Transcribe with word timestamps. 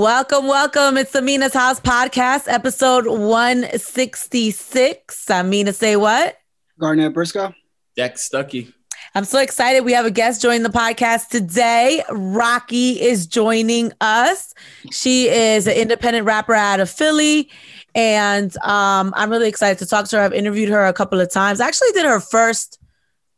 Welcome, 0.00 0.48
welcome. 0.48 0.96
It's 0.96 1.14
Amina's 1.14 1.52
House 1.52 1.78
Podcast, 1.78 2.44
episode 2.46 3.06
166. 3.06 5.30
Amina, 5.30 5.74
say 5.74 5.96
what? 5.96 6.38
Garnett 6.80 7.12
Briscoe. 7.12 7.52
Dex 7.96 8.26
Stuckey. 8.26 8.72
I'm 9.14 9.26
so 9.26 9.40
excited. 9.40 9.84
We 9.84 9.92
have 9.92 10.06
a 10.06 10.10
guest 10.10 10.40
joining 10.40 10.62
the 10.62 10.70
podcast 10.70 11.28
today. 11.28 12.02
Rocky 12.08 12.98
is 12.98 13.26
joining 13.26 13.92
us. 14.00 14.54
She 14.90 15.28
is 15.28 15.66
an 15.66 15.74
independent 15.74 16.24
rapper 16.24 16.54
out 16.54 16.80
of 16.80 16.88
Philly. 16.88 17.50
And 17.94 18.56
um, 18.62 19.12
I'm 19.14 19.28
really 19.28 19.50
excited 19.50 19.80
to 19.80 19.86
talk 19.86 20.08
to 20.08 20.16
her. 20.16 20.22
I've 20.22 20.32
interviewed 20.32 20.70
her 20.70 20.86
a 20.86 20.94
couple 20.94 21.20
of 21.20 21.30
times. 21.30 21.60
I 21.60 21.68
actually 21.68 21.92
did 21.92 22.06
her 22.06 22.20
first 22.20 22.80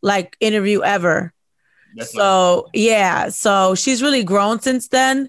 like 0.01 0.37
interview 0.39 0.83
ever. 0.83 1.33
That's 1.97 2.13
so 2.13 2.69
nice. 2.73 2.85
yeah, 2.85 3.31
so 3.31 3.75
she's 3.75 4.01
really 4.01 4.23
grown 4.23 4.61
since 4.61 4.87
then. 4.87 5.29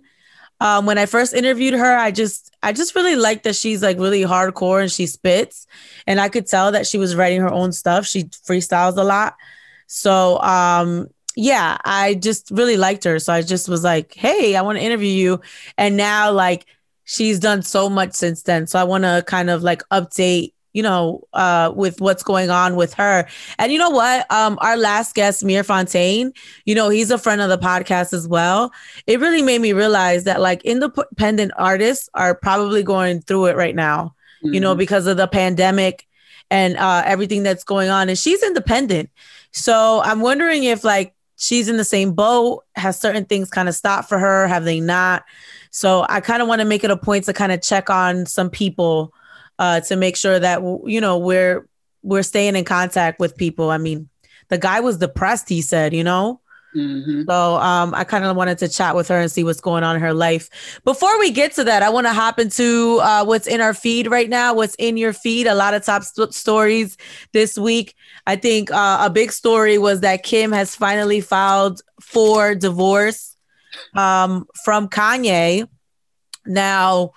Um, 0.64 0.86
when 0.86 0.98
I 0.98 1.06
first 1.08 1.34
interviewed 1.34 1.74
her, 1.74 1.98
I 1.98 2.12
just 2.12 2.50
I 2.64 2.72
just 2.72 2.96
really 2.96 3.18
liked 3.18 3.44
that 3.44 3.56
she's 3.58 3.84
like 3.84 4.00
really 4.00 4.22
hardcore 4.22 4.82
and 4.82 4.90
she 4.90 5.08
spits, 5.08 5.68
and 6.08 6.22
I 6.22 6.30
could 6.30 6.48
tell 6.48 6.72
that 6.72 6.88
she 6.88 6.98
was 6.98 7.18
writing 7.18 7.42
her 7.42 7.52
own 7.52 7.74
stuff. 7.74 8.06
She 8.06 8.24
freestyles 8.24 8.96
a 8.96 9.04
lot, 9.04 9.36
so 9.88 10.40
um, 10.40 11.10
yeah, 11.36 11.78
I 11.84 12.16
just 12.16 12.50
really 12.50 12.78
liked 12.78 13.04
her. 13.04 13.20
So 13.20 13.34
I 13.34 13.42
just 13.42 13.68
was 13.68 13.84
like, 13.84 14.14
hey, 14.14 14.56
I 14.56 14.62
want 14.62 14.78
to 14.78 14.84
interview 14.84 15.12
you, 15.12 15.42
and 15.78 15.98
now 15.98 16.32
like 16.32 16.66
she's 17.04 17.40
done 17.40 17.62
so 17.62 17.90
much 17.90 18.14
since 18.14 18.44
then. 18.44 18.66
So 18.66 18.80
I 18.80 18.86
want 18.86 19.04
to 19.04 19.22
kind 19.28 19.50
of 19.50 19.64
like 19.64 19.84
update 19.92 20.53
you 20.74 20.82
know, 20.82 21.24
uh, 21.34 21.72
with 21.76 22.02
what's 22.02 22.24
going 22.24 22.50
on 22.50 22.76
with 22.76 22.94
her. 22.96 23.28
And 23.60 23.72
you 23.72 23.78
know 23.78 23.92
what? 23.92 24.30
Um, 24.32 24.58
our 24.62 24.76
last 24.76 25.16
guest, 25.16 25.44
Mir 25.44 25.64
Fontane, 25.64 26.36
you 26.66 26.76
know, 26.76 26.90
he's 26.90 27.12
a 27.12 27.18
friend 27.18 27.42
of 27.42 27.50
the 27.50 27.58
podcast 27.58 28.12
as 28.12 28.28
well. 28.28 28.72
It 29.08 29.20
really 29.20 29.44
made 29.44 29.62
me 29.62 29.74
realize 29.74 30.24
that 30.26 30.42
like 30.42 30.64
independent 30.64 31.52
artists 31.58 32.10
are 32.16 32.36
probably 32.36 32.84
going 32.84 33.22
through 33.22 33.46
it 33.46 33.56
right 33.56 33.76
now, 33.76 34.16
mm-hmm. 34.44 34.56
you 34.56 34.60
know, 34.60 34.72
mm-hmm. 34.72 34.80
because 34.80 35.08
of 35.08 35.18
the 35.18 35.28
pandemic 35.28 36.08
and 36.50 36.76
uh, 36.78 37.04
everything 37.06 37.44
that's 37.44 37.64
going 37.64 37.90
on. 37.90 38.10
And 38.10 38.18
she's 38.18 38.44
independent. 38.44 39.10
So 39.52 40.02
I'm 40.04 40.22
wondering 40.22 40.64
if 40.64 40.84
like 40.84 41.14
she's 41.38 41.70
in 41.70 41.78
the 41.78 41.84
same 41.84 42.14
boat, 42.14 42.64
has 42.76 43.00
certain 43.00 43.26
things 43.26 43.50
kind 43.50 43.70
of 43.70 43.76
stopped 43.76 44.10
for 44.10 44.18
her, 44.18 44.48
have 44.48 44.66
they 44.66 44.80
not? 44.80 45.24
So 45.70 46.06
I 46.10 46.20
kind 46.20 46.42
of 46.42 46.48
want 46.48 46.62
to 46.62 46.66
make 46.66 46.84
it 46.84 46.92
a 46.92 46.98
point 46.98 47.26
to 47.26 47.34
kind 47.34 47.52
of 47.52 47.62
check 47.62 47.90
on 47.90 48.26
some 48.26 48.50
people 48.50 49.14
uh, 49.60 49.80
to 49.82 49.96
make 49.96 50.16
sure 50.16 50.40
that 50.40 50.62
you 50.86 51.02
know 51.02 51.18
we're 51.18 51.68
we're 52.02 52.24
staying 52.24 52.56
in 52.56 52.66
contact 52.66 53.20
with 53.20 53.38
people. 53.38 53.70
I 53.70 53.78
mean, 53.78 54.10
the 54.50 54.58
guy 54.58 54.80
was 54.80 54.98
depressed. 54.98 55.50
He 55.50 55.62
said, 55.62 55.94
you 55.94 56.04
know. 56.04 56.42
Mm-hmm. 56.76 57.24
So 57.30 57.56
um, 57.58 57.94
I 57.94 58.04
kind 58.04 58.26
of 58.26 58.36
wanted 58.36 58.58
to 58.60 58.68
chat 58.68 58.96
with 58.96 59.08
her 59.10 59.20
and 59.20 59.32
see 59.32 59.44
what's 59.44 59.62
going 59.62 59.84
on 59.84 59.96
in 59.96 60.02
her 60.02 60.14
life. 60.14 60.82
Before 60.84 61.20
we 61.20 61.30
get 61.30 61.54
to 61.54 61.64
that, 61.66 61.84
I 61.84 61.90
want 61.90 62.08
to 62.08 62.14
hop 62.14 62.40
into 62.40 63.00
uh, 63.02 63.24
what's 63.26 63.48
in 63.48 63.62
our 63.62 63.74
feed 63.74 64.10
right 64.10 64.30
now. 64.30 64.54
What's 64.56 64.76
in 64.76 64.98
your 64.98 65.14
feed? 65.14 65.48
A 65.48 65.54
lot 65.54 65.74
of 65.74 65.86
top 65.86 66.04
st- 66.04 66.34
stories 66.34 66.98
this 67.32 67.58
week. 67.58 67.96
I 68.26 68.36
think 68.38 68.72
uh, 68.72 69.00
a 69.02 69.10
big 69.10 69.32
story 69.32 69.78
was 69.78 70.02
that 70.02 70.24
Kim 70.24 70.52
has 70.52 70.76
finally 70.76 71.22
filed 71.22 71.82
for 72.02 72.56
divorce 72.56 73.38
um, 73.96 74.48
from 74.64 74.90
Kanye. 74.90 75.68
Now, 76.46 77.12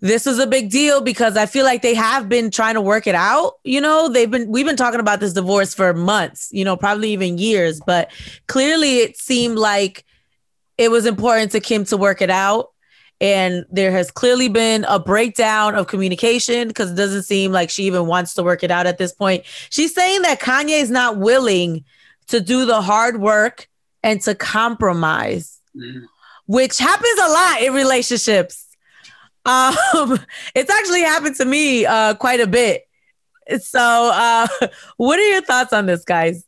this 0.00 0.26
is 0.26 0.38
a 0.38 0.46
big 0.46 0.70
deal 0.70 1.00
because 1.00 1.36
I 1.36 1.46
feel 1.46 1.64
like 1.64 1.82
they 1.82 1.94
have 1.94 2.28
been 2.28 2.50
trying 2.50 2.74
to 2.74 2.80
work 2.80 3.06
it 3.06 3.14
out. 3.14 3.54
You 3.64 3.80
know, 3.80 4.08
they've 4.08 4.30
been 4.30 4.48
we've 4.48 4.66
been 4.66 4.76
talking 4.76 5.00
about 5.00 5.20
this 5.20 5.32
divorce 5.32 5.74
for 5.74 5.92
months, 5.92 6.48
you 6.52 6.64
know, 6.64 6.76
probably 6.76 7.10
even 7.12 7.38
years, 7.38 7.80
but 7.84 8.10
clearly 8.46 8.98
it 8.98 9.16
seemed 9.16 9.58
like 9.58 10.04
it 10.76 10.90
was 10.90 11.06
important 11.06 11.52
to 11.52 11.60
Kim 11.60 11.84
to 11.86 11.96
work 11.96 12.22
it 12.22 12.30
out. 12.30 12.70
And 13.20 13.66
there 13.68 13.90
has 13.90 14.12
clearly 14.12 14.48
been 14.48 14.84
a 14.88 15.00
breakdown 15.00 15.74
of 15.74 15.88
communication 15.88 16.68
because 16.68 16.92
it 16.92 16.94
doesn't 16.94 17.24
seem 17.24 17.50
like 17.50 17.68
she 17.68 17.82
even 17.84 18.06
wants 18.06 18.34
to 18.34 18.44
work 18.44 18.62
it 18.62 18.70
out 18.70 18.86
at 18.86 18.98
this 18.98 19.12
point. 19.12 19.42
She's 19.70 19.92
saying 19.92 20.22
that 20.22 20.38
Kanye 20.38 20.80
is 20.80 20.90
not 20.90 21.18
willing 21.18 21.84
to 22.28 22.40
do 22.40 22.64
the 22.64 22.80
hard 22.80 23.20
work 23.20 23.66
and 24.04 24.20
to 24.22 24.36
compromise, 24.36 25.60
mm-hmm. 25.76 26.04
which 26.46 26.78
happens 26.78 27.18
a 27.18 27.28
lot 27.28 27.62
in 27.62 27.74
relationships 27.74 28.67
um, 29.48 30.18
it's 30.54 30.70
actually 30.70 31.02
happened 31.02 31.36
to 31.36 31.44
me 31.44 31.86
uh, 31.86 32.14
quite 32.14 32.40
a 32.40 32.46
bit. 32.46 32.84
So, 33.60 33.80
uh, 33.80 34.46
what 34.96 35.18
are 35.18 35.28
your 35.28 35.42
thoughts 35.42 35.72
on 35.72 35.86
this, 35.86 36.04
guys? 36.04 36.44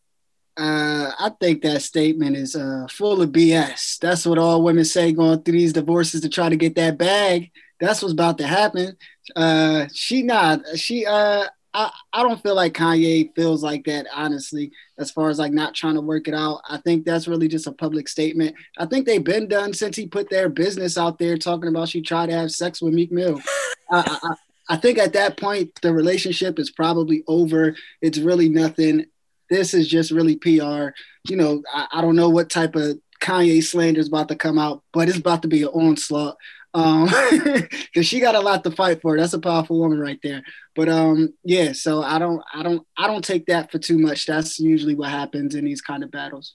Uh, 0.56 1.10
I 1.18 1.30
think 1.40 1.62
that 1.62 1.80
statement 1.80 2.36
is 2.36 2.54
uh, 2.54 2.86
full 2.90 3.22
of 3.22 3.30
BS. 3.30 3.98
That's 3.98 4.26
what 4.26 4.36
all 4.38 4.62
women 4.62 4.84
say 4.84 5.12
going 5.12 5.42
through 5.42 5.52
these 5.52 5.72
divorces 5.72 6.20
to 6.20 6.28
try 6.28 6.50
to 6.50 6.56
get 6.56 6.74
that 6.74 6.98
bag. 6.98 7.50
That's 7.78 8.02
what's 8.02 8.12
about 8.12 8.36
to 8.38 8.46
happen. 8.46 8.96
Uh, 9.34 9.86
she 9.94 10.22
not. 10.22 10.60
She. 10.76 11.06
Uh, 11.06 11.46
I, 11.72 11.90
I 12.12 12.22
don't 12.22 12.42
feel 12.42 12.56
like 12.56 12.74
Kanye 12.74 13.34
feels 13.34 13.62
like 13.62 13.84
that, 13.84 14.06
honestly, 14.12 14.72
as 14.98 15.10
far 15.10 15.30
as 15.30 15.38
like 15.38 15.52
not 15.52 15.74
trying 15.74 15.94
to 15.94 16.00
work 16.00 16.26
it 16.26 16.34
out. 16.34 16.60
I 16.68 16.78
think 16.78 17.04
that's 17.04 17.28
really 17.28 17.48
just 17.48 17.66
a 17.66 17.72
public 17.72 18.08
statement. 18.08 18.56
I 18.78 18.86
think 18.86 19.06
they've 19.06 19.22
been 19.22 19.46
done 19.46 19.72
since 19.72 19.96
he 19.96 20.06
put 20.06 20.28
their 20.30 20.48
business 20.48 20.98
out 20.98 21.18
there 21.18 21.36
talking 21.36 21.68
about 21.68 21.88
she 21.88 22.02
tried 22.02 22.26
to 22.26 22.36
have 22.36 22.50
sex 22.50 22.82
with 22.82 22.94
Meek 22.94 23.12
Mill. 23.12 23.40
I, 23.90 24.18
I, 24.22 24.34
I 24.74 24.76
think 24.76 24.98
at 24.98 25.12
that 25.12 25.36
point, 25.36 25.80
the 25.80 25.92
relationship 25.92 26.58
is 26.58 26.70
probably 26.70 27.22
over. 27.28 27.76
It's 28.00 28.18
really 28.18 28.48
nothing. 28.48 29.06
This 29.48 29.74
is 29.74 29.86
just 29.88 30.10
really 30.10 30.36
PR. 30.36 30.90
You 31.28 31.36
know, 31.36 31.62
I, 31.72 31.86
I 31.92 32.00
don't 32.00 32.16
know 32.16 32.30
what 32.30 32.50
type 32.50 32.74
of 32.74 32.98
Kanye 33.20 33.62
slander 33.62 34.00
is 34.00 34.08
about 34.08 34.28
to 34.28 34.36
come 34.36 34.58
out, 34.58 34.82
but 34.92 35.08
it's 35.08 35.18
about 35.18 35.42
to 35.42 35.48
be 35.48 35.62
an 35.62 35.68
onslaught 35.68 36.36
um 36.72 37.06
because 37.06 38.06
she 38.06 38.20
got 38.20 38.34
a 38.34 38.40
lot 38.40 38.62
to 38.64 38.70
fight 38.70 39.02
for. 39.02 39.16
That's 39.16 39.32
a 39.32 39.40
powerful 39.40 39.78
woman 39.78 39.98
right 39.98 40.20
there. 40.22 40.42
But 40.76 40.88
um 40.88 41.34
yeah 41.44 41.72
so 41.72 42.02
i 42.02 42.18
don't 42.18 42.42
i 42.54 42.62
don't 42.62 42.86
i 42.96 43.06
don't 43.06 43.24
take 43.24 43.46
that 43.46 43.70
for 43.72 43.78
too 43.78 43.98
much. 43.98 44.26
That's 44.26 44.58
usually 44.58 44.94
what 44.94 45.10
happens 45.10 45.54
in 45.54 45.64
these 45.64 45.80
kind 45.80 46.04
of 46.04 46.10
battles 46.10 46.54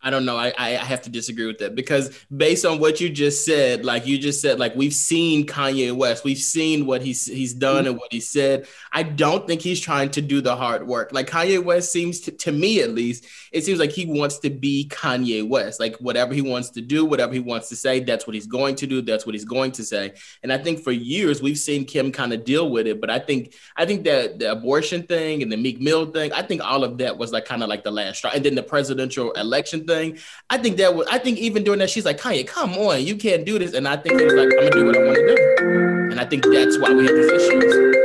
I 0.00 0.10
don't 0.10 0.24
know. 0.24 0.36
I, 0.36 0.52
I 0.56 0.70
have 0.70 1.02
to 1.02 1.10
disagree 1.10 1.46
with 1.46 1.58
that 1.58 1.74
because 1.74 2.16
based 2.34 2.64
on 2.64 2.78
what 2.78 3.00
you 3.00 3.10
just 3.10 3.44
said, 3.44 3.84
like 3.84 4.06
you 4.06 4.16
just 4.16 4.40
said, 4.40 4.60
like 4.60 4.76
we've 4.76 4.94
seen 4.94 5.44
Kanye 5.44 5.92
West, 5.92 6.22
we've 6.22 6.38
seen 6.38 6.86
what 6.86 7.02
he's 7.02 7.26
he's 7.26 7.52
done 7.52 7.86
and 7.86 7.98
what 7.98 8.12
he 8.12 8.20
said. 8.20 8.68
I 8.92 9.02
don't 9.02 9.44
think 9.46 9.60
he's 9.60 9.80
trying 9.80 10.10
to 10.10 10.22
do 10.22 10.40
the 10.40 10.54
hard 10.54 10.86
work. 10.86 11.12
Like 11.12 11.28
Kanye 11.28 11.62
West 11.62 11.90
seems 11.90 12.20
to, 12.20 12.30
to 12.30 12.52
me 12.52 12.80
at 12.80 12.90
least, 12.90 13.26
it 13.50 13.64
seems 13.64 13.80
like 13.80 13.90
he 13.90 14.06
wants 14.06 14.38
to 14.40 14.50
be 14.50 14.88
Kanye 14.88 15.46
West. 15.46 15.80
Like 15.80 15.96
whatever 15.96 16.32
he 16.32 16.42
wants 16.42 16.70
to 16.70 16.80
do, 16.80 17.04
whatever 17.04 17.32
he 17.32 17.40
wants 17.40 17.68
to 17.70 17.76
say, 17.76 17.98
that's 17.98 18.24
what 18.24 18.34
he's 18.34 18.46
going 18.46 18.76
to 18.76 18.86
do. 18.86 19.02
That's 19.02 19.26
what 19.26 19.34
he's 19.34 19.44
going 19.44 19.72
to 19.72 19.84
say. 19.84 20.12
And 20.44 20.52
I 20.52 20.58
think 20.58 20.84
for 20.84 20.92
years 20.92 21.42
we've 21.42 21.58
seen 21.58 21.84
Kim 21.84 22.12
kind 22.12 22.32
of 22.32 22.44
deal 22.44 22.70
with 22.70 22.86
it. 22.86 23.00
But 23.00 23.10
I 23.10 23.18
think 23.18 23.54
I 23.76 23.84
think 23.84 24.04
that 24.04 24.38
the 24.38 24.52
abortion 24.52 25.02
thing 25.02 25.42
and 25.42 25.50
the 25.50 25.56
Meek 25.56 25.80
Mill 25.80 26.06
thing, 26.06 26.32
I 26.32 26.42
think 26.42 26.62
all 26.62 26.84
of 26.84 26.98
that 26.98 27.18
was 27.18 27.32
like 27.32 27.46
kind 27.46 27.64
of 27.64 27.68
like 27.68 27.82
the 27.82 27.90
last 27.90 28.18
straw. 28.18 28.30
And 28.32 28.44
then 28.44 28.54
the 28.54 28.62
presidential 28.62 29.32
election 29.32 29.87
thing. 29.88 30.18
I 30.48 30.58
think 30.58 30.76
that 30.76 30.94
was, 30.94 31.08
I 31.10 31.18
think 31.18 31.38
even 31.38 31.64
during 31.64 31.80
that, 31.80 31.90
she's 31.90 32.04
like, 32.04 32.18
Kanye, 32.18 32.46
come 32.46 32.74
on, 32.74 33.04
you 33.04 33.16
can't 33.16 33.44
do 33.44 33.58
this. 33.58 33.74
And 33.74 33.88
I 33.88 33.96
think 33.96 34.20
it 34.20 34.24
was 34.24 34.34
like, 34.34 34.48
I'm 34.52 34.58
gonna 34.58 34.70
do 34.70 34.86
what 34.86 34.96
I 34.96 35.02
want 35.02 35.16
to 35.16 35.26
do. 35.26 35.36
And 36.12 36.20
I 36.20 36.24
think 36.24 36.44
that's 36.44 36.78
why 36.78 36.92
we 36.92 37.06
have 37.06 37.16
these 37.16 37.32
issues. 37.32 37.98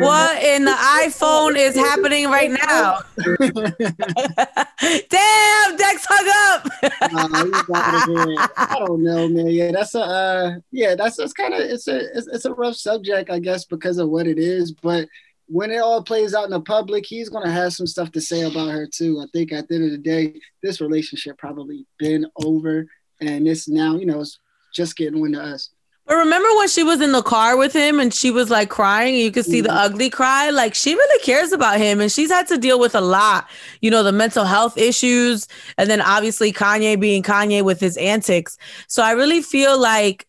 What 0.00 0.42
in 0.42 0.64
the 0.64 0.72
iPhone 0.72 1.56
is 1.56 1.74
happening 1.74 2.28
right 2.28 2.50
now? 2.50 3.00
Damn, 5.08 5.76
Dex 5.76 6.06
hung 6.08 6.28
up. 6.52 6.66
uh, 6.82 8.48
I 8.56 8.76
don't 8.78 9.02
know, 9.02 9.28
man. 9.28 9.48
Yeah, 9.48 9.72
that's 9.72 9.94
a 9.94 10.00
uh, 10.00 10.54
yeah, 10.70 10.94
that's 10.94 11.16
that's 11.16 11.32
kind 11.32 11.54
of 11.54 11.60
it's 11.60 11.88
a 11.88 11.98
it's, 12.16 12.26
it's 12.28 12.44
a 12.44 12.52
rough 12.52 12.76
subject, 12.76 13.30
I 13.30 13.38
guess, 13.38 13.64
because 13.64 13.98
of 13.98 14.08
what 14.10 14.26
it 14.26 14.38
is. 14.38 14.72
But 14.72 15.08
when 15.46 15.70
it 15.70 15.78
all 15.78 16.02
plays 16.02 16.34
out 16.34 16.44
in 16.44 16.50
the 16.50 16.60
public, 16.60 17.04
he's 17.06 17.28
going 17.28 17.44
to 17.44 17.52
have 17.52 17.72
some 17.72 17.86
stuff 17.86 18.10
to 18.12 18.20
say 18.20 18.42
about 18.42 18.70
her 18.70 18.86
too. 18.86 19.20
I 19.20 19.26
think 19.32 19.52
at 19.52 19.68
the 19.68 19.76
end 19.76 19.84
of 19.84 19.90
the 19.90 19.98
day, 19.98 20.40
this 20.62 20.80
relationship 20.80 21.38
probably 21.38 21.86
been 21.98 22.26
over, 22.42 22.86
and 23.20 23.46
it's 23.46 23.68
now 23.68 23.96
you 23.96 24.06
know 24.06 24.20
it's 24.20 24.38
just 24.74 24.96
getting 24.96 25.20
wind 25.20 25.34
to 25.34 25.42
us. 25.42 25.70
But 26.06 26.16
remember 26.16 26.48
when 26.56 26.68
she 26.68 26.82
was 26.82 27.00
in 27.00 27.12
the 27.12 27.22
car 27.22 27.56
with 27.56 27.72
him 27.72 27.98
and 27.98 28.12
she 28.12 28.30
was 28.30 28.50
like 28.50 28.68
crying, 28.68 29.14
and 29.14 29.22
you 29.22 29.30
could 29.30 29.46
see 29.46 29.62
mm-hmm. 29.62 29.68
the 29.68 29.74
ugly 29.74 30.10
cry. 30.10 30.50
Like 30.50 30.74
she 30.74 30.94
really 30.94 31.24
cares 31.24 31.52
about 31.52 31.78
him, 31.78 32.00
and 32.00 32.12
she's 32.12 32.30
had 32.30 32.46
to 32.48 32.58
deal 32.58 32.78
with 32.78 32.94
a 32.94 33.00
lot. 33.00 33.48
You 33.80 33.90
know, 33.90 34.02
the 34.02 34.12
mental 34.12 34.44
health 34.44 34.76
issues, 34.76 35.48
and 35.78 35.88
then 35.88 36.00
obviously 36.00 36.52
Kanye 36.52 37.00
being 37.00 37.22
Kanye 37.22 37.62
with 37.62 37.80
his 37.80 37.96
antics. 37.96 38.58
So 38.86 39.02
I 39.02 39.12
really 39.12 39.40
feel 39.40 39.78
like 39.78 40.26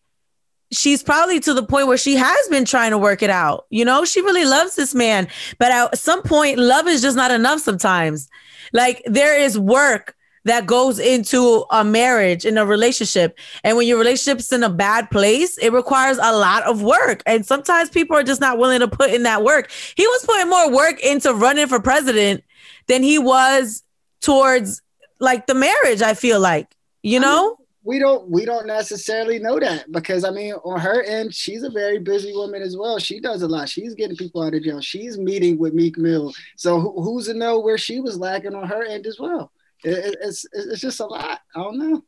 she's 0.72 1.02
probably 1.02 1.40
to 1.40 1.54
the 1.54 1.62
point 1.62 1.86
where 1.86 1.96
she 1.96 2.14
has 2.16 2.48
been 2.48 2.64
trying 2.64 2.90
to 2.90 2.98
work 2.98 3.22
it 3.22 3.30
out. 3.30 3.66
You 3.70 3.84
know, 3.84 4.04
she 4.04 4.20
really 4.20 4.44
loves 4.44 4.76
this 4.76 4.94
man, 4.94 5.28
but 5.58 5.70
at 5.70 5.98
some 5.98 6.22
point, 6.22 6.58
love 6.58 6.86
is 6.86 7.02
just 7.02 7.16
not 7.16 7.30
enough 7.30 7.60
sometimes. 7.60 8.28
Like 8.72 9.02
there 9.06 9.38
is 9.38 9.58
work 9.58 10.14
that 10.44 10.64
goes 10.64 11.00
into 11.00 11.64
a 11.72 11.84
marriage 11.84 12.44
in 12.44 12.56
a 12.56 12.64
relationship. 12.64 13.36
And 13.64 13.76
when 13.76 13.88
your 13.88 13.98
relationship's 13.98 14.52
in 14.52 14.62
a 14.62 14.70
bad 14.70 15.10
place, 15.10 15.58
it 15.58 15.72
requires 15.72 16.18
a 16.18 16.36
lot 16.36 16.62
of 16.62 16.82
work. 16.82 17.22
And 17.26 17.44
sometimes 17.44 17.90
people 17.90 18.16
are 18.16 18.22
just 18.22 18.40
not 18.40 18.56
willing 18.56 18.78
to 18.78 18.86
put 18.86 19.10
in 19.10 19.24
that 19.24 19.42
work. 19.42 19.72
He 19.96 20.06
was 20.06 20.24
putting 20.24 20.48
more 20.48 20.70
work 20.72 21.00
into 21.00 21.34
running 21.34 21.66
for 21.66 21.80
president 21.80 22.44
than 22.86 23.02
he 23.02 23.18
was 23.18 23.82
towards 24.20 24.82
like 25.18 25.48
the 25.48 25.54
marriage, 25.54 26.00
I 26.00 26.14
feel 26.14 26.38
like, 26.38 26.72
you 27.02 27.18
know? 27.18 27.58
We 27.86 28.00
don't 28.00 28.28
we 28.28 28.44
don't 28.44 28.66
necessarily 28.66 29.38
know 29.38 29.60
that 29.60 29.90
because 29.92 30.24
I 30.24 30.30
mean 30.30 30.54
on 30.64 30.80
her 30.80 31.02
end 31.04 31.32
she's 31.32 31.62
a 31.62 31.70
very 31.70 31.98
busy 31.98 32.32
woman 32.32 32.60
as 32.60 32.76
well. 32.76 32.98
She 32.98 33.20
does 33.20 33.42
a 33.42 33.48
lot. 33.48 33.68
She's 33.68 33.94
getting 33.94 34.16
people 34.16 34.42
out 34.42 34.54
of 34.54 34.62
jail. 34.64 34.80
She's 34.80 35.16
meeting 35.16 35.56
with 35.56 35.72
Meek 35.72 35.96
Mill. 35.96 36.34
So 36.56 36.80
who, 36.80 37.00
who's 37.00 37.26
to 37.26 37.34
know 37.34 37.60
where 37.60 37.78
she 37.78 38.00
was 38.00 38.18
lacking 38.18 38.56
on 38.56 38.66
her 38.66 38.84
end 38.84 39.06
as 39.06 39.20
well? 39.20 39.52
It, 39.84 40.16
it's 40.20 40.44
it's 40.52 40.80
just 40.80 40.98
a 40.98 41.06
lot. 41.06 41.40
I 41.54 41.62
don't 41.62 41.78
know. 41.78 42.02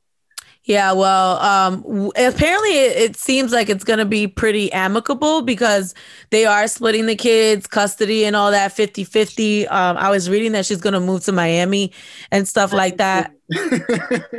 Yeah, 0.69 0.93
well, 0.93 1.39
um, 1.39 2.13
apparently 2.15 2.73
it, 2.73 2.97
it, 2.99 3.17
seems 3.17 3.53
like 3.53 3.71
it's 3.71 3.85
going 3.85 4.01
to 4.01 4.05
be 4.05 4.27
pretty 4.27 4.71
amicable 4.71 5.41
because 5.41 5.95
they 6.29 6.45
are 6.45 6.69
splitting 6.69 7.07
the 7.07 7.17
kids, 7.17 7.67
custody, 7.67 8.27
and 8.27 8.37
all 8.37 8.51
that 8.51 8.73
50 8.73 9.05
50. 9.05 9.67
Um, 9.69 9.97
I 9.97 10.11
was 10.11 10.29
reading 10.29 10.53
that 10.53 10.67
she's 10.67 10.83
going 10.83 10.93
to 10.93 11.01
move 11.01 11.25
to 11.25 11.33
Miami 11.33 11.95
and 12.31 12.47
stuff 12.47 12.75
like 12.75 12.99
that. 12.99 13.33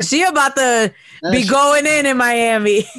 she 0.04 0.22
about 0.22 0.56
to 0.56 0.94
be 1.32 1.48
going 1.48 1.88
in 1.88 2.06
in 2.06 2.16
Miami. 2.16 2.86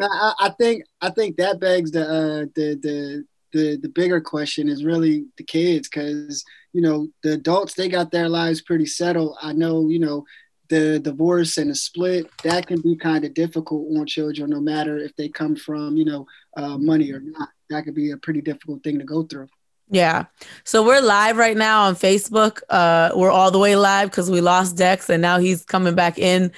I, 0.00 0.32
I, 0.40 0.54
think 0.58 0.84
I 1.02 1.10
think 1.10 1.36
that 1.36 1.60
begs 1.60 1.90
the 1.90 2.04
uh, 2.04 2.46
the 2.54 2.74
the 2.80 3.24
the 3.52 3.76
the 3.76 3.88
bigger 3.90 4.22
question 4.22 4.66
is 4.66 4.82
really 4.82 5.26
the 5.36 5.44
kids 5.44 5.90
because 5.90 6.42
you 6.72 6.80
know 6.80 7.08
the 7.22 7.32
adults 7.32 7.74
they 7.74 7.90
got 7.90 8.10
their 8.10 8.30
lives 8.30 8.62
pretty 8.62 8.86
settled. 8.86 9.36
I 9.42 9.52
know 9.52 9.90
you 9.90 9.98
know 9.98 10.24
the 10.70 10.98
divorce 11.00 11.58
and 11.58 11.70
the 11.70 11.74
split 11.74 12.30
that 12.42 12.66
can 12.66 12.80
be 12.80 12.96
kind 12.96 13.24
of 13.24 13.34
difficult 13.34 13.86
on 13.98 14.06
children 14.06 14.48
no 14.50 14.60
matter 14.60 14.96
if 14.96 15.14
they 15.16 15.28
come 15.28 15.54
from 15.54 15.96
you 15.96 16.04
know 16.04 16.26
uh, 16.56 16.78
money 16.78 17.12
or 17.12 17.20
not. 17.20 17.48
That 17.68 17.84
could 17.84 17.94
be 17.94 18.12
a 18.12 18.16
pretty 18.16 18.40
difficult 18.40 18.82
thing 18.82 18.98
to 18.98 19.04
go 19.04 19.24
through. 19.24 19.48
Yeah. 19.92 20.26
So 20.62 20.84
we're 20.84 21.00
live 21.00 21.36
right 21.36 21.56
now 21.56 21.82
on 21.82 21.96
facebook. 21.96 22.60
Uh, 22.70 23.10
we're 23.14 23.30
all 23.30 23.50
the 23.50 23.58
way 23.58 23.74
live 23.74 24.08
because 24.10 24.30
we 24.30 24.40
lost 24.40 24.76
dex 24.76 25.10
and 25.10 25.20
now 25.20 25.38
he's 25.38 25.64
coming 25.64 25.96
back 25.96 26.16
in. 26.18 26.52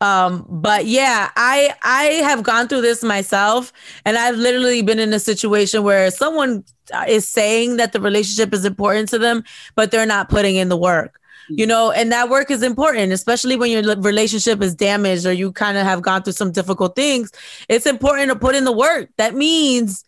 Um, 0.00 0.46
but 0.48 0.84
yeah 0.84 1.30
i 1.36 1.74
i 1.82 2.04
have 2.22 2.42
gone 2.42 2.68
through 2.68 2.82
this 2.82 3.02
myself 3.02 3.72
and 4.04 4.18
i've 4.18 4.36
literally 4.36 4.82
been 4.82 4.98
in 4.98 5.12
a 5.14 5.18
situation 5.18 5.82
where 5.82 6.10
someone 6.10 6.64
is 7.08 7.26
saying 7.26 7.78
that 7.78 7.92
the 7.92 8.00
relationship 8.00 8.52
is 8.52 8.66
important 8.66 9.08
to 9.08 9.18
them 9.18 9.42
but 9.74 9.90
they're 9.90 10.04
not 10.04 10.28
putting 10.28 10.56
in 10.56 10.68
the 10.68 10.76
work 10.76 11.18
you 11.48 11.66
know, 11.66 11.90
and 11.90 12.12
that 12.12 12.28
work 12.28 12.50
is 12.50 12.62
important, 12.62 13.12
especially 13.12 13.56
when 13.56 13.70
your 13.70 13.96
relationship 13.96 14.62
is 14.62 14.74
damaged 14.74 15.26
or 15.26 15.32
you 15.32 15.52
kind 15.52 15.76
of 15.76 15.84
have 15.84 16.02
gone 16.02 16.22
through 16.22 16.32
some 16.32 16.52
difficult 16.52 16.96
things. 16.96 17.30
It's 17.68 17.86
important 17.86 18.30
to 18.30 18.38
put 18.38 18.54
in 18.54 18.64
the 18.64 18.72
work. 18.72 19.10
That 19.16 19.34
means, 19.34 20.04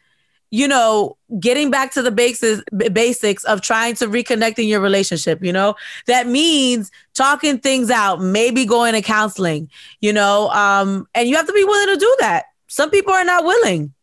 you 0.50 0.66
know, 0.66 1.16
getting 1.38 1.70
back 1.70 1.92
to 1.92 2.02
the 2.02 2.10
basics 2.10 2.62
basics 2.92 3.44
of 3.44 3.60
trying 3.60 3.94
to 3.96 4.06
reconnect 4.06 4.58
in 4.58 4.66
your 4.66 4.80
relationship, 4.80 5.44
you 5.44 5.52
know. 5.52 5.74
That 6.06 6.26
means 6.26 6.90
talking 7.14 7.58
things 7.58 7.90
out, 7.90 8.20
maybe 8.20 8.64
going 8.64 8.94
to 8.94 9.02
counseling, 9.02 9.70
you 10.00 10.12
know, 10.12 10.48
um, 10.50 11.06
and 11.14 11.28
you 11.28 11.36
have 11.36 11.46
to 11.46 11.52
be 11.52 11.64
willing 11.64 11.94
to 11.94 12.00
do 12.00 12.16
that. 12.20 12.46
Some 12.66 12.90
people 12.90 13.12
are 13.12 13.24
not 13.24 13.44
willing. 13.44 13.94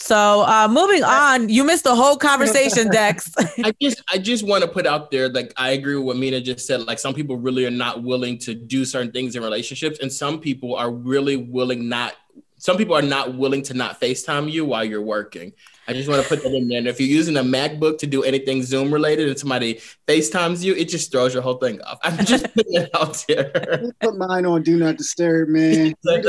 So 0.00 0.44
uh, 0.46 0.66
moving 0.66 1.04
on, 1.04 1.50
you 1.50 1.62
missed 1.62 1.84
the 1.84 1.94
whole 1.94 2.16
conversation, 2.16 2.88
Dex. 2.92 3.30
I 3.62 3.72
just 3.80 4.02
I 4.10 4.16
just 4.16 4.46
want 4.46 4.64
to 4.64 4.68
put 4.68 4.86
out 4.86 5.10
there, 5.10 5.28
like 5.28 5.52
I 5.58 5.70
agree 5.72 5.94
with 5.94 6.04
what 6.04 6.16
Mina 6.16 6.40
just 6.40 6.66
said. 6.66 6.86
Like 6.86 6.98
some 6.98 7.12
people 7.12 7.36
really 7.36 7.66
are 7.66 7.70
not 7.70 8.02
willing 8.02 8.38
to 8.38 8.54
do 8.54 8.86
certain 8.86 9.12
things 9.12 9.36
in 9.36 9.42
relationships, 9.42 9.98
and 10.00 10.10
some 10.10 10.40
people 10.40 10.74
are 10.74 10.90
really 10.90 11.36
willing 11.36 11.88
not. 11.88 12.14
Some 12.60 12.76
people 12.76 12.94
are 12.94 13.00
not 13.00 13.36
willing 13.36 13.62
to 13.62 13.74
not 13.74 13.98
FaceTime 13.98 14.52
you 14.52 14.66
while 14.66 14.84
you're 14.84 15.00
working. 15.00 15.54
I 15.88 15.94
just 15.94 16.10
want 16.10 16.22
to 16.22 16.28
put 16.28 16.42
that 16.42 16.52
in 16.52 16.68
there. 16.68 16.76
And 16.76 16.86
if 16.86 17.00
you're 17.00 17.08
using 17.08 17.38
a 17.38 17.42
MacBook 17.42 17.96
to 17.98 18.06
do 18.06 18.22
anything 18.22 18.62
Zoom 18.62 18.92
related 18.92 19.28
and 19.28 19.38
somebody 19.38 19.80
FaceTimes 20.06 20.62
you, 20.62 20.74
it 20.74 20.90
just 20.90 21.10
throws 21.10 21.32
your 21.32 21.42
whole 21.42 21.56
thing 21.56 21.80
off. 21.80 21.98
I'm 22.04 22.22
just 22.24 22.44
putting 22.54 22.74
it 22.74 22.90
out 22.94 23.24
there. 23.26 23.90
Put 24.00 24.18
mine 24.18 24.44
on 24.44 24.62
Do 24.62 24.76
Not 24.76 24.98
Disturb, 24.98 25.48
man. 25.48 25.94
by, 26.04 26.22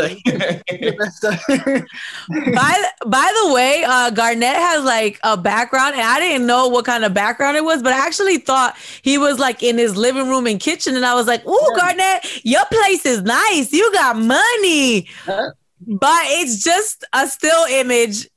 by 3.06 3.42
the 3.44 3.54
way, 3.54 3.84
uh, 3.86 4.10
Garnett 4.12 4.56
has 4.56 4.86
like 4.86 5.20
a 5.24 5.36
background, 5.36 5.96
and 5.96 6.04
I 6.04 6.20
didn't 6.20 6.48
know 6.48 6.70
what 6.70 6.86
kind 6.86 7.04
of 7.04 7.14
background 7.14 7.58
it 7.58 7.66
was, 7.66 7.84
but 7.84 7.92
I 7.92 8.08
actually 8.08 8.38
thought 8.38 8.78
he 9.02 9.18
was 9.18 9.38
like 9.38 9.62
in 9.62 9.78
his 9.78 9.98
living 9.98 10.30
room 10.30 10.48
and 10.48 10.62
kitchen. 10.62 10.96
And 10.96 11.06
I 11.06 11.14
was 11.14 11.28
like, 11.28 11.46
Ooh, 11.46 11.60
yeah. 11.76 11.78
Garnett, 11.78 12.46
your 12.46 12.66
place 12.72 13.06
is 13.06 13.22
nice. 13.22 13.74
You 13.74 13.92
got 13.94 14.18
money. 14.18 15.10
Huh? 15.26 15.52
But 15.88 16.24
it's 16.26 16.64
just 16.64 17.06
a 17.14 17.28
still 17.28 17.66
image 17.66 18.28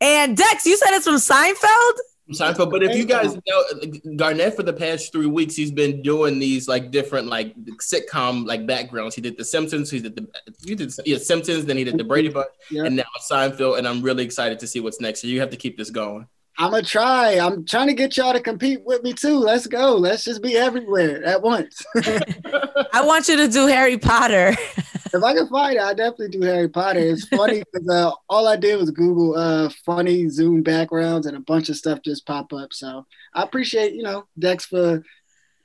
and 0.00 0.36
Dex, 0.36 0.64
you 0.64 0.76
said 0.76 0.90
it's 0.92 1.06
from 1.06 1.16
Seinfeld? 1.16 1.98
Seinfeld, 2.32 2.70
but 2.70 2.82
if 2.82 2.94
you 2.94 3.06
guys 3.06 3.34
know 3.34 4.14
Garnett 4.16 4.54
for 4.54 4.62
the 4.62 4.72
past 4.72 5.12
three 5.12 5.26
weeks, 5.26 5.56
he's 5.56 5.70
been 5.70 6.02
doing 6.02 6.38
these 6.38 6.68
like 6.68 6.90
different 6.90 7.26
like 7.26 7.54
sitcom 7.80 8.46
like 8.46 8.66
backgrounds. 8.66 9.14
He 9.14 9.22
did 9.22 9.38
The 9.38 9.44
Simpsons, 9.44 9.90
he 9.90 10.00
did 10.00 10.14
the 10.14 10.28
you 10.60 10.76
did 10.76 10.92
yeah, 11.06 11.16
Simpsons, 11.16 11.64
then 11.64 11.78
he 11.78 11.84
did 11.84 11.96
the 11.96 12.04
Brady 12.04 12.28
Bunch, 12.28 12.48
yeah. 12.70 12.84
and 12.84 12.96
now 12.96 13.04
Seinfeld. 13.30 13.78
And 13.78 13.88
I'm 13.88 14.02
really 14.02 14.24
excited 14.24 14.58
to 14.58 14.66
see 14.66 14.78
what's 14.78 15.00
next. 15.00 15.22
So 15.22 15.26
you 15.26 15.40
have 15.40 15.50
to 15.50 15.56
keep 15.56 15.78
this 15.78 15.88
going. 15.88 16.28
I'm 16.60 16.72
gonna 16.72 16.82
try. 16.82 17.38
I'm 17.38 17.64
trying 17.64 17.86
to 17.86 17.94
get 17.94 18.16
y'all 18.16 18.32
to 18.32 18.40
compete 18.40 18.82
with 18.84 19.04
me 19.04 19.12
too. 19.12 19.38
Let's 19.38 19.68
go. 19.68 19.94
Let's 19.94 20.24
just 20.24 20.42
be 20.42 20.56
everywhere 20.56 21.24
at 21.24 21.40
once. 21.40 21.84
I 22.92 23.02
want 23.04 23.28
you 23.28 23.36
to 23.36 23.46
do 23.46 23.66
Harry 23.68 23.96
Potter. 23.96 24.48
if 25.14 25.22
I 25.22 25.34
can 25.34 25.48
find 25.48 25.76
it, 25.76 25.82
I 25.82 25.94
definitely 25.94 26.30
do 26.30 26.42
Harry 26.42 26.68
Potter. 26.68 26.98
It's 26.98 27.28
funny 27.28 27.62
because 27.72 27.88
uh, 27.88 28.10
all 28.28 28.48
I 28.48 28.56
did 28.56 28.76
was 28.76 28.90
Google 28.90 29.36
uh, 29.36 29.70
funny 29.86 30.28
Zoom 30.28 30.64
backgrounds 30.64 31.26
and 31.28 31.36
a 31.36 31.40
bunch 31.40 31.68
of 31.68 31.76
stuff 31.76 32.00
just 32.04 32.26
pop 32.26 32.52
up. 32.52 32.72
So 32.72 33.06
I 33.34 33.42
appreciate, 33.44 33.94
you 33.94 34.02
know, 34.02 34.26
Dex 34.36 34.66
for 34.66 35.04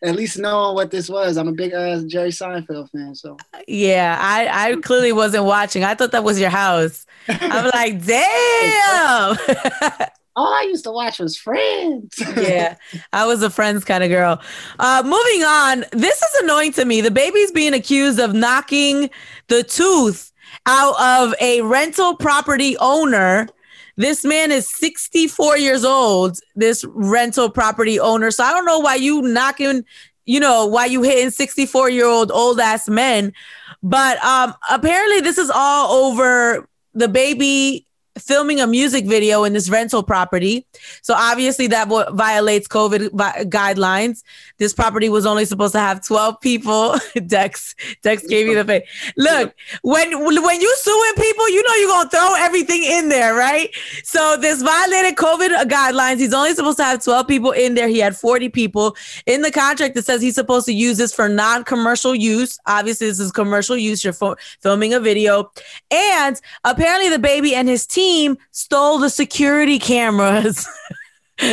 at 0.03 0.15
least 0.15 0.37
knowing 0.37 0.75
what 0.75 0.91
this 0.91 1.09
was. 1.09 1.37
I'm 1.37 1.47
a 1.47 1.53
big 1.53 1.73
uh, 1.73 2.01
Jerry 2.05 2.29
Seinfeld 2.29 2.89
fan. 2.91 3.15
So 3.15 3.37
yeah, 3.67 4.17
I, 4.19 4.71
I 4.71 4.75
clearly 4.77 5.13
wasn't 5.13 5.45
watching. 5.45 5.83
I 5.83 5.95
thought 5.95 6.11
that 6.11 6.23
was 6.23 6.39
your 6.39 6.49
house. 6.49 7.05
I'm 7.27 7.65
like, 7.73 8.03
damn. 8.05 9.37
all 10.35 10.53
I 10.53 10.65
used 10.67 10.83
to 10.85 10.91
watch 10.91 11.19
was 11.19 11.37
Friends. 11.37 12.15
yeah, 12.37 12.75
I 13.13 13.25
was 13.25 13.41
a 13.43 13.49
Friends 13.49 13.85
kind 13.85 14.03
of 14.03 14.09
girl. 14.09 14.41
Uh, 14.79 15.01
moving 15.03 15.43
on, 15.43 15.85
this 15.91 16.21
is 16.21 16.41
annoying 16.43 16.73
to 16.73 16.85
me. 16.85 17.01
DaBaby's 17.01 17.51
being 17.51 17.73
accused 17.73 18.19
of 18.19 18.33
knocking 18.33 19.09
the 19.47 19.63
tooth 19.63 20.31
out 20.65 20.99
of 20.99 21.33
a 21.39 21.61
rental 21.61 22.15
property 22.15 22.75
owner. 22.79 23.47
This 23.95 24.25
man 24.25 24.51
is 24.51 24.67
64 24.69 25.57
years 25.57 25.85
old, 25.85 26.39
this 26.55 26.83
rental 26.87 27.49
property 27.49 27.99
owner. 27.99 28.31
So 28.31 28.43
I 28.43 28.51
don't 28.51 28.65
know 28.65 28.79
why 28.79 28.95
you 28.95 29.21
knocking, 29.21 29.85
you 30.25 30.39
know, 30.39 30.65
why 30.65 30.85
you 30.85 31.03
hitting 31.03 31.29
64 31.29 31.89
year 31.89 32.07
old 32.07 32.31
old 32.31 32.59
ass 32.59 32.89
men. 32.89 33.33
But 33.81 34.23
um 34.23 34.53
apparently 34.69 35.21
this 35.21 35.37
is 35.37 35.51
all 35.53 36.05
over 36.05 36.67
DaBaby 36.97 37.85
filming 38.17 38.61
a 38.61 38.67
music 38.67 39.05
video 39.05 39.43
in 39.43 39.53
this 39.53 39.69
rental 39.69 40.03
property. 40.03 40.65
So 41.01 41.13
obviously 41.15 41.67
that 41.67 41.87
violates 41.87 42.67
COVID 42.67 43.11
vi- 43.13 43.45
guidelines. 43.45 44.23
This 44.57 44.73
property 44.73 45.09
was 45.09 45.25
only 45.25 45.45
supposed 45.45 45.73
to 45.73 45.79
have 45.79 46.03
12 46.05 46.39
people. 46.39 46.95
Dex, 47.27 47.75
Dex 48.03 48.25
gave 48.27 48.47
you 48.47 48.55
the 48.55 48.65
face. 48.65 48.87
Look, 49.17 49.55
when 49.81 50.11
when 50.43 50.61
you 50.61 50.75
suing 50.77 51.13
people, 51.15 51.49
you 51.49 51.63
know 51.63 51.75
you're 51.75 51.89
gonna 51.89 52.09
throw 52.09 52.33
everything 52.37 52.83
in 52.83 53.09
there, 53.09 53.33
right? 53.33 53.73
So 54.03 54.37
this 54.37 54.61
violated 54.61 55.15
COVID 55.15 55.63
guidelines. 55.65 56.19
He's 56.19 56.33
only 56.33 56.53
supposed 56.53 56.77
to 56.77 56.83
have 56.83 57.03
12 57.03 57.27
people 57.27 57.51
in 57.51 57.73
there. 57.73 57.87
He 57.87 57.99
had 57.99 58.15
40 58.15 58.49
people 58.49 58.95
in 59.25 59.41
the 59.41 59.51
contract. 59.51 59.97
It 59.97 60.05
says 60.05 60.21
he's 60.21 60.35
supposed 60.35 60.65
to 60.67 60.73
use 60.73 60.97
this 60.97 61.13
for 61.13 61.27
non-commercial 61.27 62.13
use. 62.13 62.59
Obviously, 62.67 63.07
this 63.07 63.19
is 63.19 63.31
commercial 63.31 63.75
use. 63.75 64.03
You're 64.03 64.13
fo- 64.13 64.35
filming 64.61 64.93
a 64.93 64.99
video, 64.99 65.51
and 65.89 66.39
apparently 66.63 67.09
DaBaby 67.09 67.53
and 67.53 67.67
his 67.67 67.87
team 67.87 68.02
team 68.03 68.37
stole 68.51 68.97
the 68.97 69.09
security 69.09 69.79
cameras. 69.79 70.67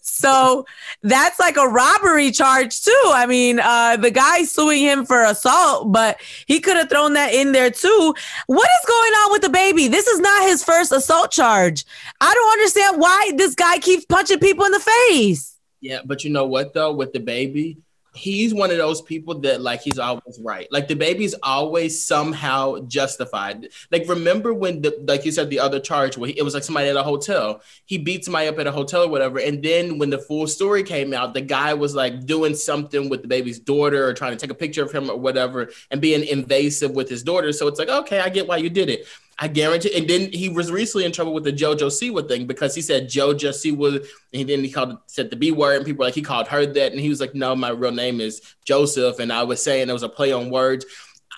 so 0.00 0.64
that's 1.02 1.40
like 1.40 1.56
a 1.56 1.66
robbery 1.66 2.30
charge 2.30 2.82
too. 2.82 3.02
I 3.06 3.26
mean, 3.26 3.58
uh, 3.60 3.96
the 3.96 4.10
guy 4.10 4.44
suing 4.44 4.80
him 4.80 5.04
for 5.04 5.24
assault, 5.24 5.92
but 5.92 6.20
he 6.46 6.60
could 6.60 6.76
have 6.76 6.88
thrown 6.88 7.14
that 7.14 7.34
in 7.34 7.52
there 7.52 7.70
too. 7.70 8.14
What 8.46 8.68
is 8.80 8.86
going 8.88 9.12
on 9.12 9.32
with 9.32 9.42
DaBaby? 9.42 9.90
This 9.90 10.06
is 10.06 10.20
not 10.20 10.44
his 10.44 10.62
first 10.62 10.92
assault 10.92 11.30
charge. 11.32 11.84
I 12.20 12.32
don't 12.32 12.52
understand 12.52 13.00
why 13.00 13.32
this 13.36 13.54
guy 13.54 13.78
keeps 13.78 14.04
punching 14.04 14.38
people 14.38 14.64
in 14.64 14.72
the 14.72 14.80
face. 14.80 15.56
Yeah, 15.80 16.00
but 16.04 16.22
you 16.22 16.30
know 16.30 16.46
what 16.46 16.74
though, 16.74 16.92
with 16.92 17.12
DaBaby, 17.12 17.78
he's 18.14 18.52
one 18.52 18.70
of 18.70 18.76
those 18.76 19.00
people 19.00 19.40
that 19.40 19.60
like 19.60 19.80
he's 19.80 19.98
always 19.98 20.38
right. 20.42 20.68
Like 20.70 20.88
DaBaby's 20.88 21.34
always 21.42 22.04
somehow 22.04 22.80
justified. 22.80 23.68
Like 23.90 24.08
remember 24.08 24.52
when 24.52 24.82
the 24.82 25.02
like 25.06 25.24
you 25.24 25.32
said 25.32 25.50
the 25.50 25.60
other 25.60 25.80
charge 25.80 26.16
where 26.16 26.28
he, 26.28 26.38
it 26.38 26.42
was 26.42 26.54
like 26.54 26.62
somebody 26.62 26.88
at 26.88 26.96
a 26.96 27.02
hotel. 27.02 27.62
He 27.86 27.98
beat 27.98 28.24
somebody 28.24 28.48
up 28.48 28.58
at 28.58 28.66
a 28.66 28.72
hotel 28.72 29.04
or 29.04 29.08
whatever, 29.08 29.38
and 29.38 29.62
then 29.62 29.98
when 29.98 30.10
the 30.10 30.18
full 30.18 30.46
story 30.46 30.82
came 30.82 31.14
out, 31.14 31.34
the 31.34 31.40
guy 31.40 31.74
was 31.74 31.94
like 31.94 32.26
doing 32.26 32.54
something 32.54 33.08
with 33.08 33.22
DaBaby's 33.28 33.58
daughter 33.58 34.06
or 34.06 34.12
trying 34.12 34.32
to 34.32 34.38
take 34.38 34.50
a 34.50 34.54
picture 34.54 34.84
of 34.84 34.92
him 34.92 35.10
or 35.10 35.16
whatever, 35.16 35.70
and 35.90 36.00
being 36.00 36.24
invasive 36.26 36.92
with 36.92 37.08
his 37.08 37.22
daughter. 37.22 37.52
So 37.52 37.66
it's 37.66 37.78
like 37.78 37.88
okay, 37.88 38.20
I 38.20 38.28
get 38.28 38.46
why 38.46 38.58
you 38.58 38.70
did 38.70 38.90
it. 38.90 39.06
I 39.38 39.48
guarantee. 39.48 39.96
And 39.96 40.08
then 40.08 40.30
he 40.32 40.48
was 40.48 40.70
recently 40.70 41.04
in 41.04 41.12
trouble 41.12 41.34
with 41.34 41.44
the 41.44 41.52
JoJo 41.52 41.88
Siwa 41.88 42.28
thing 42.28 42.46
because 42.46 42.74
he 42.74 42.82
said 42.82 43.08
JoJo 43.08 43.50
Siwa, 43.50 44.06
and 44.32 44.48
then 44.48 44.62
he 44.62 44.70
called 44.70 44.98
said 45.06 45.30
the 45.30 45.36
B 45.36 45.50
word, 45.50 45.76
and 45.76 45.86
people 45.86 46.00
were 46.00 46.06
like 46.06 46.14
he 46.14 46.22
called 46.22 46.48
her 46.48 46.66
that, 46.66 46.92
and 46.92 47.00
he 47.00 47.08
was 47.08 47.20
like, 47.20 47.34
no, 47.34 47.56
my 47.56 47.70
real 47.70 47.92
name 47.92 48.20
is 48.20 48.40
Joseph, 48.64 49.18
and 49.18 49.32
I 49.32 49.42
was 49.42 49.62
saying 49.62 49.88
it 49.88 49.92
was 49.92 50.02
a 50.02 50.08
play 50.08 50.32
on 50.32 50.50
words. 50.50 50.84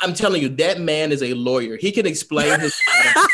I'm 0.03 0.13
telling 0.13 0.43
you, 0.43 0.49
that 0.51 0.81
man 0.81 1.13
is 1.13 1.23
a 1.23 1.35
lawyer. 1.35 1.77
He 1.77 1.93
can 1.93 2.05
explain 2.05 2.61
his 2.61 2.75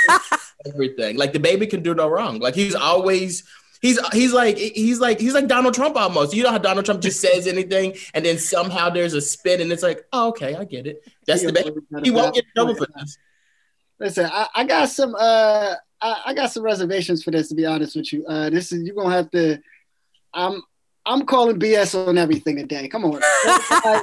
everything. 0.66 1.16
Like 1.16 1.32
DaBaby 1.32 1.70
can 1.70 1.82
do 1.82 1.94
no 1.94 2.08
wrong. 2.08 2.38
Like 2.38 2.54
he's 2.54 2.74
always 2.74 3.44
he's 3.80 3.98
he's 4.12 4.32
like 4.32 4.56
he's 4.58 5.00
like 5.00 5.18
he's 5.18 5.34
like 5.34 5.48
Donald 5.48 5.74
Trump 5.74 5.96
almost. 5.96 6.34
You 6.34 6.42
know 6.42 6.50
how 6.50 6.58
Donald 6.58 6.84
Trump 6.84 7.00
just 7.00 7.20
says 7.20 7.46
anything 7.46 7.94
and 8.14 8.24
then 8.24 8.38
somehow 8.38 8.90
there's 8.90 9.14
a 9.14 9.20
spin 9.20 9.60
and 9.60 9.72
it's 9.72 9.82
like, 9.82 10.06
oh, 10.12 10.28
okay, 10.28 10.54
I 10.54 10.64
get 10.64 10.86
it. 10.86 11.02
That's 11.26 11.44
DaBaby. 11.44 12.04
He 12.04 12.10
won't 12.10 12.34
get 12.34 12.44
in 12.44 12.50
trouble 12.54 12.74
for 12.74 12.86
this. 12.96 13.18
Listen, 14.00 14.30
I, 14.32 14.48
I 14.54 14.64
got 14.64 14.88
some 14.88 15.14
uh 15.14 15.74
I, 16.02 16.22
I, 16.26 16.34
got 16.34 16.50
some 16.50 16.62
reservations 16.62 17.22
for 17.22 17.30
this 17.30 17.50
to 17.50 17.54
be 17.54 17.66
honest 17.66 17.94
with 17.94 18.12
you. 18.12 18.26
Uh 18.26 18.48
this 18.50 18.72
is 18.72 18.82
you're 18.82 18.96
gonna 18.96 19.14
have 19.14 19.30
to 19.32 19.60
I'm 20.32 20.62
I'm 21.06 21.26
calling 21.26 21.58
BS 21.58 22.08
on 22.08 22.18
everything 22.18 22.56
today. 22.56 22.88
Come 22.88 23.04
on. 23.04 23.20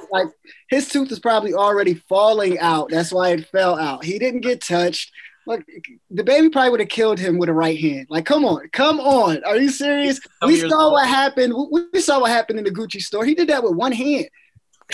like, 0.12 0.28
his 0.70 0.90
tooth 0.90 1.12
is 1.12 1.20
probably 1.20 1.54
already 1.54 1.94
falling 2.10 2.58
out. 2.60 2.90
That's 2.90 3.12
why 3.12 3.30
it 3.30 3.48
fell 3.48 3.78
out. 3.78 4.04
He 4.04 4.18
didn't 4.18 4.42
get 4.42 4.62
touched. 4.62 5.12
Look, 5.46 5.64
DaBaby 6.12 6.52
probably 6.52 6.72
would 6.72 6.80
have 6.80 6.90
killed 6.90 7.20
him 7.20 7.38
with 7.38 7.50
a 7.50 7.54
right 7.54 7.80
hand. 7.80 8.08
Like, 8.10 8.26
come 8.26 8.44
on, 8.44 8.68
come 8.74 9.00
on. 9.00 9.44
Are 9.46 9.58
you 9.58 9.70
serious? 9.70 10.20
We 10.42 10.58
saw 10.58 10.92
what 10.92 11.08
happened. 11.08 11.54
We 11.94 12.02
saw 12.02 12.20
what 12.20 12.32
happened 12.32 12.60
in 12.60 12.66
the 12.66 12.72
Gucci 12.72 13.00
store. 13.00 13.24
He 13.24 13.36
did 13.36 13.48
that 13.50 13.64
with 13.64 13.76
one 13.76 13.94
hand 13.94 14.28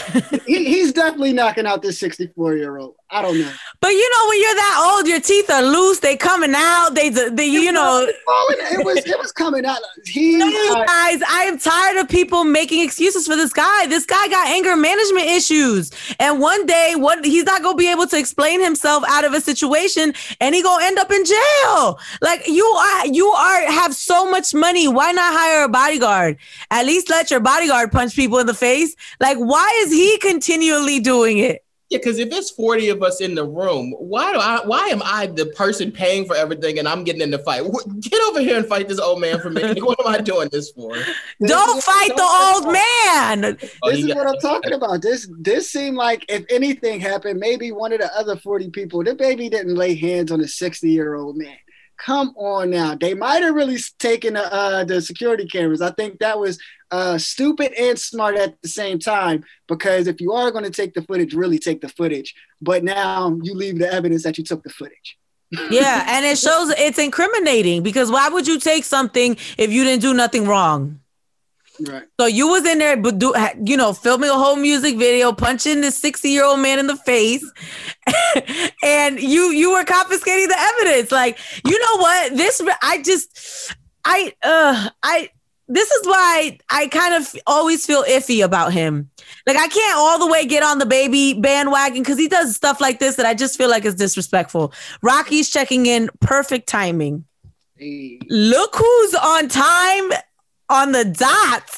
he, 0.45 0.65
he's 0.65 0.91
definitely 0.91 1.33
knocking 1.33 1.65
out 1.65 1.81
this 1.81 1.99
64 1.99 2.55
year 2.55 2.77
old. 2.77 2.95
I 3.13 3.21
don't 3.21 3.39
know. 3.39 3.51
But 3.79 3.89
you 3.89 4.09
know, 4.11 4.29
when 4.29 4.41
you're 4.41 4.55
that 4.55 4.93
old, 4.95 5.07
your 5.07 5.19
teeth 5.19 5.49
are 5.49 5.61
loose. 5.61 5.99
They 5.99 6.15
coming 6.15 6.53
out. 6.55 6.91
They, 6.95 7.09
they 7.09 7.45
you 7.45 7.71
know. 7.71 8.07
It 8.07 8.85
was, 8.85 8.97
it 9.05 9.19
was 9.19 9.31
coming 9.31 9.65
out. 9.65 9.79
He, 10.05 10.37
no, 10.37 10.49
guys, 10.85 11.21
I 11.21 11.43
am 11.47 11.59
tired 11.59 11.97
of 11.97 12.09
people 12.09 12.43
making 12.43 12.81
excuses 12.83 13.27
for 13.27 13.35
this 13.35 13.53
guy. 13.53 13.85
This 13.87 14.05
guy 14.05 14.27
got 14.29 14.47
anger 14.47 14.75
management 14.75 15.27
issues, 15.27 15.91
and 16.19 16.39
one 16.39 16.65
day, 16.65 16.93
what 16.95 17.23
he's 17.23 17.43
not 17.43 17.61
gonna 17.61 17.77
be 17.77 17.91
able 17.91 18.07
to 18.07 18.17
explain 18.17 18.63
himself 18.63 19.03
out 19.07 19.25
of 19.25 19.33
a 19.33 19.41
situation, 19.41 20.13
and 20.41 20.55
he 20.55 20.63
gonna 20.63 20.85
end 20.85 20.97
up 20.97 21.11
in 21.11 21.23
jail. 21.23 21.99
Like 22.21 22.47
you 22.47 22.65
are, 22.65 23.07
you 23.07 23.27
are 23.27 23.71
have 23.71 23.93
so 23.93 24.29
much 24.29 24.53
money. 24.55 24.87
Why 24.87 25.11
not 25.11 25.33
hire 25.33 25.65
a 25.65 25.69
bodyguard? 25.69 26.37
At 26.71 26.85
least 26.85 27.09
let 27.09 27.29
your 27.29 27.41
bodyguard 27.41 27.91
punch 27.91 28.15
people 28.15 28.39
in 28.39 28.47
the 28.47 28.53
face. 28.53 28.95
Like, 29.19 29.37
why 29.37 29.83
is 29.83 29.91
he 29.91 30.17
continually 30.17 30.99
doing 30.99 31.37
it? 31.37 31.63
Yeah, 31.93 31.99
because 31.99 32.17
if 32.17 32.33
it's 32.33 32.49
40 32.49 32.89
of 32.89 33.03
us 33.03 33.21
in 33.21 33.35
the 33.35 33.45
room, 33.45 33.93
why 33.99 34.33
do 34.33 34.39
I 34.39 34.61
why 34.65 34.87
am 34.87 35.03
I 35.05 35.27
the 35.27 35.45
person 35.45 35.91
paying 35.91 36.25
for 36.25 36.35
everything 36.35 36.79
and 36.79 36.87
I'm 36.87 37.03
getting 37.03 37.21
in 37.21 37.29
the 37.29 37.37
fight? 37.37 37.61
Get 37.99 38.19
over 38.29 38.39
here 38.39 38.57
and 38.57 38.65
fight 38.65 38.87
this 38.87 38.97
old 38.97 39.21
man 39.21 39.39
for 39.39 39.51
me. 39.51 39.61
what 39.79 40.03
am 40.03 40.11
I 40.11 40.17
doing 40.17 40.49
this 40.51 40.71
for? 40.71 40.95
Don't 41.45 41.83
fight 41.83 42.15
the 42.15 42.23
old 42.23 42.73
man. 42.73 43.59
Oh, 43.83 43.91
this 43.91 43.99
is 43.99 44.15
what 44.15 44.25
I'm 44.25 44.39
talking 44.39 44.73
about. 44.73 45.03
This 45.03 45.29
this 45.37 45.69
seemed 45.69 45.95
like 45.95 46.25
if 46.29 46.43
anything 46.49 46.99
happened, 46.99 47.39
maybe 47.39 47.71
one 47.71 47.93
of 47.93 47.99
the 47.99 48.11
other 48.17 48.37
40 48.37 48.71
people, 48.71 49.03
DaBaby 49.03 49.51
didn't 49.51 49.75
lay 49.75 49.93
hands 49.93 50.31
on 50.31 50.41
a 50.41 50.47
60 50.47 50.89
year 50.89 51.13
old 51.13 51.37
man. 51.37 51.57
Come 52.05 52.33
on 52.35 52.71
now. 52.71 52.95
They 52.95 53.13
might 53.13 53.43
have 53.43 53.55
really 53.55 53.77
taken 53.97 54.33
the, 54.33 54.53
uh, 54.53 54.83
the 54.83 55.01
security 55.01 55.45
cameras. 55.45 55.81
I 55.81 55.91
think 55.91 56.19
that 56.19 56.37
was 56.37 56.59
uh, 56.91 57.17
stupid 57.17 57.71
and 57.79 57.97
smart 57.97 58.35
at 58.35 58.61
the 58.61 58.67
same 58.67 58.99
time 58.99 59.45
because 59.69 60.07
if 60.07 60.19
you 60.19 60.33
are 60.33 60.51
going 60.51 60.65
to 60.65 60.69
take 60.69 60.93
the 60.93 61.01
footage, 61.03 61.33
really 61.33 61.59
take 61.59 61.79
the 61.79 61.87
footage. 61.87 62.35
But 62.61 62.83
now 62.83 63.37
you 63.41 63.53
leave 63.53 63.79
the 63.79 63.91
evidence 63.91 64.23
that 64.23 64.37
you 64.37 64.43
took 64.43 64.63
the 64.63 64.69
footage. 64.69 65.17
yeah, 65.69 66.05
and 66.09 66.25
it 66.25 66.37
shows 66.37 66.73
it's 66.77 66.99
incriminating 66.99 67.83
because 67.83 68.11
why 68.11 68.27
would 68.27 68.47
you 68.47 68.59
take 68.59 68.83
something 68.83 69.37
if 69.57 69.71
you 69.71 69.85
didn't 69.85 70.01
do 70.01 70.13
nothing 70.13 70.45
wrong? 70.45 70.99
Right. 71.79 72.03
So 72.19 72.27
you 72.27 72.47
was 72.47 72.65
in 72.65 72.77
there, 72.77 72.97
but 72.97 73.17
do 73.17 73.33
you 73.65 73.77
know, 73.77 73.93
filming 73.93 74.29
a 74.29 74.33
whole 74.33 74.55
music 74.55 74.97
video, 74.97 75.33
punching 75.33 75.81
this 75.81 75.97
sixty 75.97 76.29
year 76.29 76.45
old 76.45 76.59
man 76.59 76.77
in 76.77 76.87
the 76.87 76.97
face, 76.97 77.43
and 78.83 79.19
you 79.19 79.49
you 79.49 79.71
were 79.71 79.83
confiscating 79.83 80.49
the 80.49 80.59
evidence. 80.59 81.11
Like, 81.11 81.39
you 81.65 81.79
know 81.79 81.97
what? 81.97 82.35
This 82.37 82.61
I 82.81 83.01
just 83.01 83.75
I 84.05 84.33
uh 84.43 84.89
I 85.01 85.29
this 85.67 85.89
is 85.89 86.05
why 86.05 86.59
I 86.69 86.87
kind 86.87 87.15
of 87.15 87.35
always 87.47 87.85
feel 87.85 88.03
iffy 88.03 88.45
about 88.45 88.71
him. 88.71 89.09
Like 89.47 89.57
I 89.57 89.67
can't 89.67 89.97
all 89.97 90.19
the 90.19 90.27
way 90.27 90.45
get 90.45 90.61
on 90.61 90.79
DaBaby 90.79 91.41
bandwagon 91.41 92.03
because 92.03 92.19
he 92.19 92.27
does 92.27 92.55
stuff 92.55 92.81
like 92.81 92.99
this 92.99 93.15
that 93.15 93.25
I 93.25 93.33
just 93.33 93.57
feel 93.57 93.69
like 93.69 93.83
is 93.85 93.95
disrespectful. 93.95 94.73
Rocky's 95.01 95.49
checking 95.49 95.87
in, 95.87 96.09
perfect 96.19 96.67
timing. 96.67 97.25
Hey. 97.77 98.19
Look 98.29 98.75
who's 98.75 99.15
on 99.15 99.47
time 99.47 100.11
on 100.73 100.91
the 100.91 101.05
dot. 101.05 101.69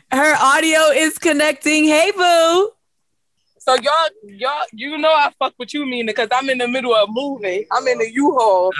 Her 0.12 0.34
audio 0.36 0.80
is 0.94 1.18
connecting. 1.18 1.84
Hey, 1.84 2.12
boo. 2.16 2.70
So 3.58 3.74
y'all, 3.76 4.08
y'all, 4.24 4.64
you 4.72 4.98
know 4.98 5.10
I 5.10 5.30
fuck 5.38 5.54
with 5.56 5.72
you, 5.72 5.86
Mina, 5.86 6.10
because 6.10 6.28
I'm 6.32 6.50
in 6.50 6.58
the 6.58 6.66
middle 6.66 6.94
of 6.94 7.08
moving. 7.12 7.64
I'm 7.70 7.86
in 7.86 7.98
the 7.98 8.12
U-Haul. 8.12 8.72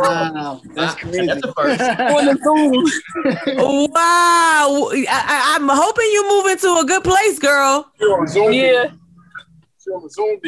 wow, 0.00 0.60
that's 0.74 0.96
crazy. 0.96 1.26
That's 1.26 1.40
the 1.40 1.52
first. 1.54 1.80
on 1.80 2.26
the 2.26 2.36
Zoom. 2.44 3.90
wow, 3.90 4.90
I, 5.08 5.56
am 5.58 5.66
hoping 5.66 6.04
you 6.12 6.28
move 6.28 6.46
into 6.52 6.68
a 6.76 6.84
good 6.84 7.04
place, 7.04 7.38
girl. 7.38 7.90
You're 7.98 8.20
on 8.20 8.26
Zoom. 8.28 8.52
Yeah. 8.52 8.90
You're 9.86 9.96
on 9.96 10.10
Zoom 10.10 10.38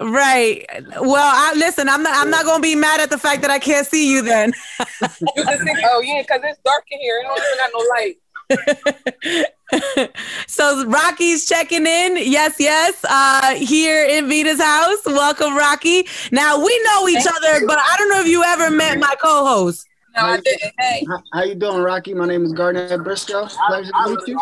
Right. 0.00 0.66
Well, 1.00 1.14
I 1.16 1.52
listen. 1.56 1.88
I'm 1.88 2.02
not. 2.02 2.16
I'm 2.16 2.30
not 2.30 2.46
gonna 2.46 2.62
be 2.62 2.74
mad 2.74 3.00
at 3.00 3.10
the 3.10 3.18
fact 3.18 3.42
that 3.42 3.50
I 3.50 3.58
can't 3.58 3.86
see 3.86 4.10
you. 4.10 4.22
Then. 4.22 4.52
you 4.80 5.44
just 5.44 5.62
think, 5.62 5.78
oh 5.84 6.00
yeah, 6.00 6.22
because 6.22 6.40
it's 6.44 6.58
dark 6.64 6.84
in 6.90 6.98
here. 7.00 7.18
It 7.18 7.24
don't 7.24 7.38
even 7.38 7.58
got 7.58 7.70
no 7.74 7.84
light. 7.90 8.16
so 10.46 10.86
Rocky's 10.86 11.46
checking 11.46 11.86
in. 11.86 12.16
Yes, 12.16 12.56
yes. 12.58 13.04
Uh, 13.08 13.54
here 13.56 14.06
in 14.06 14.28
Vita's 14.28 14.60
house. 14.60 15.04
Welcome, 15.04 15.54
Rocky. 15.56 16.06
Now 16.32 16.58
we 16.58 16.82
know 16.84 17.08
each 17.08 17.22
Thank 17.22 17.36
other, 17.36 17.60
you. 17.60 17.66
but 17.66 17.78
I 17.78 17.94
don't 17.98 18.08
know 18.08 18.20
if 18.20 18.26
you 18.26 18.42
ever 18.42 18.70
met 18.70 18.98
my 18.98 19.14
co-host. 19.22 19.86
No, 20.16 20.22
I 20.24 20.40
didn't. 20.40 20.72
Hey. 20.78 21.06
How, 21.32 21.42
you 21.44 21.54
doing, 21.54 21.82
Rocky? 21.82 22.14
My 22.14 22.26
name 22.26 22.44
is 22.44 22.52
Garnett 22.52 23.04
Briscoe. 23.04 23.46
Pleasure 23.68 23.92
to 23.92 24.10
meet 24.10 24.28
you. 24.28 24.38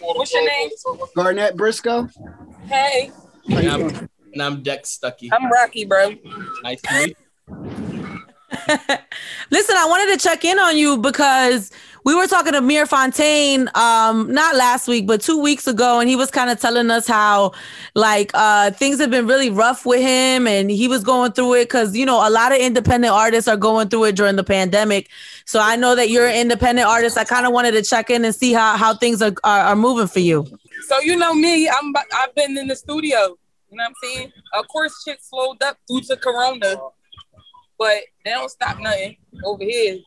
What's 0.00 0.32
your 0.32 0.44
name? 0.44 0.70
Garnett 1.14 1.56
Briscoe. 1.56 2.08
Hey. 2.66 3.12
How 3.48 3.60
you 3.60 3.70
doing? 3.70 4.08
And 4.36 4.42
I'm 4.42 4.62
Dex 4.62 4.90
Stucky. 4.90 5.30
I'm 5.32 5.50
Rocky, 5.50 5.86
bro. 5.86 6.14
Nice 6.62 6.82
to 6.82 6.92
meet 6.92 7.16
you. 7.48 8.20
Listen, 9.50 9.76
I 9.78 9.86
wanted 9.88 10.14
to 10.14 10.22
check 10.22 10.44
in 10.44 10.58
on 10.58 10.76
you 10.76 10.98
because 10.98 11.72
we 12.04 12.14
were 12.14 12.26
talking 12.26 12.52
to 12.52 12.60
Mir 12.60 12.84
Fontane, 12.84 13.74
um, 13.74 14.30
not 14.30 14.54
last 14.54 14.88
week, 14.88 15.06
but 15.06 15.22
two 15.22 15.40
weeks 15.40 15.66
ago, 15.66 16.00
and 16.00 16.08
he 16.10 16.16
was 16.16 16.30
kind 16.30 16.50
of 16.50 16.60
telling 16.60 16.90
us 16.90 17.06
how 17.06 17.52
like 17.94 18.30
uh 18.34 18.72
things 18.72 19.00
have 19.00 19.10
been 19.10 19.26
really 19.26 19.48
rough 19.48 19.86
with 19.86 20.02
him 20.02 20.46
and 20.46 20.70
he 20.70 20.86
was 20.86 21.02
going 21.02 21.32
through 21.32 21.54
it 21.54 21.64
because 21.64 21.96
you 21.96 22.04
know 22.04 22.16
a 22.16 22.28
lot 22.28 22.52
of 22.52 22.58
independent 22.58 23.14
artists 23.14 23.48
are 23.48 23.56
going 23.56 23.88
through 23.88 24.04
it 24.04 24.16
during 24.16 24.36
the 24.36 24.44
pandemic. 24.44 25.08
So 25.46 25.60
I 25.62 25.76
know 25.76 25.94
that 25.94 26.10
you're 26.10 26.26
an 26.26 26.36
independent 26.36 26.86
artist. 26.86 27.16
I 27.16 27.24
kind 27.24 27.46
of 27.46 27.54
wanted 27.54 27.70
to 27.70 27.82
check 27.82 28.10
in 28.10 28.22
and 28.22 28.34
see 28.34 28.52
how 28.52 28.76
how 28.76 28.98
things 28.98 29.22
are, 29.22 29.32
are, 29.44 29.60
are 29.60 29.76
moving 29.76 30.08
for 30.08 30.20
you. 30.20 30.44
So 30.88 31.00
you 31.00 31.16
know 31.16 31.32
me, 31.32 31.70
I'm 31.70 31.94
I've 32.12 32.34
been 32.34 32.58
in 32.58 32.68
the 32.68 32.76
studio 32.76 33.38
you 33.76 33.82
know 33.82 33.90
what 33.90 33.96
I'm 34.02 34.10
saying? 34.10 34.32
Of 34.54 34.68
course, 34.68 35.02
shit 35.06 35.18
slowed 35.22 35.62
up 35.62 35.76
due 35.86 36.00
to 36.02 36.16
Corona, 36.16 36.76
but 37.78 37.98
they 38.24 38.30
don't 38.30 38.50
stop 38.50 38.78
nothing 38.80 39.16
over 39.44 39.62
here. 39.62 39.98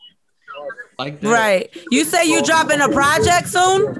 Like 0.98 1.22
right. 1.22 1.70
You 1.90 2.04
say 2.04 2.24
you 2.24 2.42
dropping 2.42 2.80
a 2.80 2.88
project 2.88 3.48
soon? 3.48 3.94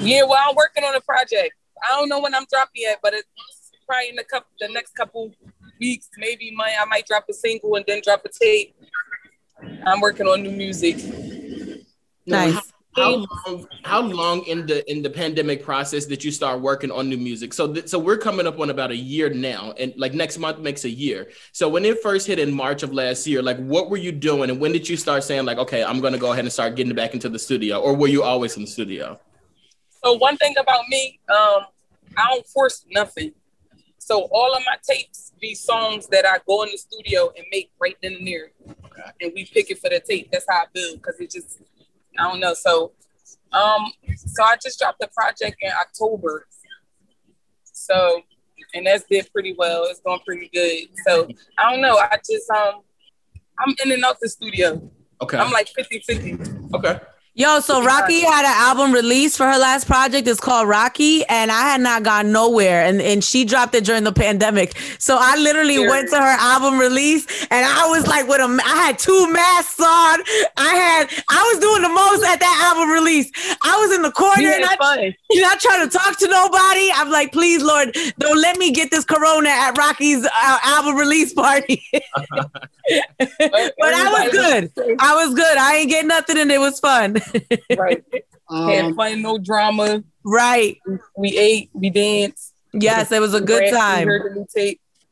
Yeah, 0.00 0.24
well, 0.24 0.38
I'm 0.46 0.54
working 0.54 0.84
on 0.84 0.94
a 0.94 1.00
project. 1.00 1.54
I 1.82 1.96
don't 1.96 2.10
know 2.10 2.20
when 2.20 2.34
I'm 2.34 2.44
dropping 2.52 2.82
yet, 2.82 2.98
but 3.02 3.14
it's 3.14 3.26
probably 3.86 4.10
in 4.10 4.16
the 4.16 4.24
couple, 4.24 4.50
the 4.60 4.68
next 4.68 4.94
couple 4.94 5.32
weeks. 5.80 6.10
Maybe 6.18 6.52
my 6.54 6.74
I 6.78 6.84
might 6.84 7.06
drop 7.06 7.24
a 7.30 7.32
single 7.32 7.76
and 7.76 7.84
then 7.88 8.02
drop 8.04 8.26
a 8.26 8.28
tape. 8.28 8.76
I'm 9.86 10.02
working 10.02 10.26
on 10.26 10.42
new 10.42 10.52
music. 10.52 10.98
Nice 12.26 12.72
how 12.98 13.14
long, 13.14 13.68
how 13.84 14.00
long 14.00 14.42
in 14.42 14.66
the 14.66 14.88
in 14.90 15.02
the 15.02 15.10
pandemic 15.10 15.62
process 15.62 16.06
did 16.06 16.22
you 16.22 16.30
start 16.30 16.60
working 16.60 16.90
on 16.90 17.08
new 17.08 17.16
music? 17.16 17.52
So 17.52 17.72
th- 17.72 17.88
so 17.88 17.98
we're 17.98 18.18
coming 18.18 18.46
up 18.46 18.58
on 18.60 18.70
about 18.70 18.90
a 18.90 18.96
year 18.96 19.30
now, 19.30 19.72
and 19.78 19.92
like 19.96 20.14
next 20.14 20.38
month 20.38 20.58
makes 20.58 20.84
a 20.84 20.90
year. 20.90 21.30
So 21.52 21.68
when 21.68 21.84
it 21.84 22.02
first 22.02 22.26
hit 22.26 22.38
in 22.38 22.52
March 22.52 22.82
of 22.82 22.92
last 22.92 23.26
year, 23.26 23.42
like 23.42 23.58
what 23.58 23.90
were 23.90 23.96
you 23.96 24.12
doing, 24.12 24.50
and 24.50 24.60
when 24.60 24.72
did 24.72 24.88
you 24.88 24.96
start 24.96 25.24
saying 25.24 25.44
like, 25.44 25.58
okay, 25.58 25.84
I'm 25.84 26.00
gonna 26.00 26.18
go 26.18 26.32
ahead 26.32 26.44
and 26.44 26.52
start 26.52 26.76
getting 26.76 26.94
back 26.94 27.14
into 27.14 27.28
the 27.28 27.38
studio, 27.38 27.80
or 27.80 27.94
were 27.94 28.08
you 28.08 28.22
always 28.22 28.56
in 28.56 28.62
the 28.62 28.70
studio? 28.70 29.18
So 30.04 30.14
one 30.14 30.36
thing 30.36 30.54
about 30.58 30.84
me, 30.88 31.18
um, 31.28 31.62
I 32.16 32.28
don't 32.28 32.46
force 32.46 32.84
nothing. 32.90 33.32
So 33.98 34.28
all 34.30 34.54
of 34.54 34.62
my 34.64 34.76
tapes 34.88 35.32
be 35.40 35.54
songs 35.54 36.06
that 36.08 36.24
I 36.26 36.38
go 36.46 36.62
in 36.62 36.70
the 36.70 36.78
studio 36.78 37.32
and 37.36 37.44
make 37.50 37.70
right 37.80 37.96
then 38.02 38.14
and 38.14 38.26
there, 38.26 38.50
and 39.20 39.32
we 39.34 39.44
pick 39.44 39.70
it 39.70 39.78
for 39.78 39.90
the 39.90 40.00
tape. 40.00 40.30
That's 40.32 40.46
how 40.48 40.58
I 40.58 40.64
build 40.72 40.96
because 41.02 41.20
it 41.20 41.30
just 41.30 41.60
I 42.18 42.30
don't 42.30 42.40
know. 42.40 42.54
So, 42.54 42.92
um, 43.52 43.92
so 44.16 44.44
I 44.44 44.56
just 44.62 44.78
dropped 44.78 45.00
the 45.00 45.08
project 45.08 45.56
in 45.60 45.70
October. 45.80 46.46
So, 47.64 48.22
and 48.74 48.86
that's 48.86 49.04
did 49.10 49.30
pretty 49.32 49.54
well. 49.56 49.84
It's 49.84 50.00
going 50.00 50.20
pretty 50.26 50.50
good. 50.52 50.88
So 51.06 51.28
I 51.58 51.70
don't 51.70 51.80
know. 51.80 51.96
I 51.96 52.16
just 52.16 52.50
um, 52.50 52.80
I'm 53.58 53.74
in 53.84 53.92
and 53.92 54.04
out 54.04 54.18
the 54.20 54.28
studio. 54.28 54.90
Okay. 55.20 55.38
I'm 55.38 55.50
like 55.50 55.68
50 55.68 56.00
50. 56.00 56.38
Okay. 56.74 57.00
Yo, 57.38 57.60
so 57.60 57.80
Rocky 57.84 58.18
had 58.18 58.44
an 58.44 58.52
album 58.52 58.92
release 58.92 59.36
for 59.36 59.46
her 59.46 59.58
last 59.60 59.86
project. 59.86 60.26
It's 60.26 60.40
called 60.40 60.68
Rocky, 60.68 61.24
and 61.26 61.52
I 61.52 61.70
had 61.70 61.80
not 61.80 62.02
gone 62.02 62.32
nowhere. 62.32 62.82
And, 62.82 63.00
and 63.00 63.22
she 63.22 63.44
dropped 63.44 63.76
it 63.76 63.84
during 63.84 64.02
the 64.02 64.12
pandemic. 64.12 64.76
So 64.98 65.16
I 65.20 65.36
literally 65.36 65.76
sure. 65.76 65.88
went 65.88 66.08
to 66.08 66.16
her 66.16 66.36
album 66.40 66.80
release, 66.80 67.28
and 67.48 67.64
I 67.64 67.86
was 67.86 68.08
like, 68.08 68.26
with 68.26 68.40
a, 68.40 68.60
I 68.64 68.74
had 68.86 68.98
two 68.98 69.32
masks 69.32 69.78
on. 69.78 70.18
I 70.56 70.74
had, 70.74 71.24
I 71.30 71.52
was 71.52 71.60
doing 71.60 71.82
the 71.82 71.88
most 71.90 72.26
at 72.26 72.40
that 72.40 72.74
album 72.74 72.90
release. 72.90 73.30
I 73.62 73.86
was 73.86 73.94
in 73.94 74.02
the 74.02 74.10
corner, 74.10 74.48
and 74.48 74.64
I, 74.64 75.14
not 75.34 75.60
trying 75.60 75.88
to 75.88 75.96
talk 75.96 76.18
to 76.18 76.26
nobody. 76.26 76.90
I'm 76.92 77.08
like, 77.08 77.30
please, 77.30 77.62
Lord, 77.62 77.96
don't 78.18 78.40
let 78.42 78.58
me 78.58 78.72
get 78.72 78.90
this 78.90 79.04
corona 79.04 79.50
at 79.50 79.78
Rocky's 79.78 80.24
uh, 80.24 80.58
album 80.64 80.96
release 80.96 81.32
party. 81.34 81.84
but 83.18 83.30
I 83.30 84.24
was 84.24 84.32
good. 84.32 84.72
I 84.98 85.14
was 85.24 85.34
good. 85.34 85.56
I 85.56 85.76
ain't 85.76 85.90
get 85.90 86.04
nothing, 86.04 86.36
and 86.36 86.50
it 86.50 86.58
was 86.58 86.80
fun 86.80 87.20
right. 87.76 88.04
Um, 88.50 88.70
Had 88.70 88.94
fun, 88.94 89.20
no 89.20 89.36
drama. 89.36 90.02
Right. 90.24 90.78
We 91.18 91.36
ate, 91.36 91.68
we 91.74 91.90
danced. 91.90 92.54
Yes, 92.72 93.12
it 93.12 93.20
was 93.20 93.34
a 93.34 93.42
good 93.42 93.70
time. 93.70 94.08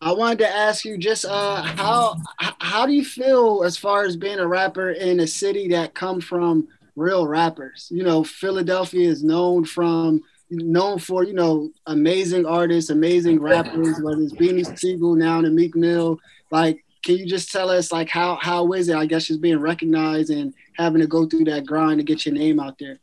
I 0.01 0.13
wanted 0.13 0.39
to 0.39 0.49
ask 0.49 0.85
you 0.85 0.97
just 0.97 1.25
uh, 1.27 1.63
how 1.63 2.17
how 2.39 2.87
do 2.87 2.93
you 2.93 3.05
feel 3.05 3.63
as 3.65 3.77
far 3.77 4.05
as 4.05 4.17
being 4.17 4.39
a 4.39 4.47
rapper 4.47 4.91
in 4.91 5.21
a 5.21 5.27
city 5.27 5.69
that 5.69 5.95
come 5.95 6.21
from 6.21 6.69
real 6.95 7.27
rappers? 7.27 7.89
You 7.91 8.05
know, 8.05 8.25
Philadelphia 8.25 9.09
is 9.09 9.23
known 9.23 9.65
from 9.65 10.23
known 10.51 10.99
for 10.99 11.25
you 11.25 11.33
know 11.33 11.71
amazing 11.87 12.47
artists, 12.47 12.91
amazing 12.91 13.41
rappers, 13.41 14.01
whether 14.01 14.21
it's 14.21 14.35
Beanie 14.35 14.79
Sigel 14.79 15.15
now 15.15 15.39
and 15.39 15.55
Meek 15.55 15.75
Mill. 15.75 16.19
Like, 16.51 16.85
can 17.07 17.17
you 17.19 17.25
just 17.25 17.53
tell 17.53 17.71
us 17.71 17.93
like 17.93 18.09
how 18.09 18.37
how 18.43 18.73
is 18.73 18.89
it? 18.89 18.97
I 18.97 19.07
guess 19.07 19.29
just 19.29 19.41
being 19.41 19.61
recognized 19.61 20.31
and 20.31 20.53
having 20.73 21.01
to 21.01 21.07
go 21.07 21.25
through 21.25 21.45
that 21.45 21.65
grind 21.65 22.01
to 22.01 22.05
get 22.05 22.27
your 22.27 22.35
name 22.35 22.59
out 22.59 22.79
there? 22.81 22.99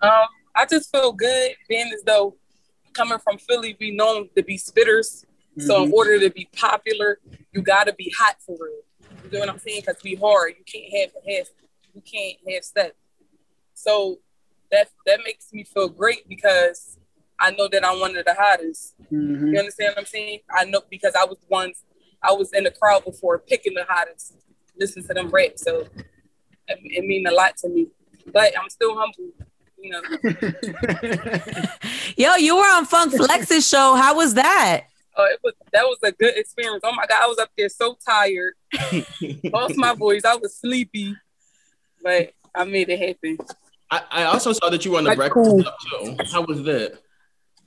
Um, 0.00 0.28
I 0.54 0.64
just 0.64 0.92
feel 0.92 1.12
good 1.12 1.50
being 1.68 1.90
as 1.92 2.04
though 2.06 2.36
coming 2.92 3.18
from 3.18 3.36
Philly, 3.38 3.76
we 3.80 3.90
known 3.90 4.28
to 4.36 4.44
be 4.44 4.56
spitters. 4.56 5.24
Mm-hmm. 5.24 5.62
So 5.62 5.78
in 5.78 5.86
mm-hmm. 5.86 5.94
order 5.94 6.20
to 6.20 6.30
be 6.30 6.48
popular, 6.56 7.18
you 7.52 7.60
gotta 7.60 7.92
be 7.92 8.14
hot 8.16 8.36
for 8.46 8.56
real. 8.60 9.10
You 9.24 9.30
know 9.32 9.40
what 9.40 9.48
I'm 9.48 9.58
saying? 9.58 9.82
Because 9.84 10.00
we 10.04 10.14
hard. 10.14 10.54
You 10.56 10.64
can't 10.64 10.92
have 10.94 11.22
have 11.28 11.46
you 11.94 12.02
can't 12.02 12.38
have 12.54 12.62
step. 12.62 12.96
So 13.74 14.20
that 14.70 14.88
that 15.04 15.18
makes 15.24 15.52
me 15.52 15.64
feel 15.64 15.88
great 15.88 16.28
because 16.28 16.96
I 17.40 17.50
know 17.50 17.66
that 17.66 17.84
I'm 17.84 17.98
one 17.98 18.16
of 18.16 18.24
the 18.24 18.34
hottest. 18.34 18.94
Mm-hmm. 19.12 19.48
You 19.48 19.58
understand 19.58 19.94
what 19.96 19.98
I'm 19.98 20.06
saying? 20.06 20.40
I 20.48 20.64
know 20.64 20.82
because 20.88 21.14
I 21.16 21.24
was 21.24 21.38
once 21.48 21.82
I 22.22 22.32
was 22.32 22.52
in 22.52 22.64
the 22.64 22.70
crowd 22.70 23.04
before 23.04 23.38
picking 23.38 23.74
the 23.74 23.84
hottest, 23.88 24.34
listen 24.78 25.02
to 25.06 25.14
them 25.14 25.28
rap. 25.28 25.52
So 25.56 25.80
it, 26.68 26.78
it 26.82 27.04
mean 27.04 27.26
a 27.26 27.32
lot 27.32 27.56
to 27.58 27.68
me. 27.68 27.88
But 28.32 28.52
I'm 28.58 28.68
still 28.68 28.96
humble. 28.96 29.32
You 29.80 29.92
know. 29.92 30.02
Yo, 32.16 32.34
you 32.34 32.56
were 32.56 32.62
on 32.62 32.84
Funk 32.84 33.14
Flex's 33.14 33.66
show. 33.68 33.94
How 33.94 34.16
was 34.16 34.34
that? 34.34 34.86
Oh, 35.16 35.24
it 35.24 35.40
was 35.42 35.54
that 35.72 35.84
was 35.84 35.98
a 36.04 36.12
good 36.12 36.36
experience. 36.36 36.80
Oh 36.84 36.92
my 36.92 37.06
god, 37.06 37.22
I 37.22 37.26
was 37.26 37.38
up 37.38 37.50
there 37.56 37.68
so 37.68 37.96
tired, 38.06 38.54
lost 39.52 39.76
my 39.76 39.94
voice. 39.94 40.24
I 40.24 40.36
was 40.36 40.56
sleepy, 40.56 41.14
but 42.02 42.32
I 42.54 42.64
made 42.64 42.88
it 42.88 43.00
happen. 43.00 43.38
I, 43.90 44.02
I 44.10 44.22
also 44.24 44.52
saw 44.52 44.68
that 44.70 44.84
you 44.84 44.92
were 44.92 44.98
on 44.98 45.04
the 45.04 45.10
like, 45.10 45.18
Breakfast 45.18 45.50
cool. 45.50 45.62
Club 45.62 45.74
too. 45.90 46.16
How 46.30 46.42
was 46.42 46.62
that? 46.64 47.00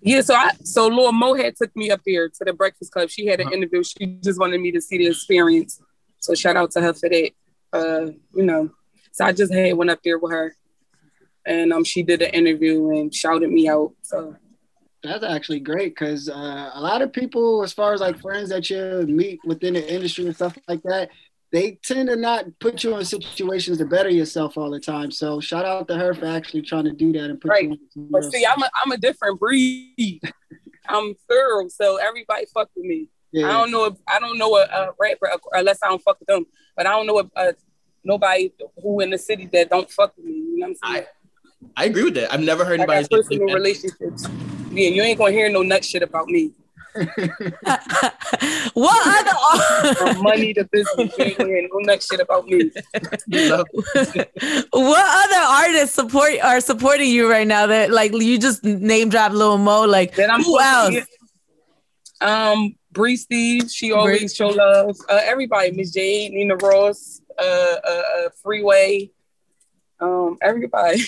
Yeah, 0.01 0.21
so 0.21 0.33
I 0.33 0.51
so 0.63 0.87
Lil 0.87 1.11
Mo 1.11 1.35
had 1.35 1.55
took 1.55 1.75
me 1.75 1.91
up 1.91 2.01
there 2.05 2.27
to 2.27 2.43
the 2.43 2.53
Breakfast 2.53 2.91
Club. 2.91 3.09
She 3.09 3.27
had 3.27 3.39
an 3.39 3.47
uh-huh. 3.47 3.55
interview. 3.55 3.83
She 3.83 4.17
just 4.23 4.39
wanted 4.39 4.59
me 4.59 4.71
to 4.71 4.81
see 4.81 4.97
the 4.97 5.07
experience. 5.07 5.79
So 6.19 6.33
shout 6.33 6.57
out 6.57 6.71
to 6.71 6.81
her 6.81 6.93
for 6.93 7.09
that. 7.09 7.31
Uh, 7.71 8.11
you 8.35 8.43
know, 8.43 8.71
so 9.11 9.25
I 9.25 9.31
just 9.31 9.53
had 9.53 9.77
went 9.77 9.91
up 9.91 9.99
there 10.03 10.17
with 10.17 10.31
her, 10.31 10.55
and 11.45 11.71
um, 11.71 11.83
she 11.83 12.03
did 12.03 12.21
an 12.21 12.31
interview 12.31 12.89
and 12.89 13.13
shouted 13.13 13.51
me 13.51 13.69
out. 13.69 13.93
So 14.01 14.35
that's 15.03 15.23
actually 15.23 15.59
great 15.59 15.95
because 15.95 16.29
uh, 16.29 16.71
a 16.73 16.81
lot 16.81 17.01
of 17.01 17.13
people, 17.13 17.63
as 17.63 17.73
far 17.73 17.93
as 17.93 18.01
like 18.01 18.19
friends 18.19 18.49
that 18.49 18.69
you 18.69 19.05
meet 19.07 19.39
within 19.45 19.75
the 19.75 19.93
industry 19.93 20.25
and 20.25 20.35
stuff 20.35 20.57
like 20.67 20.81
that, 20.83 21.09
they 21.51 21.77
tend 21.83 22.09
to 22.09 22.15
not 22.15 22.45
put 22.59 22.83
you 22.83 22.97
in 22.97 23.05
situations 23.05 23.77
to 23.79 23.85
better 23.85 24.09
yourself 24.09 24.57
all 24.57 24.71
the 24.71 24.79
time. 24.79 25.11
So 25.11 25.39
shout 25.39 25.65
out 25.65 25.87
to 25.89 25.97
her 25.97 26.13
for 26.13 26.25
actually 26.25 26.61
trying 26.61 26.85
to 26.85 26.93
do 26.93 27.11
that 27.13 27.29
and 27.29 27.39
put 27.39 27.51
right. 27.51 27.63
you. 27.63 27.77
In 27.95 28.07
but 28.09 28.23
see, 28.25 28.45
I'm 28.45 28.61
a 28.61 28.69
I'm 28.83 28.91
a 28.91 28.97
different 28.97 29.39
breed. 29.39 30.21
I'm 30.87 31.13
thorough, 31.29 31.67
so 31.67 31.97
everybody 31.97 32.45
fuck 32.53 32.69
with 32.75 32.85
me. 32.85 33.07
Yeah. 33.31 33.49
I 33.49 33.51
don't 33.51 33.71
know 33.71 33.85
if 33.85 33.95
I 34.07 34.19
don't 34.19 34.37
know 34.37 34.55
a, 34.55 34.63
a 34.63 34.91
rapper 34.99 35.29
unless 35.53 35.79
I 35.83 35.89
don't 35.89 36.01
fuck 36.01 36.19
with 36.19 36.27
them, 36.27 36.45
but 36.75 36.85
I 36.85 36.91
don't 36.91 37.07
know 37.07 37.19
a, 37.19 37.39
uh, 37.39 37.51
nobody 38.03 38.51
who 38.81 38.99
in 39.01 39.09
the 39.09 39.17
city 39.17 39.45
that 39.53 39.69
don't 39.69 39.89
fuck 39.89 40.15
with 40.17 40.25
me. 40.25 40.33
You 40.33 40.57
know 40.59 40.67
what 40.67 40.77
I'm 40.83 40.95
saying? 40.95 41.07
I, 41.75 41.83
I 41.83 41.85
agree 41.85 42.03
with 42.03 42.15
that. 42.15 42.33
I've 42.33 42.41
never 42.41 42.65
heard 42.65 42.79
anybody 42.79 43.03
say 43.03 43.09
personal 43.09 43.53
relationships. 43.53 44.27
Yeah, 44.71 44.89
you 44.89 45.01
ain't 45.01 45.17
gonna 45.17 45.31
hear 45.31 45.49
no 45.49 45.61
nut 45.61 45.83
shit 45.83 46.01
about 46.01 46.27
me. 46.27 46.51
what 48.73 49.25
other 49.27 50.21
money 50.21 50.53
to 50.53 50.65
business? 50.71 51.15
Gonna 51.17 51.29
hear 51.29 51.67
no 51.71 51.79
nut 51.79 52.03
shit 52.03 52.19
about 52.19 52.45
me. 52.45 52.69
what 54.71 55.05
other 55.25 55.45
artists 55.47 55.95
support 55.95 56.33
are 56.43 56.59
supporting 56.59 57.09
you 57.09 57.29
right 57.29 57.47
now? 57.47 57.67
That 57.67 57.91
like 57.91 58.11
you 58.13 58.37
just 58.37 58.63
name 58.63 59.07
drop 59.09 59.31
Lil 59.31 59.57
Mo. 59.57 59.85
Like 59.85 60.15
who 60.15 60.59
else? 60.59 60.95
Um, 62.19 62.75
Bree 62.91 63.15
Steve, 63.15 63.71
she 63.71 63.93
always 63.93 64.19
Bree. 64.19 64.27
show 64.27 64.49
love. 64.49 64.97
Uh, 65.09 65.21
everybody, 65.23 65.71
Miss 65.71 65.91
Jade, 65.91 66.33
Nina 66.33 66.57
Ross, 66.57 67.21
uh, 67.39 67.41
uh, 67.41 68.01
uh 68.17 68.29
freeway, 68.43 69.09
um, 70.01 70.37
everybody. 70.41 71.03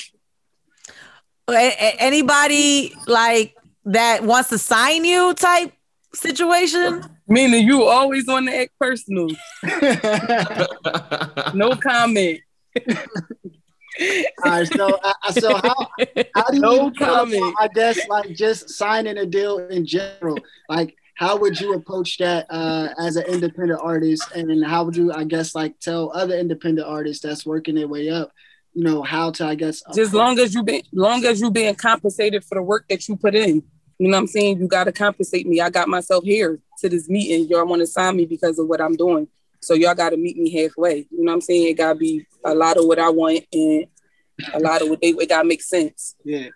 Anybody 1.49 2.95
like 3.05 3.55
that 3.85 4.23
wants 4.23 4.49
to 4.49 4.57
sign 4.57 5.05
you 5.05 5.33
type 5.33 5.73
situation? 6.13 7.03
Meaning 7.27 7.65
you 7.67 7.83
always 7.83 8.27
want 8.27 8.47
to 8.47 8.55
act 8.55 8.71
personal. 8.79 9.27
no 11.53 11.75
comment. 11.75 12.39
All 14.43 14.51
right, 14.51 14.67
so 14.67 14.99
uh, 15.03 15.31
so 15.31 15.55
how, 15.55 15.75
how 16.35 16.49
do 16.49 16.55
you 16.55 16.61
no 16.61 16.91
comment. 16.91 17.55
I 17.59 17.67
guess 17.73 18.07
like 18.07 18.35
just 18.35 18.71
signing 18.71 19.17
a 19.19 19.25
deal 19.25 19.59
in 19.67 19.85
general, 19.85 20.37
like 20.67 20.95
how 21.15 21.37
would 21.37 21.59
you 21.59 21.73
approach 21.73 22.17
that 22.17 22.45
uh, 22.49 22.89
as 22.99 23.15
an 23.15 23.25
independent 23.25 23.79
artist 23.81 24.23
and 24.35 24.65
how 24.65 24.83
would 24.83 24.95
you 24.95 25.13
i 25.13 25.23
guess 25.23 25.55
like 25.55 25.79
tell 25.79 26.11
other 26.13 26.37
independent 26.37 26.87
artists 26.87 27.23
that's 27.23 27.45
working 27.45 27.75
their 27.75 27.87
way 27.87 28.09
up 28.09 28.31
you 28.73 28.83
know 28.83 29.03
how 29.03 29.31
to 29.31 29.45
i 29.45 29.55
guess 29.55 29.83
just 29.93 30.13
long 30.13 30.39
as 30.39 30.53
you 30.53 30.63
been 30.63 30.81
long 30.91 31.23
as 31.25 31.39
you 31.39 31.51
being 31.51 31.75
compensated 31.75 32.43
for 32.43 32.55
the 32.55 32.61
work 32.61 32.85
that 32.89 33.07
you 33.07 33.15
put 33.15 33.35
in. 33.35 33.63
You 33.99 34.09
know 34.09 34.17
what 34.17 34.23
i'm 34.23 34.27
saying? 34.27 34.59
You 34.59 34.67
got 34.67 34.85
to 34.85 34.91
compensate 34.91 35.47
me. 35.47 35.61
I 35.61 35.69
got 35.69 35.87
myself 35.87 36.23
here 36.23 36.59
to 36.79 36.89
this 36.89 37.07
meeting. 37.07 37.47
Y'all 37.47 37.65
want 37.65 37.81
to 37.81 37.87
sign 37.87 38.17
me 38.17 38.25
because 38.25 38.57
of 38.59 38.67
what 38.67 38.81
i'm 38.81 38.95
doing. 38.95 39.27
So 39.61 39.75
y'all 39.75 39.95
got 39.95 40.09
to 40.09 40.17
meet 40.17 40.37
me 40.37 40.51
halfway. 40.51 41.07
You 41.11 41.23
know 41.23 41.31
what 41.31 41.33
i'm 41.33 41.41
saying? 41.41 41.67
It 41.67 41.77
got 41.77 41.93
to 41.93 41.99
be 41.99 42.25
a 42.43 42.53
lot 42.55 42.77
of 42.77 42.85
what 42.85 42.99
i 42.99 43.09
want 43.09 43.45
and 43.53 43.85
a 44.53 44.59
lot 44.59 44.81
of 44.81 44.89
what 44.89 45.01
they 45.01 45.09
it 45.09 45.29
got 45.29 45.43
to 45.43 45.47
make 45.47 45.61
sense. 45.61 46.15
Yeah 46.25 46.47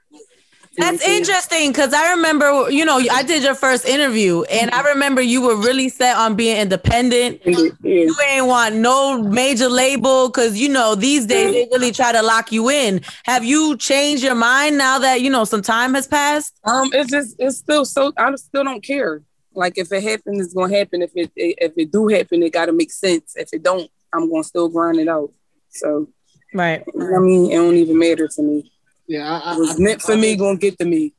that's 0.78 1.04
interesting 1.04 1.72
because 1.72 1.94
I 1.94 2.12
remember, 2.12 2.70
you 2.70 2.86
know, 2.86 3.02
I 3.12 3.24
did 3.24 3.44
your 3.44 3.56
first 3.56 3.86
interview 3.86 4.44
and 4.44 4.70
I 4.72 4.82
remember 4.90 5.22
you 5.22 5.42
were 5.42 5.56
really 5.56 5.90
set 5.90 6.16
on 6.16 6.36
being 6.36 6.58
independent. 6.58 7.42
You 7.46 8.16
ain't 8.30 8.46
want 8.46 8.76
no 8.76 9.22
major 9.22 9.70
label 9.70 10.30
because, 10.30 10.60
you 10.60 10.70
know, 10.70 10.96
these 10.96 11.26
days 11.26 11.52
they 11.54 11.68
really 11.72 11.92
try 11.92 12.12
to 12.12 12.22
lock 12.22 12.52
you 12.52 12.70
in. 12.70 13.02
Have 13.26 13.44
you 13.44 13.76
changed 13.78 14.24
your 14.24 14.36
mind 14.36 14.78
now 14.78 15.00
that, 15.00 15.22
you 15.22 15.30
know, 15.30 15.46
some 15.46 15.62
time 15.62 15.96
has 15.96 16.08
passed? 16.08 16.60
Um, 16.64 16.90
It's 16.94 17.10
just, 17.10 17.36
it's 17.40 17.58
still 17.58 17.84
so, 17.84 18.14
I 18.18 18.34
still 18.36 18.64
don't 18.64 18.84
care. 18.84 19.24
Like 19.54 19.78
if 19.78 19.92
it 19.92 20.04
happens, 20.04 20.46
it's 20.46 20.54
going 20.54 20.72
to 20.72 20.78
happen. 20.78 21.02
If 21.02 21.12
it, 21.16 21.32
if 21.36 21.74
it 21.76 21.92
do 21.92 22.08
happen, 22.08 22.44
it 22.44 22.54
got 22.54 22.68
to 22.68 22.74
make 22.74 22.92
sense. 22.92 23.36
If 23.36 23.50
it 23.52 23.64
don't, 23.64 23.90
I'm 24.14 24.30
going 24.30 24.44
to 24.44 24.48
still 24.48 24.70
grind 24.70 25.00
it 25.00 25.08
out. 25.08 25.32
So, 25.70 26.08
right. 26.54 26.84
I 26.96 27.20
mean, 27.20 27.52
it 27.52 27.56
don't 27.56 27.76
even 27.76 27.98
matter 27.98 28.28
to 28.28 28.42
me. 28.44 28.72
Yeah, 29.08 29.42
I, 29.44 29.56
it 29.56 29.60
was 29.60 29.80
I, 29.80 29.84
meant 29.84 30.02
for 30.02 30.14
I, 30.14 30.16
me, 30.18 30.36
gonna 30.36 30.58
get 30.58 30.78
to 30.80 30.86
me. 30.86 31.14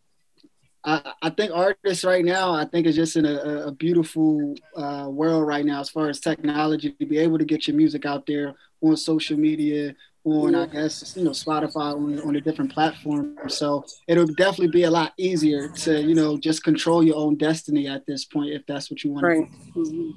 I, 0.84 1.12
I 1.22 1.30
think 1.30 1.52
artists 1.52 2.04
right 2.04 2.24
now, 2.24 2.52
I 2.52 2.64
think 2.64 2.86
is 2.86 2.96
just 2.96 3.16
in 3.16 3.24
a, 3.26 3.66
a 3.66 3.72
beautiful 3.72 4.54
uh, 4.76 5.08
world 5.10 5.46
right 5.46 5.64
now 5.64 5.80
as 5.80 5.90
far 5.90 6.08
as 6.08 6.20
technology 6.20 6.92
to 6.92 7.06
be 7.06 7.18
able 7.18 7.38
to 7.38 7.44
get 7.44 7.66
your 7.66 7.76
music 7.76 8.06
out 8.06 8.26
there 8.26 8.54
on 8.80 8.96
social 8.96 9.36
media, 9.36 9.94
on 10.24 10.54
I 10.54 10.66
guess 10.66 11.14
you 11.16 11.24
know 11.24 11.30
Spotify 11.30 11.94
on 11.94 12.20
on 12.20 12.36
a 12.36 12.40
different 12.40 12.72
platform. 12.72 13.36
So 13.48 13.84
it'll 14.06 14.26
definitely 14.26 14.68
be 14.68 14.84
a 14.84 14.90
lot 14.90 15.12
easier 15.16 15.68
to 15.68 16.02
you 16.02 16.14
know 16.14 16.38
just 16.38 16.64
control 16.64 17.02
your 17.02 17.16
own 17.16 17.36
destiny 17.36 17.88
at 17.88 18.06
this 18.06 18.24
point 18.24 18.50
if 18.50 18.66
that's 18.66 18.90
what 18.90 19.02
you 19.04 19.12
want. 19.12 19.24
Right. 19.24 19.50
Mm-hmm. 19.74 20.10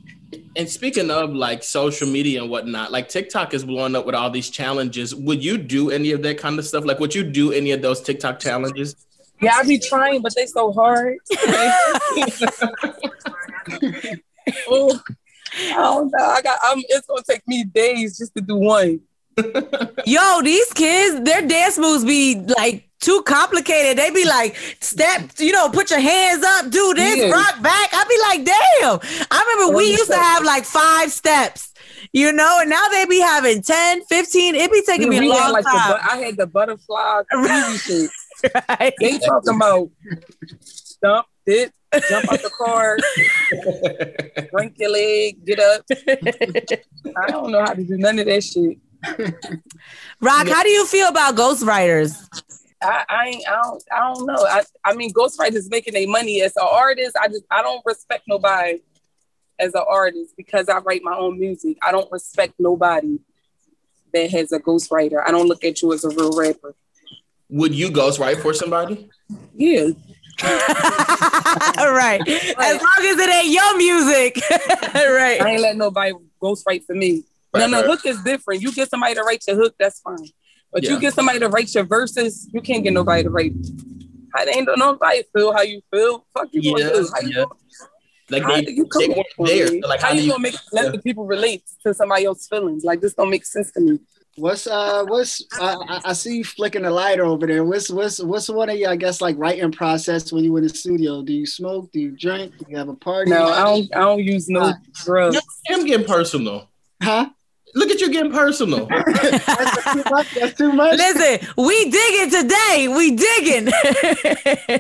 And 0.56 0.70
speaking 0.70 1.12
of 1.12 1.34
like 1.34 1.64
social 1.64 2.08
media 2.08 2.42
and 2.42 2.50
whatnot, 2.50 2.92
like 2.92 3.10
TikTok 3.10 3.54
is 3.54 3.64
blowing 3.64 3.96
up 3.96 4.06
with 4.06 4.16
all 4.16 4.30
these 4.30 4.50
challenges. 4.50 5.14
Would 5.16 5.44
you 5.44 5.58
do 5.58 5.92
any 5.92 6.12
of 6.12 6.22
that 6.24 6.38
kind 6.38 6.58
of 6.58 6.66
stuff? 6.66 6.86
Like, 6.86 7.00
would 7.00 7.14
you 7.14 7.24
do 7.24 7.52
any 7.52 7.72
of 7.72 7.82
those 7.82 8.02
TikTok 8.02 8.40
challenges? 8.40 8.96
Yeah, 9.42 9.56
I 9.56 9.64
be 9.64 9.80
trying, 9.80 10.22
but 10.22 10.34
they 10.36 10.46
so 10.46 10.72
hard. 10.72 11.18
oh, 14.68 15.02
I 15.54 15.74
don't 15.74 16.12
know. 16.12 16.26
I 16.26 16.42
got. 16.42 16.60
I'm, 16.64 16.80
it's 16.90 17.08
gonna 17.08 17.24
take 17.28 17.48
me 17.48 17.64
days 17.64 18.18
just 18.18 18.36
to 18.36 18.42
do 18.42 18.56
one. 18.56 19.02
Yo, 20.06 20.42
these 20.44 20.72
kids, 20.74 21.22
their 21.22 21.42
dance 21.48 21.78
moves 21.78 22.04
be 22.04 22.36
like 22.58 22.88
too 23.00 23.22
complicated. 23.24 23.98
They 23.98 24.12
be 24.12 24.26
like, 24.26 24.56
step, 24.80 25.32
you 25.40 25.52
know, 25.52 25.70
put 25.70 25.90
your 25.90 26.00
hands 26.00 26.44
up, 26.44 26.70
do 26.70 26.94
this, 26.94 27.18
Yeah. 27.18 27.32
rock 27.32 27.62
back. 27.62 27.90
I 27.94 28.04
be 28.08 28.20
like, 28.22 28.46
damn. 28.46 29.26
I 29.32 29.54
remember 29.56 29.76
we 29.78 29.90
used 29.92 30.10
to 30.12 30.18
have 30.18 30.44
like 30.44 30.66
five 30.66 31.12
steps, 31.12 31.74
you 32.14 32.32
know, 32.32 32.58
and 32.62 32.70
now 32.70 32.88
they 32.90 33.06
be 33.06 33.20
having 33.20 33.62
10, 33.62 34.04
15. 34.06 34.56
It 34.56 34.72
be 34.72 34.82
taking 34.86 35.10
me 35.10 35.18
a 35.18 35.22
long 35.22 35.52
like, 35.54 35.66
time. 35.66 35.74
bu- 35.98 36.10
I 36.12 36.18
had 36.18 36.38
the 36.38 36.48
butterfly 36.48 37.22
shit. 37.78 38.10
right? 38.70 38.94
They 39.00 39.18
talking 39.20 39.56
about 39.56 39.90
stump, 40.62 41.26
dip, 41.46 41.72
jump 42.10 42.32
out 42.32 42.42
the 42.42 42.50
car, 42.58 42.98
break 44.52 44.78
your 44.78 44.92
leg, 44.92 45.44
get 45.46 45.60
up. 45.60 45.86
I 47.18 47.32
don't 47.32 47.52
know 47.52 47.62
how 47.62 47.74
to 47.74 47.84
do 47.84 47.98
none 47.98 48.20
of 48.20 48.26
that 48.28 48.44
shit. 48.44 48.78
Rock, 50.22 50.48
how 50.48 50.64
do 50.64 50.70
you 50.70 50.86
feel 50.86 51.08
about 51.08 51.36
ghostwriters? 51.36 52.28
I, 52.82 53.06
I 53.10 53.42
I 53.48 53.62
don't 53.64 53.84
I 53.92 54.00
don't 54.00 54.26
know. 54.26 54.46
I, 54.48 54.64
I 54.84 54.94
mean 54.96 55.14
ghostwriters 55.14 55.70
making 55.70 55.94
their 55.94 56.08
money 56.08 56.42
as 56.42 56.56
an 56.56 56.68
artist. 56.70 57.16
I 57.20 57.28
just 57.28 57.44
I 57.52 57.62
don't 57.62 57.82
respect 57.86 58.24
nobody 58.28 58.80
as 59.60 59.74
an 59.76 59.84
artist 59.88 60.36
because 60.36 60.68
I 60.68 60.80
write 60.80 61.02
my 61.04 61.16
own 61.16 61.40
music. 61.40 61.78
I 61.82 61.92
don't 61.92 62.12
respect 62.12 62.54
nobody 62.60 63.20
that 64.14 64.32
has 64.32 64.52
a 64.52 64.60
ghostwriter. 64.60 65.24
I 65.26 65.32
don't 65.32 65.48
look 65.48 65.64
at 65.64 65.82
you 65.82 65.94
as 65.94 66.04
a 66.04 66.10
real 66.10 66.36
rapper. 66.36 66.76
Would 67.50 67.76
you 67.76 67.90
ghostwrite 67.90 68.42
for 68.42 68.54
somebody? 68.54 69.10
Yeah. 69.54 69.90
right. 70.44 72.22
As 72.28 72.82
long 72.82 73.02
as 73.02 73.20
it 73.20 73.30
ain't 73.30 73.48
your 73.48 73.78
music. 73.78 74.42
right. 74.96 75.42
I 75.42 75.50
ain't 75.50 75.62
let 75.62 75.78
nobody 75.78 76.14
ghostwrite 76.42 76.86
for 76.86 76.96
me. 76.96 77.24
Right, 77.54 77.62
no, 77.62 77.68
no, 77.68 77.78
right. 77.82 77.86
hook 77.86 78.06
is 78.06 78.22
different. 78.24 78.62
You 78.62 78.72
get 78.72 78.90
somebody 78.90 79.16
to 79.16 79.24
write 79.24 79.44
your 79.48 79.58
hook, 79.58 79.76
that's 79.80 80.00
fine. 80.00 80.18
But 80.72 80.84
Yeah. 80.84 80.92
you 80.92 81.00
get 81.00 81.14
somebody 81.14 81.40
to 81.40 81.50
write 81.50 81.74
your 81.76 81.84
verses, 81.84 82.50
you 82.54 82.62
can't 82.62 82.84
get 82.84 82.94
nobody 82.94 83.24
to 83.24 83.30
write. 83.30 83.54
I 84.36 84.46
ain't 84.46 84.70
nobody 84.78 85.24
feel 85.36 85.52
how 85.52 85.62
you 85.62 85.82
feel. 85.92 86.26
Fuck 86.34 86.50
you 86.52 86.78
Yeah. 86.78 87.04
How 87.14 87.20
you 87.22 87.30
yeah. 87.36 87.46
Like 88.30 88.44
How 88.44 88.56
they, 88.56 88.72
you 88.72 88.86
come 88.86 89.02
they 89.02 89.08
weren't 89.10 89.28
there. 89.50 89.68
So 89.68 89.88
like 89.90 90.00
how, 90.00 90.08
how, 90.08 90.14
you 90.14 90.22
you 90.22 90.30
gonna 90.32 90.42
make 90.42 90.56
let 90.72 90.86
yeah. 90.86 90.92
the 90.92 91.00
people 91.00 91.26
relate 91.26 91.64
to 91.86 91.94
somebody 91.94 92.24
else's 92.24 92.48
feelings? 92.48 92.86
Like 92.86 93.02
this 93.02 93.14
don't 93.14 93.30
make 93.30 93.46
sense 93.46 93.74
to 93.74 93.82
me. 93.82 94.00
What's 94.38 94.68
uh 94.68 95.04
what's 95.04 95.44
I, 95.60 95.76
I- 95.90 96.02
I 96.06 96.14
see 96.14 96.38
you 96.38 96.46
flicking 96.46 96.84
the 96.84 96.92
lighter 96.92 97.26
over 97.26 97.46
there. 97.46 97.66
What's 97.66 97.90
what's 97.90 98.24
what's 98.24 98.48
one 98.48 98.70
of 98.70 98.78
your 98.78 98.90
I 98.90 98.96
guess 98.96 99.20
like 99.20 99.38
writing 99.38 99.74
process 99.74 100.32
when 100.32 100.46
you 100.46 100.56
in 100.56 100.64
the 100.64 100.70
studio? 100.70 101.22
Do 101.22 101.34
you 101.34 101.46
smoke? 101.46 101.92
Do 101.92 102.00
you 102.00 102.12
drink? 102.12 102.58
Do 102.58 102.66
you 102.70 102.78
have 102.78 102.88
a 102.88 102.96
party? 102.96 103.32
No, 103.32 103.48
I 103.50 103.64
don't. 103.66 103.96
I 103.96 104.00
don't 104.00 104.24
use 104.24 104.48
no 104.48 104.74
drugs. 105.04 105.36
Look 105.36 105.44
at 105.70 105.80
him 105.80 105.86
getting 105.86 106.08
personal. 106.08 106.70
Huh? 107.04 107.30
Look 107.76 107.90
at 107.90 108.02
you 108.02 108.12
getting 108.12 108.32
personal. 108.32 108.86
That's 109.06 109.94
too 109.94 110.04
much. 110.10 110.34
That's 110.36 110.58
too 110.58 110.74
much. 110.74 110.98
Listen, 110.98 111.48
we 111.58 111.90
digging 111.90 112.30
today. 112.42 112.88
We 112.90 113.12
digging. 113.16 113.66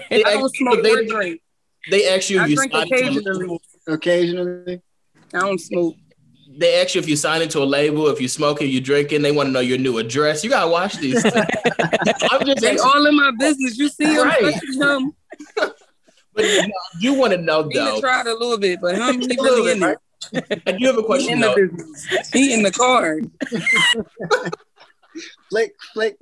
They 0.09 0.23
I 0.25 0.33
don't 0.33 0.55
smoke 0.55 0.83
they, 0.83 0.91
or 0.91 1.05
drink. 1.05 1.41
they 1.89 2.09
ask 2.13 2.29
you 2.29 2.37
if 2.37 2.43
I 2.43 2.47
you 2.47 2.55
drink 2.55 2.71
sign 2.73 2.81
into 2.83 2.97
a 2.97 2.97
occasionally. 2.97 3.59
Occasionally. 3.87 4.81
I 5.33 5.39
don't 5.39 5.59
smoke. 5.61 5.95
They 6.57 6.81
ask 6.81 6.95
you 6.95 6.99
if 7.01 7.07
you 7.07 7.15
sign 7.15 7.41
into 7.41 7.59
a 7.59 7.63
label, 7.65 8.07
if 8.09 8.19
you 8.19 8.27
smoke 8.27 8.57
smoking, 8.57 8.71
you 8.73 8.81
drinking. 8.81 9.21
They 9.21 9.31
want 9.31 9.47
to 9.47 9.51
know 9.53 9.61
your 9.61 9.77
new 9.77 9.97
address. 9.97 10.43
You 10.43 10.49
gotta 10.49 10.69
watch 10.69 10.95
these. 10.97 11.23
I'm 11.25 12.45
just 12.45 12.59
They 12.59 12.77
all 12.77 13.05
in 13.05 13.15
my 13.15 13.31
business. 13.39 13.77
You 13.77 13.87
see 13.87 14.03
him, 14.05 14.27
Right. 14.27 14.43
especially 14.43 14.77
him. 14.77 15.13
but 15.55 16.43
you, 16.45 16.61
know, 16.61 16.73
you 16.99 17.13
want 17.13 17.31
to 17.33 17.37
know 17.37 17.67
He 17.69 17.73
done 17.75 17.85
though. 17.95 17.99
tried 18.01 18.27
a 18.27 18.33
little 18.33 18.57
bit, 18.57 18.81
but 18.81 18.95
how 18.97 19.13
many 19.13 19.33
A 19.37 19.41
really 19.41 19.73
bit, 19.73 19.77
in 19.77 19.83
it. 19.91 19.97
I 20.33 20.71
do 20.73 20.85
have 20.85 20.97
a 20.97 21.01
He 21.01 21.03
question 21.03 21.33
in 21.33 21.39
the 21.41 21.47
though. 21.47 21.55
business. 21.55 22.29
He 22.31 22.53
in 22.53 22.63
the 22.63 22.71
car. 22.71 23.19
Flick, 25.49 25.73
flick. 25.93 26.15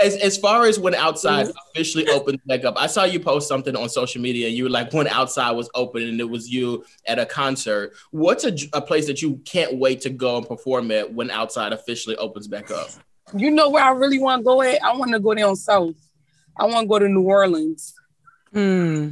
As 0.00 0.16
as 0.16 0.36
far 0.36 0.66
as 0.66 0.80
when 0.80 0.96
outside 0.96 1.46
officially 1.70 2.08
opens 2.08 2.40
back 2.44 2.64
up, 2.64 2.74
I 2.76 2.88
saw 2.88 3.04
you 3.04 3.20
post 3.20 3.46
something 3.46 3.76
on 3.76 3.88
social 3.88 4.20
media. 4.20 4.48
And 4.48 4.56
you 4.56 4.64
were 4.64 4.70
like, 4.70 4.92
when 4.92 5.06
outside 5.06 5.52
was 5.52 5.70
open 5.76 6.02
and 6.02 6.18
it 6.20 6.28
was 6.28 6.50
you 6.50 6.84
at 7.06 7.20
a 7.20 7.24
concert. 7.26 7.92
What's 8.10 8.44
a, 8.44 8.56
a 8.72 8.80
place 8.82 9.06
that 9.06 9.22
you 9.22 9.36
can't 9.44 9.78
wait 9.78 10.00
to 10.02 10.10
go 10.10 10.38
and 10.38 10.48
perform 10.48 10.90
at 10.90 11.14
when 11.14 11.30
outside 11.30 11.72
officially 11.72 12.16
opens 12.16 12.48
back 12.48 12.72
up? 12.72 12.88
You 13.32 13.52
know 13.52 13.70
where 13.70 13.84
I 13.84 13.90
really 13.92 14.18
want 14.18 14.40
to 14.40 14.44
go 14.44 14.60
at? 14.62 14.82
I 14.82 14.96
want 14.96 15.12
to 15.12 15.20
go 15.20 15.34
down 15.34 15.54
south. 15.54 15.94
I 16.58 16.64
want 16.64 16.84
to 16.84 16.88
go 16.88 16.98
to 16.98 17.08
New 17.08 17.22
Orleans. 17.22 17.94
Hmm. 18.52 19.10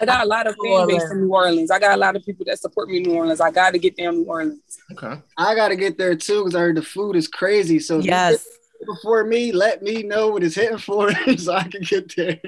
I 0.00 0.04
got 0.06 0.24
a 0.24 0.28
lot 0.28 0.46
of 0.46 0.54
New 0.60 0.70
fan 0.76 0.86
base 0.86 0.94
Orleans. 1.02 1.10
in 1.12 1.20
New 1.22 1.32
Orleans. 1.34 1.70
I 1.70 1.78
got 1.78 1.94
a 1.94 1.96
lot 2.00 2.16
of 2.16 2.24
people 2.24 2.44
that 2.46 2.58
support 2.58 2.88
me 2.88 2.98
in 2.98 3.02
New 3.04 3.14
Orleans. 3.14 3.40
I 3.40 3.50
got 3.50 3.72
to 3.72 3.78
get 3.78 3.96
down 3.96 4.16
New 4.18 4.24
Orleans. 4.24 4.60
Okay. 4.92 5.20
I 5.36 5.54
gotta 5.54 5.76
get 5.76 5.98
there 5.98 6.14
too 6.16 6.40
because 6.44 6.54
I 6.54 6.60
heard 6.60 6.76
the 6.76 6.82
food 6.82 7.16
is 7.16 7.28
crazy. 7.28 7.78
So 7.78 7.98
Yes. 7.98 8.46
before 8.86 9.24
me, 9.24 9.52
let 9.52 9.82
me 9.82 10.02
know 10.02 10.28
what 10.28 10.42
it's 10.44 10.54
hitting 10.54 10.78
for 10.78 11.10
so 11.36 11.52
I 11.54 11.64
can 11.64 11.82
get 11.82 12.14
there. 12.16 12.40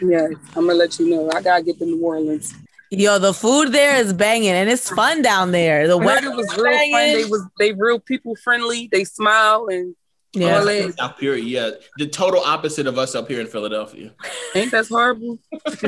Yeah, 0.00 0.28
I'm 0.56 0.66
gonna 0.66 0.74
let 0.74 0.98
you 0.98 1.10
know. 1.10 1.30
I 1.34 1.42
gotta 1.42 1.62
get 1.62 1.78
to 1.80 1.84
New 1.86 2.00
Orleans. 2.00 2.54
Yo, 2.90 3.18
the 3.18 3.34
food 3.34 3.70
there 3.72 3.96
is 3.96 4.12
banging 4.14 4.48
and 4.50 4.70
it's 4.70 4.88
fun 4.88 5.20
down 5.20 5.52
there. 5.52 5.86
The 5.88 5.98
weather 5.98 6.30
was 6.34 6.46
real 6.56 6.78
fun. 6.78 6.90
They 7.12 7.24
was 7.26 7.44
they 7.58 7.72
real 7.72 8.00
people 8.00 8.34
friendly. 8.36 8.88
They 8.90 9.04
smile 9.04 9.66
and 9.70 9.94
Yeah. 10.32 10.58
all 10.60 10.64
that. 10.64 10.94
South 10.98 11.18
Fury, 11.18 11.42
yeah. 11.42 11.70
The 11.98 12.06
total 12.06 12.40
opposite 12.40 12.86
of 12.86 12.96
us 12.96 13.14
up 13.14 13.28
here 13.28 13.40
in 13.42 13.46
Philadelphia. 13.46 14.14
Ain't 14.54 14.70
that 14.70 14.86
horrible? 14.88 15.38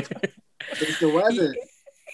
It's 0.71 0.99
the 0.99 1.09
weather. 1.09 1.53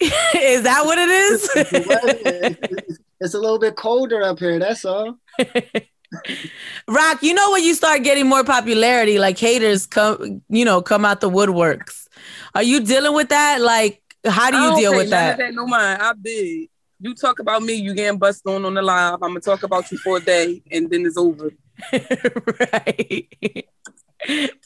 is 0.40 0.62
that 0.62 0.84
what 0.84 0.98
It's 1.00 1.52
the 1.54 1.78
is? 1.80 1.86
weather. 1.86 2.56
It's- 2.78 2.98
It's 3.20 3.34
a 3.34 3.38
little 3.40 3.58
bit 3.58 3.74
colder 3.74 4.22
up 4.22 4.38
here. 4.38 4.60
That's 4.60 4.84
all. 4.84 5.18
Rock, 6.88 7.22
you 7.22 7.34
know 7.34 7.50
when 7.50 7.64
you 7.64 7.74
start 7.74 8.02
getting 8.04 8.28
more 8.28 8.44
popularity, 8.44 9.18
like 9.18 9.36
haters 9.38 9.86
come, 9.86 10.40
you 10.48 10.64
know, 10.64 10.80
come 10.80 11.04
out 11.04 11.20
the 11.20 11.28
woodworks. 11.28 12.06
Are 12.54 12.62
you 12.62 12.80
dealing 12.80 13.14
with 13.14 13.28
that? 13.30 13.60
Like, 13.60 14.00
how 14.24 14.50
do 14.52 14.56
I 14.56 14.60
you 14.62 14.70
don't 14.70 14.78
deal 14.80 14.96
with 14.96 15.10
that? 15.10 15.32
of 15.32 15.38
that 15.38 15.52
no 15.54 15.66
mind. 15.66 16.00
I 16.00 16.12
big. 16.12 16.70
You 17.00 17.14
talk 17.14 17.40
about 17.40 17.62
me, 17.62 17.74
you 17.74 17.92
getting 17.94 18.18
busted 18.18 18.52
on 18.52 18.64
on 18.64 18.74
the 18.74 18.82
live. 18.82 19.14
I'm 19.14 19.30
gonna 19.30 19.40
talk 19.40 19.64
about 19.64 19.90
you 19.90 19.98
for 19.98 20.16
a 20.18 20.20
day, 20.20 20.62
and 20.70 20.88
then 20.90 21.04
it's 21.04 21.16
over. 21.16 21.50
right. 21.92 23.64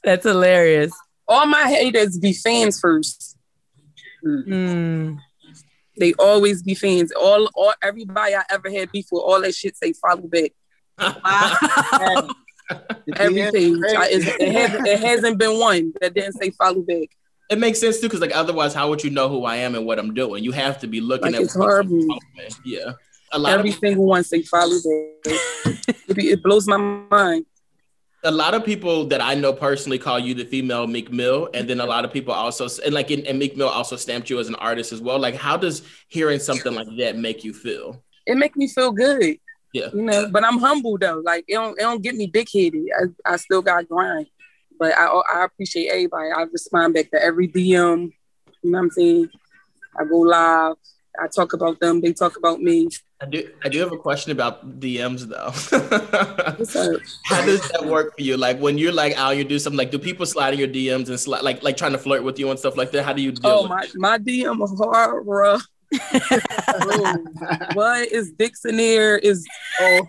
That's 0.05 0.25
hilarious. 0.25 0.93
All 1.27 1.47
my 1.47 1.69
haters 1.69 2.19
be 2.19 2.33
fans 2.33 2.79
first. 2.81 3.37
Hmm. 4.23 5.15
They 5.99 6.15
always 6.15 6.63
be 6.63 6.75
fans. 6.75 7.13
All, 7.13 7.49
all, 7.55 7.75
everybody 7.83 8.35
I 8.35 8.43
ever 8.51 8.71
had 8.71 8.91
before, 8.93 9.21
all 9.21 9.41
that 9.43 9.55
shit 9.55 9.77
say 9.77 9.93
follow 9.93 10.23
back. 10.23 10.53
Wow. 10.99 12.29
Everything. 13.17 13.83
Yeah, 13.87 14.01
I- 14.01 14.09
it, 14.11 14.53
hasn't, 14.53 14.87
it 14.87 15.01
hasn't 15.01 15.39
been 15.39 15.59
one 15.59 15.93
that 16.01 16.15
didn't 16.15 16.35
say 16.41 16.51
follow 16.51 16.81
back. 16.81 17.09
It 17.51 17.59
makes 17.59 17.81
sense 17.81 18.01
too, 18.01 18.07
because 18.07 18.21
like 18.21 18.35
otherwise, 18.35 18.73
how 18.73 18.89
would 18.89 19.05
you 19.05 19.11
know 19.11 19.29
who 19.29 19.45
I 19.45 19.57
am 19.57 19.75
and 19.75 19.85
what 19.85 19.99
I'm 19.99 20.15
doing? 20.15 20.43
You 20.43 20.53
have 20.53 20.79
to 20.81 20.87
be 20.87 21.01
looking 21.03 21.33
Like, 21.33 21.35
at 21.35 21.43
it's 21.43 21.55
horrible. 21.55 22.01
Yeah. 22.65 22.93
A 23.33 23.39
lot 23.39 23.59
Every 23.59 23.71
of 23.71 23.77
single 23.77 24.07
one 24.07 24.25
say 24.25 24.43
follow 24.43 24.77
back. 24.77 25.27
it 26.09 26.43
blows 26.43 26.67
my 26.67 26.77
mind. 26.79 27.45
A 28.25 28.31
lot 28.31 28.55
of 28.55 28.65
people 28.65 29.07
that 29.07 29.21
I 29.21 29.35
know 29.35 29.53
personally 29.53 29.99
call 29.99 30.19
you 30.19 30.35
the 30.35 30.45
female 30.45 30.87
Meek 30.87 31.11
Mill, 31.11 31.49
and 31.55 31.69
then 31.69 31.81
a 31.81 31.87
lot 31.87 32.05
of 32.05 32.13
people 32.13 32.33
also 32.33 32.69
and 32.85 32.95
like 32.95 33.11
and 33.11 33.39
Meek 33.39 33.57
Mill 33.57 33.69
also 33.69 33.97
stamped 33.97 34.31
you 34.31 34.39
as 34.39 34.49
an 34.49 34.55
artist 34.57 34.93
as 34.93 35.01
well. 35.01 35.19
Like, 35.19 35.35
how 35.35 35.57
does 35.57 35.83
hearing 36.09 36.39
something 36.39 36.75
like 36.75 36.87
that 36.99 37.17
make 37.17 37.45
you 37.45 37.53
feel? 37.53 38.03
It 38.27 38.37
make 38.37 38.57
me 38.57 38.69
feel 38.69 38.93
good. 38.93 39.39
Yeah. 39.73 39.89
You 39.93 40.03
know, 40.03 40.29
but 40.31 40.45
I'm 40.45 40.59
humble 40.59 40.99
though. 40.99 41.23
Like 41.25 41.45
it 41.49 41.55
don't, 41.55 41.79
it 41.79 41.83
don't 41.83 42.03
get 42.03 42.15
me 42.15 42.27
big 42.27 42.49
headed. 42.53 42.85
I, 43.27 43.33
I 43.33 43.37
still 43.37 43.63
got 43.63 43.89
grind. 43.89 44.27
But 44.79 44.93
I 44.99 45.07
I 45.07 45.45
appreciate 45.45 45.89
everybody. 45.89 46.31
I 46.31 46.43
respond 46.43 46.95
back 46.95 47.11
to 47.11 47.23
every 47.23 47.49
DM. 47.49 48.13
You 48.63 48.71
know 48.71 48.79
what 48.79 48.85
I'm 48.85 48.91
saying? 48.91 49.29
I 49.99 50.05
go 50.05 50.19
live. 50.19 50.77
I 51.21 51.29
talk 51.29 51.53
about 51.53 51.79
them. 51.81 52.01
They 52.01 52.13
talk 52.13 52.37
about 52.37 52.63
me. 52.63 52.89
I 53.21 53.27
do. 53.27 53.49
I 53.65 53.69
do 53.69 53.79
have 53.81 53.93
a 53.93 53.97
question 53.97 54.33
about 54.33 54.81
DMs 54.81 55.29
though. 55.29 55.51
How 57.25 57.45
does 57.45 57.69
that 57.71 57.85
work 57.85 58.17
for 58.17 58.23
you? 58.23 58.37
Like 58.37 58.59
when 58.59 58.79
you're 58.79 58.93
like 58.93 59.17
out, 59.17 59.37
you 59.37 59.45
do 59.45 59.59
something 59.59 59.79
like 59.79 59.91
do 59.91 59.99
people 59.99 60.27
slide 60.27 60.55
in 60.55 60.61
your 60.61 60.69
DMs 60.69 61.09
and 61.09 61.21
slide 61.21 61.43
like 61.43 61.63
like 61.63 61.77
trying 61.77 61.93
to 61.93 61.99
flirt 61.99 62.25
with 62.25 62.39
you 62.39 62.51
and 62.51 62.59
stuff 62.59 62.77
like 62.77 62.91
that? 62.93 63.05
How 63.05 63.13
do 63.13 63.23
you 63.23 63.33
deal 63.33 63.51
Oh 63.51 63.69
my 63.69 63.87
my 63.95 64.19
DM 64.19 64.59
horror. 64.77 65.59
What 67.75 68.11
is 68.11 68.33
dicks 68.33 68.65
in 68.65 68.77
there? 68.79 69.19
Is 69.19 69.47
oh, 69.81 70.09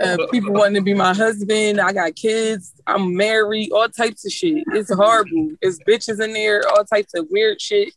uh, 0.00 0.16
people 0.30 0.52
wanting 0.52 0.76
to 0.76 0.82
be 0.82 0.94
my 0.94 1.14
husband? 1.14 1.80
I 1.80 1.92
got 1.92 2.14
kids. 2.16 2.72
I'm 2.86 3.14
married. 3.14 3.70
All 3.72 3.88
types 3.88 4.24
of 4.24 4.32
shit. 4.32 4.64
It's 4.72 4.92
horrible. 4.92 5.50
It's 5.60 5.78
bitches 5.86 6.24
in 6.24 6.32
there. 6.32 6.62
All 6.70 6.84
types 6.84 7.14
of 7.14 7.26
weird 7.30 7.60
shit. 7.60 7.92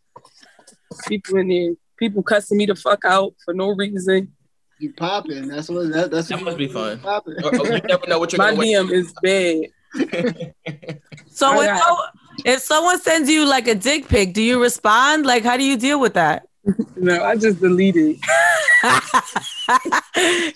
People 1.07 1.37
in 1.37 1.47
there. 1.47 1.73
People 1.97 2.23
cussing 2.23 2.57
me 2.57 2.65
the 2.65 2.75
fuck 2.75 3.05
out 3.05 3.33
for 3.43 3.53
no 3.53 3.69
reason. 3.69 4.31
You 4.79 4.93
popping. 4.93 5.47
That's 5.47 5.69
what 5.69 5.91
that, 5.93 6.11
that's 6.11 6.27
That 6.27 6.37
what 6.37 6.45
must 6.45 6.57
be 6.57 6.67
fun. 6.67 6.99
Popping. 6.99 7.35
Or- 7.43 7.55
or 7.59 7.65
you 7.73 7.81
never 7.81 8.07
know 8.07 8.19
what 8.19 8.31
you're 8.33 8.37
My 8.39 8.51
gonna 8.51 8.63
DM 8.63 8.91
is 8.91 9.13
bad. 9.21 10.53
So 11.29 11.47
I 11.51 11.57
when 11.57 11.77
so- 11.77 11.97
if 12.45 12.59
someone 12.61 12.99
sends 12.99 13.29
you 13.29 13.45
like 13.45 13.67
a 13.67 13.75
dick 13.75 14.07
pic, 14.07 14.33
do 14.33 14.41
you 14.41 14.61
respond? 14.61 15.25
Like, 15.25 15.43
how 15.43 15.55
do 15.57 15.63
you 15.63 15.77
deal 15.77 15.99
with 15.99 16.15
that? 16.15 16.47
No, 16.95 17.21
I 17.23 17.35
just 17.35 17.59
deleted. 17.59 18.15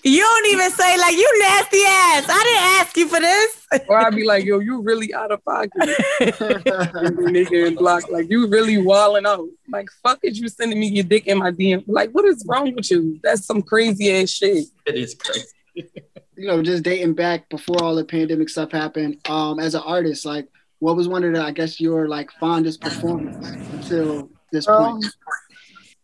you 0.04 0.20
don't 0.20 0.46
even 0.46 0.70
say 0.70 0.96
like 0.98 1.14
you 1.16 1.38
nasty 1.40 1.82
ass. 1.86 2.24
I 2.28 2.42
didn't 2.44 2.80
ask 2.80 2.96
you 2.96 3.08
for 3.08 3.20
this. 3.20 3.66
Or 3.88 3.98
I'd 3.98 4.14
be 4.14 4.24
like, 4.24 4.44
yo, 4.46 4.58
you 4.60 4.80
really 4.80 5.12
out 5.12 5.30
of 5.30 5.44
pocket. 5.44 5.72
nigga 6.20 7.66
and 7.68 7.76
block. 7.76 8.10
Like 8.10 8.30
you 8.30 8.46
really 8.48 8.78
walling 8.78 9.26
out. 9.26 9.46
Like 9.70 9.88
fuck 10.02 10.20
is 10.22 10.38
you 10.38 10.48
sending 10.48 10.80
me 10.80 10.88
your 10.88 11.04
dick 11.04 11.26
in 11.26 11.38
my 11.38 11.50
DM? 11.50 11.84
Like 11.86 12.10
what 12.12 12.24
is 12.24 12.42
wrong 12.48 12.74
with 12.74 12.90
you? 12.90 13.20
That's 13.22 13.44
some 13.44 13.60
crazy 13.60 14.10
ass 14.10 14.30
shit. 14.30 14.64
It 14.86 14.94
is 14.94 15.14
crazy. 15.14 15.46
you 16.36 16.46
know, 16.46 16.62
just 16.62 16.82
dating 16.84 17.14
back 17.14 17.48
before 17.50 17.82
all 17.82 17.94
the 17.94 18.04
pandemic 18.04 18.48
stuff 18.48 18.72
happened. 18.72 19.18
Um, 19.28 19.58
as 19.60 19.74
an 19.74 19.82
artist, 19.84 20.24
like, 20.24 20.48
what 20.78 20.96
was 20.96 21.08
one 21.08 21.24
of 21.24 21.34
the, 21.34 21.42
I 21.42 21.50
guess, 21.50 21.80
your 21.80 22.08
like 22.08 22.30
fondest 22.40 22.80
performance 22.80 23.46
until 23.72 24.30
this 24.52 24.66
Um, 24.68 24.92
point? 25.00 25.06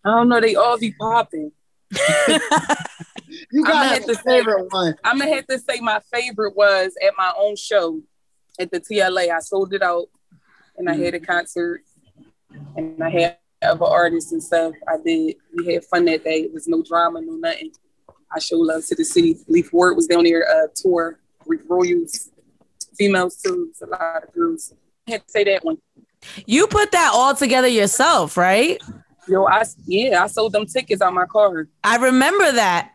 I 0.04 0.10
don't 0.10 0.28
know. 0.28 0.40
They 0.40 0.54
all 0.54 0.78
be 0.78 0.92
popping. 0.92 1.52
you 1.90 1.98
got 3.64 3.72
gonna 3.72 3.84
a 3.84 3.84
have 3.86 4.06
to 4.06 4.14
favorite 4.16 4.66
one. 4.70 4.94
I'm 5.04 5.18
gonna 5.18 5.34
have 5.34 5.46
to 5.46 5.58
say 5.58 5.80
my 5.80 6.00
favorite 6.12 6.54
was 6.56 6.92
at 7.04 7.14
my 7.16 7.32
own 7.36 7.56
show 7.56 8.00
at 8.58 8.70
the 8.70 8.80
TLA. 8.80 9.30
I 9.30 9.38
sold 9.40 9.72
it 9.72 9.82
out, 9.82 10.06
and 10.76 10.88
I 10.88 10.96
had 10.96 11.14
a 11.14 11.20
concert, 11.20 11.82
and 12.76 13.02
I 13.02 13.10
had 13.10 13.38
other 13.62 13.86
artists 13.86 14.32
and 14.32 14.42
stuff. 14.42 14.74
I 14.86 14.96
did. 14.98 15.36
We 15.56 15.72
had 15.72 15.84
fun 15.84 16.04
that 16.06 16.24
day. 16.24 16.42
It 16.42 16.52
was 16.52 16.68
no 16.68 16.82
drama, 16.82 17.20
no 17.22 17.36
nothing. 17.36 17.72
I 18.30 18.38
showed 18.40 18.66
love 18.66 18.84
to 18.86 18.94
the 18.94 19.04
city. 19.04 19.38
Leaf 19.48 19.72
Ward 19.72 19.96
was 19.96 20.06
down 20.06 20.24
there 20.24 20.46
uh, 20.48 20.66
tour. 20.74 21.18
Rick 21.46 21.62
Royals, 21.68 22.30
females 22.96 23.36
too. 23.36 23.68
It's 23.70 23.82
a 23.82 23.86
lot 23.86 24.24
of 24.24 24.32
girls. 24.32 24.74
I 25.06 25.12
had 25.12 25.24
to 25.24 25.30
say 25.30 25.44
that 25.44 25.64
one. 25.64 25.78
You 26.46 26.66
put 26.66 26.92
that 26.92 27.10
all 27.14 27.34
together 27.34 27.68
yourself, 27.68 28.36
right? 28.36 28.80
Yo, 29.26 29.44
I 29.46 29.64
yeah, 29.86 30.22
I 30.22 30.26
sold 30.26 30.52
them 30.52 30.66
tickets 30.66 31.00
on 31.00 31.14
my 31.14 31.26
card. 31.26 31.68
I 31.82 31.96
remember 31.96 32.52
that. 32.52 32.92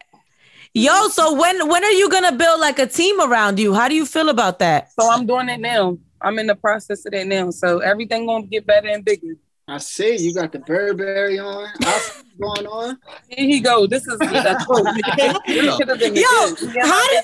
Yo, 0.73 1.07
so 1.07 1.33
when 1.33 1.67
when 1.67 1.83
are 1.83 1.91
you 1.91 2.09
gonna 2.09 2.31
build 2.31 2.59
like 2.59 2.77
a 2.77 2.85
team 2.85 3.19
around 3.19 3.59
you? 3.59 3.73
How 3.73 3.87
do 3.87 3.95
you 3.95 4.05
feel 4.05 4.29
about 4.29 4.59
that? 4.59 4.91
So 4.99 5.09
I'm 5.09 5.25
doing 5.25 5.49
it 5.49 5.59
now. 5.59 5.97
I'm 6.21 6.37
in 6.37 6.47
the 6.47 6.55
process 6.55 7.05
of 7.05 7.13
that 7.13 7.25
now. 7.25 7.49
So 7.49 7.79
everything 7.79 8.27
gonna 8.27 8.45
get 8.45 8.67
better 8.67 8.87
and 8.87 9.03
bigger. 9.03 9.35
I 9.69 9.77
see 9.77 10.17
you 10.17 10.33
got 10.33 10.51
the 10.51 10.59
Burberry 10.59 11.37
on. 11.37 11.69
What's 11.79 12.23
going 12.41 12.65
on. 12.65 12.97
Here 13.27 13.45
he 13.45 13.59
go. 13.59 13.85
This 13.85 14.07
is 14.07 14.17
the 14.17 14.57
quote. 14.65 14.87
This 15.45 15.77
could 15.77 15.89
have 15.89 15.99
been 15.99 16.15
Yo, 16.15 16.21
how 16.81 17.07
did 17.09 17.23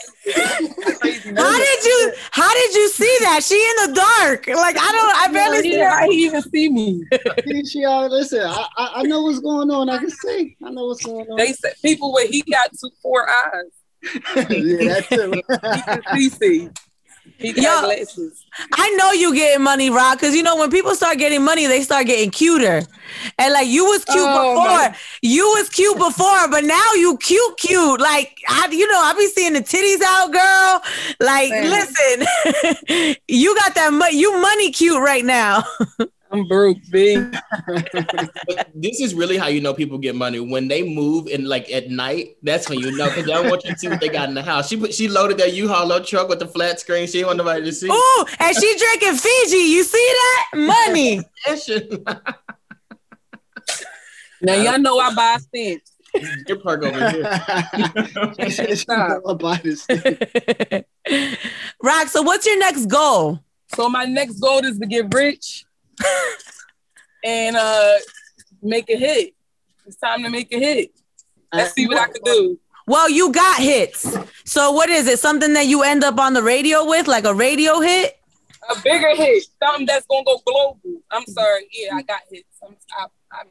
how 1.38 1.58
did 1.58 1.84
you 1.84 2.14
how 2.30 2.54
did 2.54 2.76
you 2.76 2.90
see 2.90 3.18
that? 3.22 3.44
She 3.44 3.56
in 3.56 3.90
the 3.90 3.96
dark. 3.96 4.46
Like 4.48 4.78
I 4.80 4.92
don't 4.92 5.16
I 5.18 5.34
barely 5.34 5.64
see 5.64 5.80
her. 5.80 5.90
how 5.90 6.10
he 6.10 6.26
even 6.26 6.42
see 6.44 6.70
me? 6.70 7.04
She 7.66 7.84
all 7.84 8.10
listen. 8.10 8.42
I, 8.42 8.68
I 8.78 8.92
I 8.98 9.02
know 9.04 9.24
what's 9.24 9.40
going 9.40 9.72
on. 9.72 9.90
I 9.90 9.98
can 9.98 10.12
see. 10.12 10.56
I 10.64 10.70
know 10.70 10.86
what's 10.86 11.04
going 11.04 11.28
on. 11.28 11.38
They 11.38 11.54
said 11.54 11.74
people 11.82 12.14
with 12.14 12.30
he 12.30 12.44
got 12.44 12.70
two 12.80 12.92
four 13.02 13.28
eyes. 13.28 13.72
yeah, 14.36 15.00
that's 15.00 15.12
it. 15.12 15.46
He 15.74 15.82
can 15.82 16.02
see 16.14 16.30
see. 16.30 16.60
He 16.60 16.66
got 16.68 16.85
Yo. 17.40 17.92
I 18.74 18.90
know 18.92 19.12
you 19.12 19.34
getting 19.36 19.64
money, 19.64 19.90
Rock, 19.90 20.20
because 20.20 20.34
you 20.36 20.42
know 20.44 20.56
when 20.56 20.72
people 20.72 20.96
start 20.96 21.18
getting 21.18 21.44
money, 21.44 21.68
they 21.68 21.82
start 21.82 22.06
getting 22.08 22.32
cuter. 22.32 22.84
And 23.38 23.54
like 23.54 23.68
you 23.68 23.86
was 23.86 24.06
cute 24.06 24.18
Oh, 24.20 24.56
before, 24.56 24.68
man. 24.70 24.96
you 25.22 25.44
was 25.58 25.70
cute 25.70 25.98
before, 25.98 26.48
but 26.50 26.64
now 26.64 26.94
you 26.94 27.18
cute, 27.18 27.58
cute. 27.58 28.00
Like 28.00 28.38
I, 28.48 28.68
you 28.72 28.88
know, 28.88 29.00
I 29.00 29.14
be 29.14 29.28
seeing 29.28 29.54
the 29.54 29.60
titties 29.62 30.02
out, 30.06 30.32
girl. 30.32 30.82
Like, 31.20 31.50
Man. 31.50 31.70
listen, 31.70 33.16
you 33.28 33.54
got 33.56 33.76
that, 33.76 33.92
money. 33.94 34.18
you 34.18 34.40
money 34.42 34.72
cute 34.72 35.00
right 35.02 35.26
now. 35.26 35.64
I'm 36.32 36.48
broke, 36.48 36.78
B. 36.92 37.16
This 38.74 39.00
is 39.00 39.14
really 39.14 39.38
how 39.38 39.48
you 39.48 39.62
know 39.62 39.74
people 39.74 39.98
get 39.98 40.16
money 40.16 40.40
when 40.40 40.68
they 40.68 40.84
move 40.84 41.28
and 41.28 41.48
like 41.48 41.72
at 41.72 41.90
night. 41.90 42.38
That's 42.42 42.70
when 42.70 42.80
you 42.80 42.92
know 42.98 43.06
because 43.06 43.26
they 43.26 43.32
don't 43.32 43.50
want 43.50 43.64
you 43.64 43.72
to 43.72 43.78
see 43.78 43.88
what 43.88 44.02
they 44.02 44.10
got 44.10 44.30
in 44.30 44.36
the 44.36 44.44
house. 44.44 44.68
She 44.68 44.78
put 44.78 44.94
she 44.94 45.08
loaded 45.08 45.38
that 45.38 45.54
U-Haul 45.54 45.88
load 45.88 46.06
truck 46.06 46.28
with 46.28 46.40
the 46.40 46.48
flat 46.48 46.80
screen. 46.80 47.06
She 47.08 47.14
didn't 47.14 47.28
want 47.28 47.38
nobody 47.38 47.64
to 47.64 47.72
see. 47.72 47.90
Ooh, 47.90 48.26
and 48.40 48.56
she 48.56 48.78
drinking 48.78 49.18
Fiji. 49.18 49.58
You 49.58 49.84
see 49.84 50.14
that 50.14 50.50
money? 50.56 51.22
Now 54.42 54.54
y'all 54.56 54.68
uh, 54.76 54.78
know 54.78 55.00
I 55.00 55.16
buy 55.16 55.38
stamps. 55.38 55.92
Your 56.48 56.60
perk 56.60 56.84
over 56.84 57.10
here. 57.10 57.26
She 58.52 58.76
said 58.76 59.22
buy 59.40 59.60
this. 59.64 59.88
Rock. 61.84 62.08
So, 62.10 62.22
what's 62.22 62.46
your 62.46 62.60
next 62.60 62.86
goal? 62.86 63.40
So 63.74 63.90
my 63.90 64.06
next 64.06 64.40
goal 64.40 64.64
is 64.64 64.78
to 64.80 64.86
get 64.86 65.14
rich 65.14 65.65
and 67.24 67.56
uh 67.56 67.94
make 68.62 68.90
a 68.90 68.96
hit. 68.98 69.34
It's 69.86 69.98
time 69.98 70.24
to 70.24 70.30
make 70.30 70.52
a 70.54 70.60
hit. 70.60 70.92
Let's 71.54 71.74
see 71.74 71.88
what 71.88 71.98
I 71.98 72.08
can 72.08 72.22
do. 72.24 72.60
Well, 72.88 73.10
you 73.10 73.32
got 73.32 73.60
hits. 73.60 74.18
So, 74.46 74.72
what 74.72 74.90
is 74.90 75.08
it? 75.08 75.20
Something 75.20 75.54
that 75.54 75.66
you 75.66 75.84
end 75.84 76.04
up 76.04 76.20
on 76.20 76.34
the 76.34 76.44
radio 76.44 76.86
with, 76.86 77.08
like 77.08 77.26
a 77.26 77.34
radio 77.34 77.80
hit? 77.80 78.20
A 78.70 78.80
bigger 78.82 79.16
hit, 79.16 79.44
something 79.64 79.86
that's 79.86 80.06
gonna 80.08 80.24
go 80.24 80.40
global. 80.46 80.80
I'm 81.12 81.26
sorry, 81.26 81.68
yeah, 81.72 81.96
I 81.96 82.02
got 82.02 82.22
hits. 82.32 82.48
I'm, 82.64 82.76
I, 82.98 83.06
I, 83.32 83.42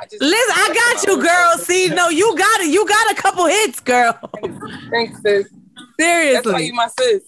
I 0.00 0.04
just 0.06 0.20
Listen, 0.20 0.54
I 0.56 0.94
got 0.94 1.06
you, 1.06 1.22
girl. 1.22 1.58
See, 1.58 1.88
no, 1.88 2.08
you 2.08 2.36
got 2.36 2.60
it. 2.60 2.70
You 2.70 2.86
got 2.86 3.12
a 3.12 3.14
couple 3.14 3.46
hits, 3.46 3.80
girl. 3.80 4.18
Thanks, 4.90 5.20
sis. 5.22 5.48
Seriously, 5.98 6.34
that's 6.34 6.46
why 6.46 6.60
you 6.60 6.74
my 6.74 6.88
sis. 6.98 7.22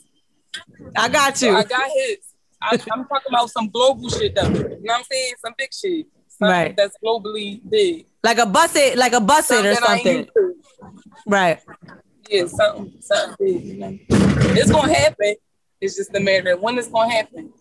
I 0.96 1.08
got 1.08 1.36
So 1.36 1.46
you. 1.46 1.56
I 1.56 1.64
got 1.64 1.88
hits. 1.92 2.29
I, 2.62 2.78
I'm 2.92 3.06
talking 3.06 3.28
about 3.30 3.50
some 3.50 3.68
global 3.68 4.08
shit 4.08 4.34
though. 4.34 4.42
You 4.48 4.52
know 4.52 4.68
what 4.82 4.98
I'm 4.98 5.04
saying? 5.04 5.34
Some 5.44 5.54
big 5.56 5.72
shit. 5.72 6.06
Something 6.28 6.48
Right. 6.52 6.76
that's 6.76 6.96
globally 7.04 7.60
big. 7.68 8.06
Like 8.22 8.38
a 8.38 8.46
bus 8.46 8.74
it, 8.76 8.96
like 8.98 9.12
a 9.12 9.20
bus 9.20 9.50
it 9.50 9.64
or 9.64 9.74
that 9.74 9.82
I 9.88 9.96
ain't 9.96 10.30
something. 10.34 10.62
Right. 11.26 11.60
Yeah, 12.28 12.46
something, 12.46 12.92
something 13.00 13.36
big. 13.38 13.64
You 13.64 13.76
know? 13.76 13.98
It's 14.08 14.70
gonna 14.70 14.94
happen. 14.94 15.34
It's 15.80 15.96
just 15.96 16.14
a 16.14 16.20
matter 16.20 16.52
of 16.52 16.60
when 16.60 16.78
it's 16.78 16.88
gonna 16.88 17.10
happen. 17.10 17.52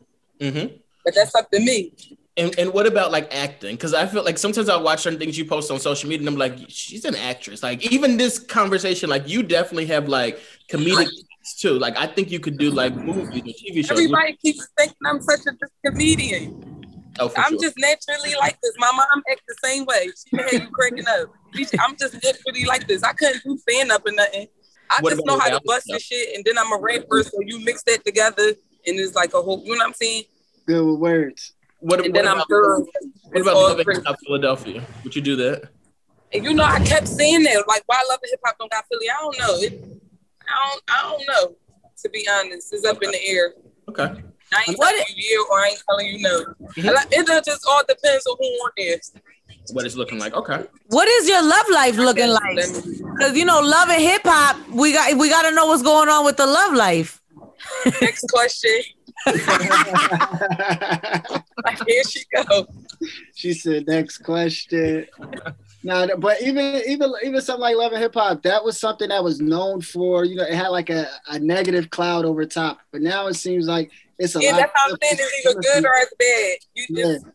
hmm 0.41 0.65
But 1.05 1.15
that's 1.15 1.33
up 1.35 1.49
to 1.51 1.59
me. 1.59 1.93
And, 2.38 2.57
and 2.57 2.71
what 2.73 2.88
about 2.88 3.12
like 3.12 3.33
acting? 3.33 3.75
Because 3.75 3.93
I 3.93 4.05
feel 4.05 4.23
like 4.23 4.38
sometimes 4.38 4.69
I 4.69 4.77
watch 4.77 5.01
certain 5.01 5.19
things 5.19 5.38
you 5.38 5.43
post 5.43 5.71
on 5.71 5.79
social 5.79 6.07
media 6.09 6.25
and 6.27 6.33
I'm 6.33 6.39
like, 6.39 6.57
she's 6.69 7.03
an 7.03 7.15
actress. 7.15 7.62
Like 7.63 7.91
even 7.91 8.15
this 8.15 8.39
conversation, 8.39 9.09
like 9.09 9.27
you 9.27 9.43
definitely 9.43 9.88
have 9.88 10.07
like 10.07 10.39
comedic 10.69 11.09
too. 11.58 11.78
Like 11.80 11.97
I 11.97 12.08
think 12.08 12.32
you 12.32 12.39
could 12.39 12.58
do 12.58 12.69
like 12.71 12.95
movies 12.95 13.28
or 13.28 13.32
TV 13.71 13.75
shows. 13.86 13.91
Everybody 13.91 14.38
keeps 14.38 14.67
thinking 14.78 14.95
I'm 15.06 15.21
such 15.21 15.41
a 15.47 15.89
comedian. 15.89 16.65
Oh, 17.19 17.28
for 17.28 17.39
I'm 17.39 17.52
sure. 17.52 17.62
just 17.62 17.75
naturally 17.78 18.36
like 18.39 18.58
this. 18.62 18.73
My 18.78 18.91
mom 18.93 19.23
acts 19.30 19.41
the 19.47 19.56
same 19.67 19.86
way. 19.86 20.10
She 20.30 20.38
had 20.38 20.52
you 20.54 20.69
cracking 20.71 21.06
up. 21.08 21.30
I'm 21.80 21.95
just 21.97 22.13
naturally 22.23 22.65
like 22.65 22.88
this. 22.88 23.04
I 23.04 23.13
couldn't 23.13 23.43
do 23.43 23.58
stand 23.58 23.91
up 23.91 24.06
or 24.06 24.12
nothing. 24.12 24.47
I 24.89 24.97
What 25.02 25.12
just 25.12 25.25
know 25.25 25.38
how 25.38 25.49
to 25.49 25.62
bust 25.65 25.84
stuff? 25.86 25.95
and 25.95 26.02
shit, 26.02 26.36
and 26.36 26.43
then 26.45 26.58
I'm 26.58 26.71
a 26.71 26.78
rapper, 26.82 27.21
so 27.23 27.32
you 27.45 27.63
mix 27.63 27.84
that 27.84 28.04
together, 28.06 28.47
and 28.88 28.99
it's 28.99 29.15
like 29.15 29.34
a 29.34 29.41
whole. 29.41 29.62
You 29.63 29.73
know 29.73 29.80
what 29.80 29.88
I'm 29.88 29.93
saying? 29.93 30.23
Good 30.65 30.84
with 30.84 30.99
words. 30.99 31.54
what, 31.80 31.99
And 32.04 32.13
what 32.13 32.21
then 32.23 32.28
I'm 32.28 32.38
about, 32.38 32.47
girl. 32.47 32.88
what 33.32 33.41
about 33.41 33.56
all 33.56 33.67
living 33.69 33.86
crazy. 33.86 34.02
in 34.08 34.15
Philadelphia? 34.25 34.84
Would 35.04 35.15
you 35.15 35.21
do 35.21 35.36
that? 35.36 35.69
And 36.34 36.43
you 36.43 36.54
know, 36.54 36.63
I 36.63 36.80
kept 36.86 37.08
saying 37.08 37.43
that, 37.43 37.67
like, 37.67 37.84
why 37.88 38.02
love 38.10 38.19
the 38.23 38.30
hip 38.32 38.39
hop 38.45 38.58
don't 38.60 38.71
got 38.71 38.86
Philly? 38.89 39.10
I 39.10 39.17
don't 39.21 39.38
know. 39.39 39.56
It, 39.58 40.02
I 40.49 40.69
don't. 40.69 40.83
I 40.89 41.01
don't 41.03 41.23
know. 41.27 41.55
To 42.01 42.09
be 42.09 42.27
honest, 42.31 42.73
it's 42.73 42.85
up 42.85 43.01
in 43.03 43.12
the 43.12 43.27
air. 43.27 43.53
Okay. 43.89 44.03
I 44.51 44.63
ain't 44.67 44.79
What 44.79 44.89
telling 44.91 45.05
you 45.15 45.47
or 45.51 45.59
I 45.59 45.67
ain't 45.69 45.83
telling 45.88 46.07
you 46.07 46.19
no. 46.19 46.39
Mm-hmm. 46.39 46.88
Like, 46.88 47.07
It 47.12 47.45
just 47.45 47.65
all 47.67 47.83
depends 47.88 48.25
on 48.25 48.35
who 48.39 48.45
on 48.45 48.71
is. 48.77 49.12
What 49.71 49.85
it's 49.85 49.95
looking 49.95 50.17
like? 50.17 50.33
Okay. 50.33 50.63
What 50.88 51.07
is 51.07 51.29
your 51.29 51.43
love 51.43 51.65
life 51.71 51.95
looking 51.97 52.29
like? 52.29 52.55
Because 52.55 53.38
you 53.38 53.45
know, 53.45 53.59
love 53.59 53.89
and 53.89 54.01
hip 54.01 54.21
hop, 54.25 54.57
we 54.69 54.93
got 54.93 55.15
we 55.17 55.29
got 55.29 55.43
to 55.43 55.51
know 55.51 55.67
what's 55.67 55.83
going 55.83 56.09
on 56.09 56.25
with 56.25 56.38
the 56.38 56.47
love 56.47 56.73
life. 56.73 57.21
Next 58.01 58.25
question. 58.29 58.81
Like, 61.65 61.77
here 61.85 62.03
she 62.05 62.21
go. 62.33 62.65
she 63.35 63.53
said, 63.53 63.85
"Next 63.85 64.19
question." 64.19 65.05
Now, 65.82 66.08
but 66.18 66.42
even 66.42 66.82
even 66.88 67.13
even 67.24 67.42
something 67.42 67.62
like 67.62 67.76
Love 67.78 67.94
and 67.94 68.02
Hip 68.02 68.13
Hop, 68.15 68.44
that 68.44 68.63
was 68.63 68.80
something 68.80 69.10
that 69.10 69.24
was 69.24 69.39
known 69.39 69.82
for. 69.82 70.26
You 70.26 70.36
know, 70.36 70.44
it 70.44 70.54
had 70.54 70.68
like 70.70 70.89
a, 70.89 71.08
a 71.28 71.39
negative 71.39 71.89
cloud 71.89 72.26
over 72.26 72.46
top. 72.46 72.80
But 72.92 73.02
now 73.02 73.28
it 73.28 73.36
seems 73.36 73.65
like 73.68 73.89
it's 74.18 74.36
a 74.36 74.39
Yeah, 74.39 74.52
lot. 74.52 74.58
that's 74.58 74.72
how 74.76 74.89
I'm 74.89 74.98
saying 75.02 75.15
it's 75.20 75.48
either 75.48 75.62
good 75.62 75.86
or 75.86 75.92
it's 75.96 76.13
bad. 76.20 76.58
You 76.76 76.96
just, 76.98 77.26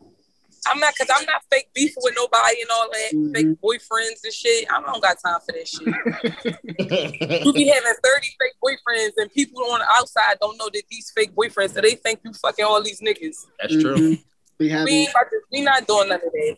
I'm 0.67 0.79
not, 0.79 0.95
cause 0.95 1.07
I'm 1.15 1.25
not 1.25 1.41
fake 1.51 1.69
beefing 1.73 2.03
with 2.03 2.13
nobody 2.15 2.61
and 2.61 2.69
all 2.71 2.87
that. 2.91 3.11
Mhm. 3.13 3.33
Fake 3.33 3.57
boyfriends 3.63 4.23
and 4.23 4.33
shit. 4.33 4.71
I 4.71 4.79
don't 4.79 5.01
got 5.01 5.17
time 5.25 5.39
for 5.43 5.51
that 5.53 5.67
shit. 5.67 5.87
You 7.45 7.53
be 7.53 7.67
having 7.67 7.93
30 8.03 8.27
fake 8.39 8.53
boyfriends 8.63 9.11
and 9.17 9.31
people 9.31 9.63
on 9.71 9.79
the 9.79 9.85
outside 9.93 10.37
don't 10.41 10.57
know 10.57 10.69
that 10.71 10.83
these 10.89 11.11
fake 11.15 11.33
boyfriends, 11.35 11.73
so 11.73 11.81
they 11.81 11.95
think 11.95 12.19
you 12.23 12.33
fucking 12.33 12.65
all 12.65 12.81
these 12.83 13.01
niggas. 13.01 13.45
That's 13.59 13.73
true. 13.73 13.95
Mhm. 13.97 14.23
We 14.59 14.69
have 14.69 14.85
We 14.85 14.91
ain't 14.91 15.09
about 15.11 15.29
to, 15.29 15.39
we 15.51 15.61
not 15.61 15.87
doing 15.87 16.09
none 16.09 16.19
of 16.25 16.31
that. 16.31 16.57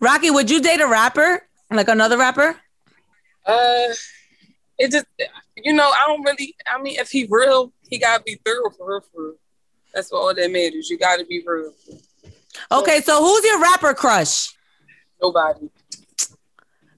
Rocky, 0.00 0.30
would 0.30 0.50
you 0.50 0.60
date 0.60 0.80
a 0.80 0.86
rapper? 0.86 1.42
Like 1.70 1.88
another 1.88 2.18
rapper? 2.18 2.56
Uh, 3.46 3.92
it 4.78 4.90
just, 4.90 5.06
you 5.56 5.72
know, 5.72 5.88
I 5.90 6.04
don't 6.06 6.22
really. 6.22 6.54
I 6.66 6.80
mean, 6.80 6.98
if 6.98 7.10
he 7.10 7.26
real, 7.28 7.72
he 7.88 7.98
gotta 7.98 8.22
be 8.22 8.38
thorough 8.44 8.70
for 8.70 8.88
real. 8.90 9.00
For 9.12 9.22
real. 9.22 9.34
That's 9.94 10.10
what 10.10 10.18
all 10.18 10.34
that 10.34 10.50
matters. 10.50 10.88
You 10.90 10.98
gotta 10.98 11.24
be 11.24 11.42
real. 11.46 11.72
Okay, 12.72 13.00
so 13.00 13.22
who's 13.24 13.44
your 13.44 13.60
rapper 13.60 13.94
crush? 13.94 14.52
Nobody. 15.22 15.68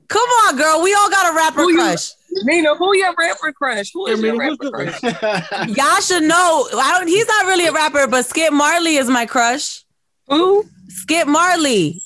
Come 0.08 0.28
on, 0.46 0.56
girl. 0.56 0.82
We 0.82 0.94
all 0.94 1.10
got 1.10 1.32
a 1.32 1.36
rapper 1.36 1.62
Who 1.62 1.70
you- 1.72 1.76
crush. 1.78 2.10
Nina, 2.42 2.74
who 2.74 2.94
your 2.96 3.14
rapper 3.18 3.50
crush? 3.52 3.92
Who 3.94 4.06
is 4.08 4.20
Yeah, 4.20 4.26
your 4.32 4.42
Nina, 4.42 4.50
rapper 4.50 4.70
crush? 4.70 5.68
Y'all 5.76 6.00
should 6.00 6.22
know. 6.24 6.68
I 6.74 6.94
don't. 6.98 7.06
He's 7.08 7.26
not 7.26 7.46
really 7.46 7.66
a 7.66 7.72
rapper, 7.72 8.06
but 8.06 8.26
Skip 8.26 8.52
Marley 8.52 8.96
is 8.96 9.08
my 9.08 9.24
crush. 9.26 9.84
Who? 10.28 10.64
Skip 10.88 11.26
Marley. 11.28 12.02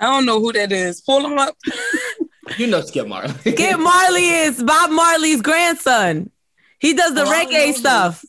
I 0.00 0.06
don't 0.06 0.26
know 0.26 0.40
who 0.40 0.52
that 0.52 0.72
is. 0.72 1.00
Pull 1.00 1.24
him 1.26 1.38
up. 1.38 1.56
You 2.58 2.68
know 2.68 2.80
Skip 2.80 3.08
Marley. 3.08 3.34
Skip 3.40 3.76
Marley 3.80 4.28
is 4.28 4.62
Bob 4.62 4.90
Marley's 4.92 5.42
grandson. 5.42 6.30
He 6.78 6.94
does 6.94 7.12
the 7.12 7.22
Oh, 7.22 7.26
reggae 7.32 7.72
stuff. 7.74 8.24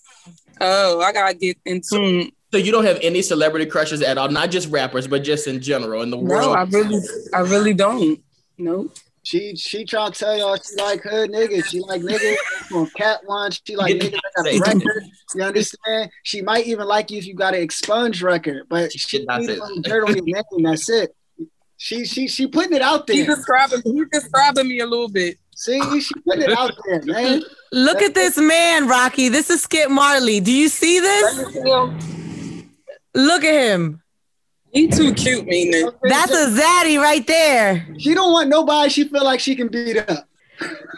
Oh, 0.59 0.99
I 1.01 1.13
gotta 1.13 1.35
get 1.35 1.55
in 1.65 1.81
tune. 1.87 2.31
so 2.51 2.57
you 2.57 2.71
don't 2.71 2.85
have 2.85 2.97
any 3.03 3.21
celebrity 3.21 3.67
crushes 3.67 4.01
at 4.01 4.17
all, 4.17 4.27
not 4.29 4.49
just 4.49 4.71
rappers, 4.71 5.05
but 5.07 5.19
just 5.23 5.45
in 5.45 5.61
general 5.61 6.01
in 6.01 6.09
the 6.09 6.17
world. 6.17 6.41
No, 6.41 6.47
world. 6.53 6.57
I 6.57 6.63
really, 6.77 6.99
I 7.31 7.39
really 7.41 7.73
don't. 7.75 8.19
No. 8.57 8.89
She 9.21 9.55
she 9.55 9.85
trying 9.85 10.13
to 10.13 10.17
tell 10.17 10.35
y'all 10.35 10.55
she 10.57 10.81
like 10.81 11.03
her 11.03 11.27
niggas. 11.27 11.65
She 11.65 11.79
like 11.81 12.01
niggas 12.01 12.37
on 12.73 12.89
Cat 12.97 13.19
One. 13.25 13.51
She 13.51 13.75
like 13.75 13.93
niggas 13.97 14.11
that 14.13 14.31
got 14.35 14.47
a 14.47 14.59
record. 14.59 15.03
You 15.35 15.43
understand? 15.43 16.09
She 16.23 16.41
might 16.41 16.65
even 16.65 16.87
like 16.87 17.11
you 17.11 17.19
if 17.19 17.27
you 17.27 17.35
got 17.35 17.53
an 17.53 17.61
expunge 17.61 18.23
record, 18.23 18.63
but 18.67 18.91
She 18.93 18.97
she 18.97 19.17
did 19.19 19.27
not 19.27 19.41
needs 19.41 19.61
dirt 19.83 20.07
on 20.09 20.15
your 20.15 20.25
name. 20.25 20.63
That's 20.63 20.89
it. 20.89 21.13
She 21.77 22.05
she 22.05 22.27
she 22.27 22.47
putting 22.47 22.73
it 22.73 22.81
out 22.81 23.09
He 23.09 23.23
there. 23.23 23.35
describing, 23.35 23.81
he 23.83 24.03
describing 24.11 24.67
me 24.67 24.79
a 24.79 24.85
little 24.85 25.09
bit. 25.09 25.37
See, 25.55 26.01
she 26.01 26.13
putting 26.25 26.43
it 26.43 26.51
out 26.57 26.71
there, 26.85 27.01
man. 27.05 27.41
Look 27.71 28.01
at 28.01 28.13
this 28.13 28.37
man, 28.37 28.87
Rocky. 28.87 29.29
This 29.29 29.49
is 29.49 29.61
Skip 29.63 29.89
Marley. 29.89 30.39
Do 30.39 30.51
you 30.51 30.69
see 30.69 30.99
this? 30.99 31.37
me 31.37 31.53
see 31.53 31.69
him. 31.69 32.71
Look 33.13 33.43
at 33.43 33.53
him. 33.71 34.01
He 34.71 34.87
too 34.87 35.13
cute, 35.13 35.45
Nina. 35.45 35.91
That's 36.03 36.31
a 36.31 36.47
zaddy 36.61 36.99
right 37.01 37.25
there. 37.25 37.87
She 37.97 38.13
don't 38.13 38.31
want 38.31 38.49
nobody 38.49 38.89
she 38.89 39.07
feel 39.07 39.23
like 39.23 39.39
she 39.39 39.55
can 39.55 39.67
beat 39.67 39.97
up. 39.97 40.27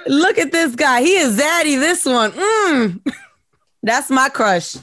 Look 0.07 0.37
at 0.37 0.51
this 0.51 0.75
guy. 0.75 1.01
He 1.01 1.15
is 1.15 1.37
zaddy. 1.39 1.79
This 1.79 2.05
one. 2.05 2.31
Mm. 2.31 3.13
That's 3.83 4.09
my 4.09 4.27
crush. 4.29 4.75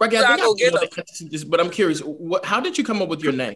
Rocky, 0.00 0.18
I 0.18 0.20
think 0.20 0.30
I 0.32 0.36
go 0.38 0.54
get 0.54 0.74
know 0.74 0.80
the- 0.80 1.26
this, 1.30 1.44
but 1.44 1.60
I'm 1.60 1.70
curious. 1.70 2.00
What, 2.00 2.44
how 2.44 2.58
did 2.60 2.76
you 2.78 2.82
come 2.84 3.02
up 3.02 3.08
with 3.08 3.22
your 3.22 3.32
name? 3.32 3.54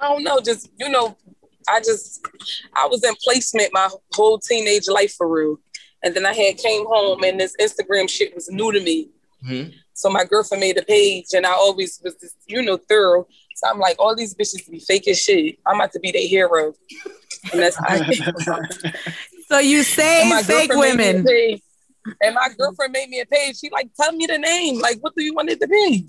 I 0.00 0.08
don't 0.08 0.22
know. 0.24 0.40
Just 0.40 0.68
you 0.78 0.88
know, 0.88 1.16
I 1.68 1.80
just 1.80 2.26
I 2.74 2.86
was 2.86 3.02
in 3.04 3.14
placement 3.22 3.70
my 3.72 3.88
whole 4.14 4.38
teenage 4.38 4.88
life 4.88 5.14
for 5.14 5.28
real, 5.28 5.58
and 6.02 6.14
then 6.14 6.26
I 6.26 6.32
had 6.32 6.58
came 6.58 6.84
home 6.86 7.22
and 7.24 7.38
this 7.40 7.54
Instagram 7.60 8.08
shit 8.08 8.34
was 8.34 8.48
new 8.50 8.72
to 8.72 8.80
me. 8.80 9.10
Mhm. 9.46 9.72
So 9.94 10.10
my 10.10 10.24
girlfriend 10.24 10.60
made 10.60 10.76
a 10.78 10.82
page, 10.82 11.26
and 11.34 11.46
I 11.46 11.52
always 11.52 12.00
was 12.04 12.14
just 12.16 12.36
you 12.46 12.62
know 12.62 12.76
thorough. 12.76 13.26
So 13.56 13.68
I'm 13.68 13.78
like, 13.78 13.96
all 13.98 14.14
these 14.14 14.34
bitches 14.34 14.70
be 14.70 14.80
fake 14.80 15.08
as 15.08 15.18
shit. 15.20 15.58
I'm 15.66 15.76
about 15.76 15.92
to 15.92 16.00
be 16.00 16.12
their 16.12 16.26
hero, 16.28 16.74
and 17.52 17.62
that's 17.62 17.76
how 17.76 17.84
I. 17.88 18.92
So 19.48 19.58
you 19.60 19.78
And 19.78 19.86
say 19.86 20.42
fake 20.42 20.70
girlfriend 20.70 20.96
made 20.98 20.98
me 20.98 21.04
a 21.04 21.12
women. 21.14 21.24
page. 21.24 21.62
And 22.20 22.34
my 22.34 22.48
girlfriend 22.58 22.92
made 22.92 23.08
me 23.08 23.20
a 23.20 23.26
page. 23.26 23.56
She 23.60 23.70
like, 23.70 23.88
tell 23.94 24.10
me 24.12 24.26
the 24.26 24.38
name. 24.38 24.80
Like, 24.80 24.98
what 25.00 25.14
do 25.14 25.22
you 25.22 25.34
want 25.34 25.50
it 25.50 25.60
to 25.60 25.68
be? 25.68 26.06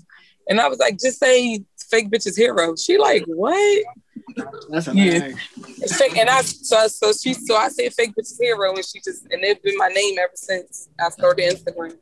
And 0.48 0.60
I 0.60 0.68
was 0.68 0.78
like, 0.78 0.98
just 0.98 1.18
say 1.18 1.64
fake 1.90 2.10
bitches 2.10 2.36
hero. 2.36 2.74
She 2.76 2.98
like, 2.98 3.24
what? 3.26 3.84
That's 4.70 4.88
a 4.88 4.94
Yeah. 4.94 5.32
It's 5.56 5.96
fake. 5.96 6.16
And 6.16 6.28
I 6.28 6.42
so 6.42 6.88
so 6.88 7.12
she 7.12 7.34
so 7.34 7.56
I 7.56 7.68
said 7.68 7.92
fake 7.94 8.12
bitches 8.18 8.38
hero, 8.40 8.74
and 8.74 8.84
she 8.84 9.00
just 9.00 9.24
and 9.30 9.42
it's 9.44 9.60
been 9.60 9.76
my 9.76 9.88
name 9.88 10.18
ever 10.18 10.32
since 10.34 10.88
I 11.00 11.10
started 11.10 11.52
Instagram. 11.54 11.96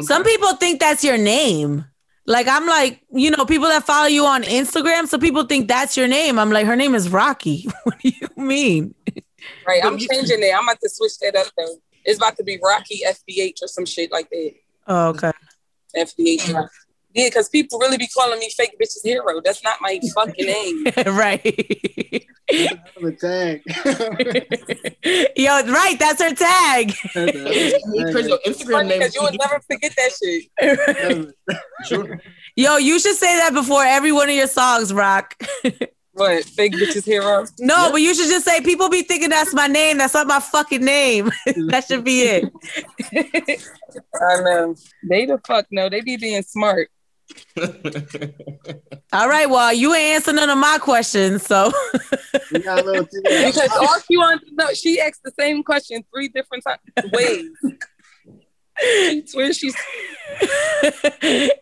Some 0.00 0.24
people 0.24 0.54
think 0.56 0.80
that's 0.80 1.04
your 1.04 1.18
name. 1.18 1.84
Like 2.26 2.46
I'm 2.48 2.66
like, 2.66 3.02
you 3.10 3.30
know, 3.30 3.44
people 3.44 3.68
that 3.68 3.84
follow 3.84 4.06
you 4.06 4.26
on 4.26 4.42
Instagram, 4.42 5.06
so 5.06 5.18
people 5.18 5.44
think 5.44 5.68
that's 5.68 5.96
your 5.96 6.08
name. 6.08 6.38
I'm 6.38 6.50
like, 6.50 6.66
her 6.66 6.76
name 6.76 6.94
is 6.94 7.08
Rocky. 7.08 7.68
what 7.84 7.98
do 8.00 8.10
you 8.10 8.28
mean? 8.36 8.94
Right. 9.66 9.84
I'm 9.84 9.98
changing 9.98 10.42
it. 10.42 10.54
I'm 10.54 10.64
about 10.64 10.80
to 10.82 10.88
switch 10.88 11.18
that 11.20 11.36
up 11.36 11.46
though. 11.56 11.76
It's 12.04 12.18
about 12.18 12.36
to 12.36 12.44
be 12.44 12.58
Rocky 12.62 13.02
FBH 13.06 13.62
or 13.62 13.68
some 13.68 13.84
shit 13.84 14.10
like 14.12 14.30
that. 14.30 14.52
Oh, 14.86 15.08
okay. 15.08 15.32
FBH. 15.96 16.68
Yeah, 17.18 17.26
because 17.28 17.48
people 17.48 17.80
really 17.80 17.96
be 17.98 18.06
calling 18.06 18.38
me 18.38 18.48
fake 18.56 18.76
bitches 18.80 19.02
hero. 19.02 19.40
That's 19.44 19.64
not 19.64 19.78
my 19.80 19.98
fucking 20.14 20.46
name. 20.46 20.84
right. 21.16 22.24
Have 22.48 23.18
tag. 23.20 23.62
Yo, 25.36 25.62
right, 25.66 25.96
that's 25.98 26.22
her 26.22 26.32
tag. 26.34 26.94
It's. 27.14 28.28
Your 28.28 28.38
Instagram 28.46 28.86
name. 28.88 28.98
because 29.00 29.14
you 29.16 29.22
would 29.22 29.36
never 29.40 29.60
forget 29.68 29.92
that 29.96 30.12
shit. 30.22 31.34
Sure. 31.86 32.20
Yo, 32.56 32.76
you 32.76 33.00
should 33.00 33.16
say 33.16 33.36
that 33.38 33.52
before 33.52 33.82
every 33.84 34.12
one 34.12 34.28
of 34.28 34.34
your 34.36 34.46
songs, 34.46 34.92
Rock. 34.92 35.34
What? 36.12 36.44
Fake 36.44 36.72
bitches 36.74 37.04
hero? 37.04 37.46
No, 37.60 37.74
Yeah. 37.86 37.88
but 37.92 38.00
you 38.00 38.14
should 38.14 38.28
just 38.28 38.44
say 38.44 38.60
people 38.60 38.88
be 38.88 39.02
thinking 39.02 39.30
that's 39.30 39.54
my 39.54 39.66
name. 39.68 39.98
That's 39.98 40.14
not 40.14 40.26
my 40.26 40.40
fucking 40.40 40.84
name. 40.84 41.30
that 41.68 41.84
should 41.86 42.02
be 42.04 42.22
it. 42.22 42.52
I 44.20 44.40
know. 44.40 44.74
They 45.08 45.26
the 45.26 45.38
fuck 45.46 45.66
no. 45.70 45.88
They 45.88 46.00
be 46.00 46.16
being 46.16 46.42
smart. 46.42 46.88
All 49.12 49.28
right, 49.28 49.48
well, 49.48 49.72
you 49.72 49.94
ain't 49.94 50.16
answer 50.16 50.32
none 50.32 50.50
of 50.50 50.58
my 50.58 50.78
questions, 50.80 51.44
so 51.44 51.72
We 52.52 52.60
got 52.60 52.86
a 52.86 53.08
Because 53.22 53.70
all 53.70 53.98
she 54.00 54.16
wants 54.16 54.44
to 54.48 54.54
know, 54.54 54.72
she 54.72 55.00
asked 55.00 55.22
the 55.24 55.32
same 55.38 55.62
question 55.62 56.04
three 56.14 56.28
different 56.28 56.64
times, 56.64 56.80
ways. 57.12 57.50
she 58.80 59.52
she's 59.52 59.76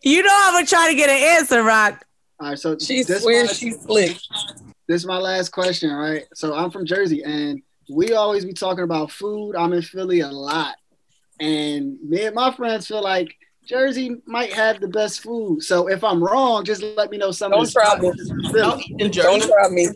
you 0.02 0.22
know 0.22 0.37
I'm 0.38 0.55
gonna 0.55 0.66
try 0.66 0.88
to 0.90 0.94
get 0.94 1.09
an 1.09 1.38
answer, 1.38 1.62
Rock. 1.62 2.05
All 2.38 2.50
right, 2.50 2.59
so 2.59 2.76
she 2.79 3.02
this 3.02 3.22
swears 3.22 3.57
she's 3.57 3.81
slick. 3.81 4.18
this 4.87 5.02
is 5.02 5.07
my 5.07 5.16
last 5.16 5.50
question, 5.50 5.90
right? 5.90 6.24
So 6.35 6.55
I'm 6.55 6.70
from 6.70 6.85
Jersey, 6.85 7.22
and 7.22 7.62
we 7.88 8.12
always 8.12 8.44
be 8.44 8.52
talking 8.52 8.85
about 8.85 9.11
food. 9.11 9.57
I'm 9.57 9.72
in 9.72 9.83
Philly 9.83 10.20
a 10.20 10.29
lot, 10.29 10.76
and 11.40 11.98
me 12.02 12.26
and 12.26 12.35
my 12.35 12.52
friends 12.52 12.87
feel 12.87 13.02
like 13.02 13.35
Jersey 13.66 14.16
might 14.26 14.52
have 14.52 14.81
the 14.81 14.88
best 14.88 15.20
food. 15.22 15.62
So 15.62 15.88
if 15.88 16.02
I'm 16.05 16.22
wrong, 16.22 16.64
just 16.64 16.83
let 16.83 17.11
me 17.11 17.18
know 17.18 17.31
some 17.33 17.50
Don't 17.50 17.62
of 17.62 17.66
the 17.66 17.72
try 17.72 17.85
spots 17.96 18.02
me. 18.02 18.09
in 18.09 18.50
Philly. 18.52 18.62
I'll 18.64 18.79
in 18.79 18.96
Don't 18.98 19.12
Jersey. 19.12 19.48
try 19.48 19.68
me. 19.68 19.88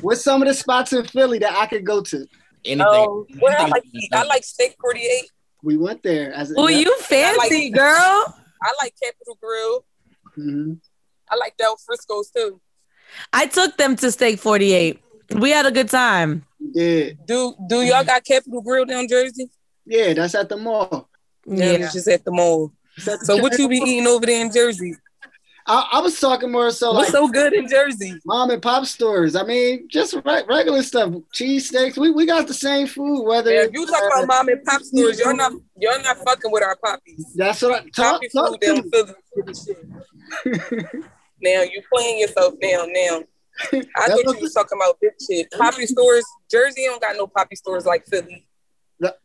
What's 0.00 0.22
some 0.22 0.42
of 0.42 0.48
the 0.48 0.54
spots 0.54 0.92
in 0.92 1.04
Philly 1.06 1.38
that 1.38 1.54
I 1.56 1.66
could 1.66 1.84
go 1.86 2.02
to? 2.02 2.26
Anything. 2.64 2.84
Um, 2.84 3.26
well, 3.40 3.54
I 3.58 3.66
like 3.68 3.82
I 4.12 4.24
like 4.24 4.44
steak 4.44 4.76
48. 4.80 5.24
We 5.64 5.76
went 5.76 6.02
there 6.02 6.32
as 6.32 6.50
a 6.50 6.54
Oh, 6.56 6.68
you 6.68 6.96
fancy, 7.00 7.70
girl. 7.70 7.88
I 8.62 8.74
like 8.82 8.94
Capital 9.02 9.38
Grille. 9.42 9.84
Mhm. 10.38 10.78
I 11.30 11.36
like 11.36 11.56
Del 11.56 11.76
Frisco's 11.76 12.30
too. 12.30 12.60
I 13.32 13.46
took 13.46 13.76
them 13.76 13.96
to 13.96 14.10
Steak 14.12 14.38
48. 14.38 15.00
We 15.36 15.50
had 15.50 15.66
a 15.66 15.70
good 15.70 15.88
time. 15.88 16.44
Yeah, 16.60 17.10
Do 17.26 17.54
do 17.68 17.82
y'all 17.82 18.04
got 18.04 18.24
Capital 18.24 18.60
Grille 18.62 18.84
down 18.84 19.08
Jersey? 19.08 19.50
yeah, 19.86 20.12
that's 20.14 20.34
at 20.34 20.48
the 20.48 20.56
mall. 20.56 21.08
Yeah, 21.46 21.90
just 21.90 22.08
at 22.08 22.24
the 22.24 22.30
mall. 22.30 22.72
It's 22.96 23.08
at 23.08 23.20
the 23.20 23.26
So 23.26 23.36
what 23.38 23.58
you 23.58 23.68
be 23.68 23.78
eating 23.78 24.06
over 24.06 24.26
there 24.26 24.44
in 24.44 24.52
Jersey? 24.52 24.96
I, 25.66 25.90
I 25.92 26.00
was 26.00 26.18
talking 26.18 26.50
more 26.50 26.70
so 26.72 26.92
What's 26.92 27.12
like 27.12 27.20
so 27.20 27.28
good 27.28 27.52
in 27.52 27.68
Jersey? 27.68 28.20
mom 28.26 28.50
and 28.50 28.60
pop 28.60 28.84
stores. 28.84 29.36
I 29.36 29.44
mean, 29.44 29.86
just 29.88 30.14
re- 30.24 30.42
regular 30.48 30.82
stuff, 30.82 31.14
cheese 31.32 31.68
steaks. 31.68 31.96
We, 31.96 32.10
we 32.10 32.26
got 32.26 32.48
the 32.48 32.54
same 32.54 32.88
food. 32.88 33.22
Whether 33.22 33.52
Yeah, 33.52 33.62
if 33.64 33.72
you 33.72 33.86
talk 33.86 34.02
about 34.12 34.26
mom 34.26 34.48
and 34.48 34.64
pop 34.64 34.82
stores, 34.82 35.20
you're 35.20 35.34
not 35.34 35.52
you're 35.78 36.02
not 36.02 36.18
fucking 36.18 36.50
with 36.50 36.64
our 36.64 36.76
poppies. 36.76 37.32
that's 37.36 37.62
what 37.62 37.74
I 37.74 37.88
talk, 37.90 38.20
Poppy 38.20 38.28
talk 38.28 38.60
food 38.64 38.90
to. 38.90 38.90
Philly. 38.90 39.14
now 41.40 41.62
you 41.62 41.82
playing 41.92 42.18
yourself 42.20 42.54
now. 42.60 42.84
Now 42.86 43.22
I 43.96 44.08
thought 44.08 44.18
you 44.18 44.38
was 44.40 44.54
talking 44.54 44.78
about 44.78 44.98
big 45.00 45.12
shit. 45.24 45.50
Poppy 45.52 45.86
stores, 45.86 46.24
Jersey 46.50 46.86
don't 46.86 47.00
got 47.00 47.16
no 47.16 47.26
poppy 47.28 47.54
stores 47.54 47.86
like 47.86 48.04
Philly, 48.06 48.46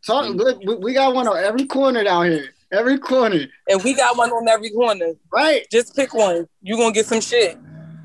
Talk, 0.05 0.25
mm. 0.25 0.35
look, 0.35 0.59
we, 0.65 0.75
we 0.75 0.93
got 0.93 1.13
one 1.13 1.27
on 1.27 1.37
every 1.37 1.65
corner 1.65 2.03
down 2.03 2.31
here. 2.31 2.49
Every 2.69 2.97
corner, 2.99 3.45
and 3.69 3.81
we 3.81 3.93
got 3.93 4.17
one 4.17 4.29
on 4.29 4.45
every 4.49 4.69
corner. 4.71 5.13
right? 5.31 5.65
Just 5.71 5.95
pick 5.95 6.13
one. 6.13 6.49
You're 6.61 6.77
gonna 6.77 6.91
get 6.91 7.05
some 7.05 7.21
shit. 7.21 7.57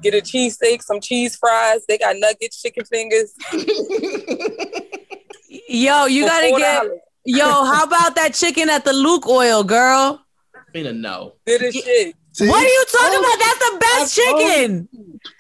Get 0.03 0.14
a 0.14 0.18
cheesesteak, 0.18 0.83
some 0.83 1.01
cheese 1.01 1.35
fries. 1.35 1.85
They 1.88 1.98
got 1.98 2.14
nuggets, 2.16 2.62
chicken 2.62 2.85
fingers. 2.85 3.35
Yo, 5.68 6.07
you 6.07 6.27
gotta 6.27 6.55
get. 6.57 6.87
Yo, 7.25 7.44
how 7.44 7.85
about 7.85 8.14
that 8.14 8.35
chicken 8.35 8.70
at 8.70 8.85
the 8.85 8.92
Lukoil, 8.92 9.66
girl? 9.66 10.25
Mina, 10.75 10.92
no. 10.92 11.35
Good 11.46 11.62
as 11.62 11.75
shit. 11.75 12.14
See? 12.35 12.49
What 12.49 12.64
are 12.64 12.68
you 12.68 12.85
talking 12.90 13.09
Oh, 13.12 13.21
about? 13.21 13.38
That's 13.38 13.59
the 13.59 13.79
best 13.79 14.19
I 14.19 14.25
told 14.25 14.40
you. 14.40 14.48
chicken. 14.48 14.88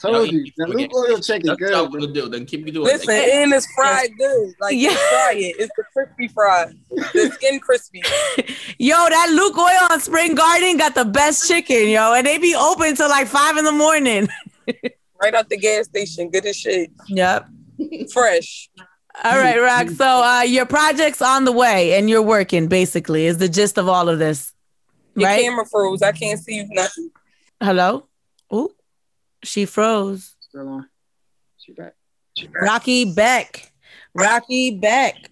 Told 0.00 0.30
you, 0.32 0.40
eat 0.40 0.54
that 0.58 0.70
again. 0.70 0.88
Lukoil 0.90 1.26
chicken 1.26 1.46
That's 1.46 1.60
what 1.60 1.74
I'm 1.74 1.90
good. 1.90 2.00
gonna 2.00 2.12
do. 2.12 2.28
Then 2.28 2.44
keep 2.44 2.66
you 2.66 2.72
doing 2.72 2.84
Listen, 2.86 3.14
it. 3.14 3.28
and 3.30 3.52
it's 3.54 3.66
fried 3.74 4.10
good. 4.18 4.52
Like 4.60 4.74
Yeah. 4.76 4.90
you 4.90 4.96
fry 4.96 5.32
it. 5.36 5.56
It's 5.58 5.72
the 5.76 5.84
crispy 5.92 6.28
fry. 6.28 6.66
The 6.90 7.30
skin 7.34 7.60
crispy. 7.60 8.02
Yo, 8.78 8.94
that 8.96 9.28
Lukoil 9.30 9.90
on 9.92 10.00
Spring 10.00 10.34
Garden 10.34 10.76
got 10.76 10.94
the 10.94 11.04
best 11.06 11.48
chicken, 11.48 11.88
yo, 11.88 12.12
and 12.14 12.26
they 12.26 12.36
be 12.38 12.54
open 12.54 12.94
till 12.94 13.08
like 13.08 13.26
five 13.26 13.56
in 13.56 13.64
the 13.64 13.72
morning. 13.72 14.28
Right 15.22 15.34
out 15.36 15.48
the 15.48 15.56
gas 15.56 15.84
station. 15.86 16.30
Good 16.30 16.46
as 16.46 16.56
shit. 16.56 16.90
Yep. 17.06 17.46
Fresh. 18.12 18.70
All 19.22 19.38
right, 19.38 19.56
Rock. 19.60 19.88
So 19.90 20.04
uh, 20.04 20.40
your 20.42 20.66
project's 20.66 21.22
on 21.22 21.44
the 21.44 21.52
way, 21.52 21.94
and 21.96 22.10
you're 22.10 22.22
working. 22.22 22.66
Basically, 22.66 23.26
is 23.26 23.38
the 23.38 23.48
gist 23.48 23.78
of 23.78 23.88
all 23.88 24.08
of 24.08 24.18
this, 24.18 24.52
Your 25.14 25.28
right? 25.28 25.42
camera 25.42 25.66
froze. 25.66 26.02
I 26.02 26.12
can't 26.12 26.40
see 26.40 26.56
you 26.56 26.66
nothing. 26.70 27.10
Hello. 27.60 28.06
Ooh, 28.52 28.70
she 29.42 29.66
froze. 29.66 30.36
Still 30.40 30.68
on. 30.68 30.88
She 31.58 31.72
back. 31.72 31.94
Rocky 32.60 33.12
Beck. 33.12 33.72
Rocky 34.14 34.78
Beck. 34.78 35.30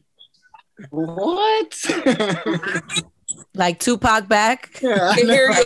What? 0.91 1.85
like 3.55 3.78
Tupac 3.78 4.28
back. 4.28 4.78
Yeah, 4.83 5.14
can 5.16 5.28
you. 5.28 5.64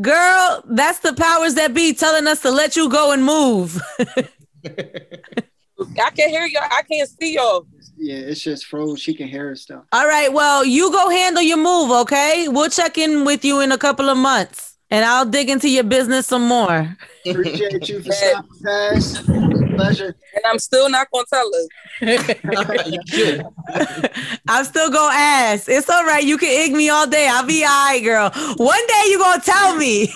Girl, 0.00 0.62
that's 0.66 1.00
the 1.00 1.12
powers 1.12 1.54
that 1.54 1.74
be 1.74 1.92
telling 1.92 2.26
us 2.26 2.40
to 2.42 2.50
let 2.50 2.76
you 2.76 2.88
go 2.88 3.12
and 3.12 3.24
move. 3.24 3.80
I 5.80 6.10
can 6.10 6.28
hear 6.28 6.46
y'all. 6.46 6.62
I 6.70 6.82
can't 6.82 7.08
see 7.08 7.34
y'all. 7.34 7.66
yeah, 7.96 8.16
it's 8.16 8.42
just 8.42 8.66
froze. 8.66 9.00
She 9.00 9.14
can 9.14 9.28
hear 9.28 9.50
us 9.50 9.64
though. 9.66 9.82
All 9.92 10.06
right, 10.06 10.32
well, 10.32 10.64
you 10.64 10.90
go 10.90 11.10
handle 11.10 11.42
your 11.42 11.58
move, 11.58 11.90
okay? 11.90 12.46
We'll 12.48 12.70
check 12.70 12.98
in 12.98 13.24
with 13.24 13.44
you 13.44 13.60
in 13.60 13.72
a 13.72 13.78
couple 13.78 14.08
of 14.08 14.16
months 14.16 14.70
and 14.90 15.04
I'll 15.04 15.24
dig 15.24 15.48
into 15.48 15.68
your 15.68 15.84
business 15.84 16.26
some 16.26 16.46
more. 16.46 16.96
Appreciate 17.26 17.88
you 17.88 18.02
for 18.02 18.12
stopping 18.12 18.50
past. 18.64 19.24
Pleasure. 19.24 20.16
And 20.34 20.44
I'm 20.46 20.58
still 20.58 20.90
not 20.90 21.08
gonna 21.12 21.24
tell 21.32 21.50
her. 21.52 21.68
I'm 24.48 24.64
still 24.64 24.90
gonna 24.90 25.14
ask. 25.14 25.68
It's 25.68 25.88
all 25.88 26.04
right. 26.04 26.24
You 26.24 26.36
can 26.36 26.48
ig 26.48 26.72
me 26.72 26.88
all 26.88 27.06
day. 27.06 27.28
I'll 27.30 27.46
be 27.46 27.64
all 27.64 27.86
right, 27.86 28.02
girl. 28.02 28.30
One 28.56 28.86
day 28.86 29.02
you 29.06 29.18
gonna 29.18 29.42
tell 29.42 29.76
me. 29.76 30.12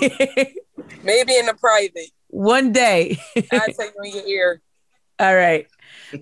Maybe 1.02 1.36
in 1.36 1.46
the 1.46 1.54
private. 1.54 2.10
One 2.28 2.72
day. 2.72 3.18
I'll 3.52 3.72
tell 3.72 3.86
you 3.86 3.92
in 4.02 4.12
your 4.12 4.26
ear. 4.26 4.60
All 5.18 5.34
right. 5.34 5.66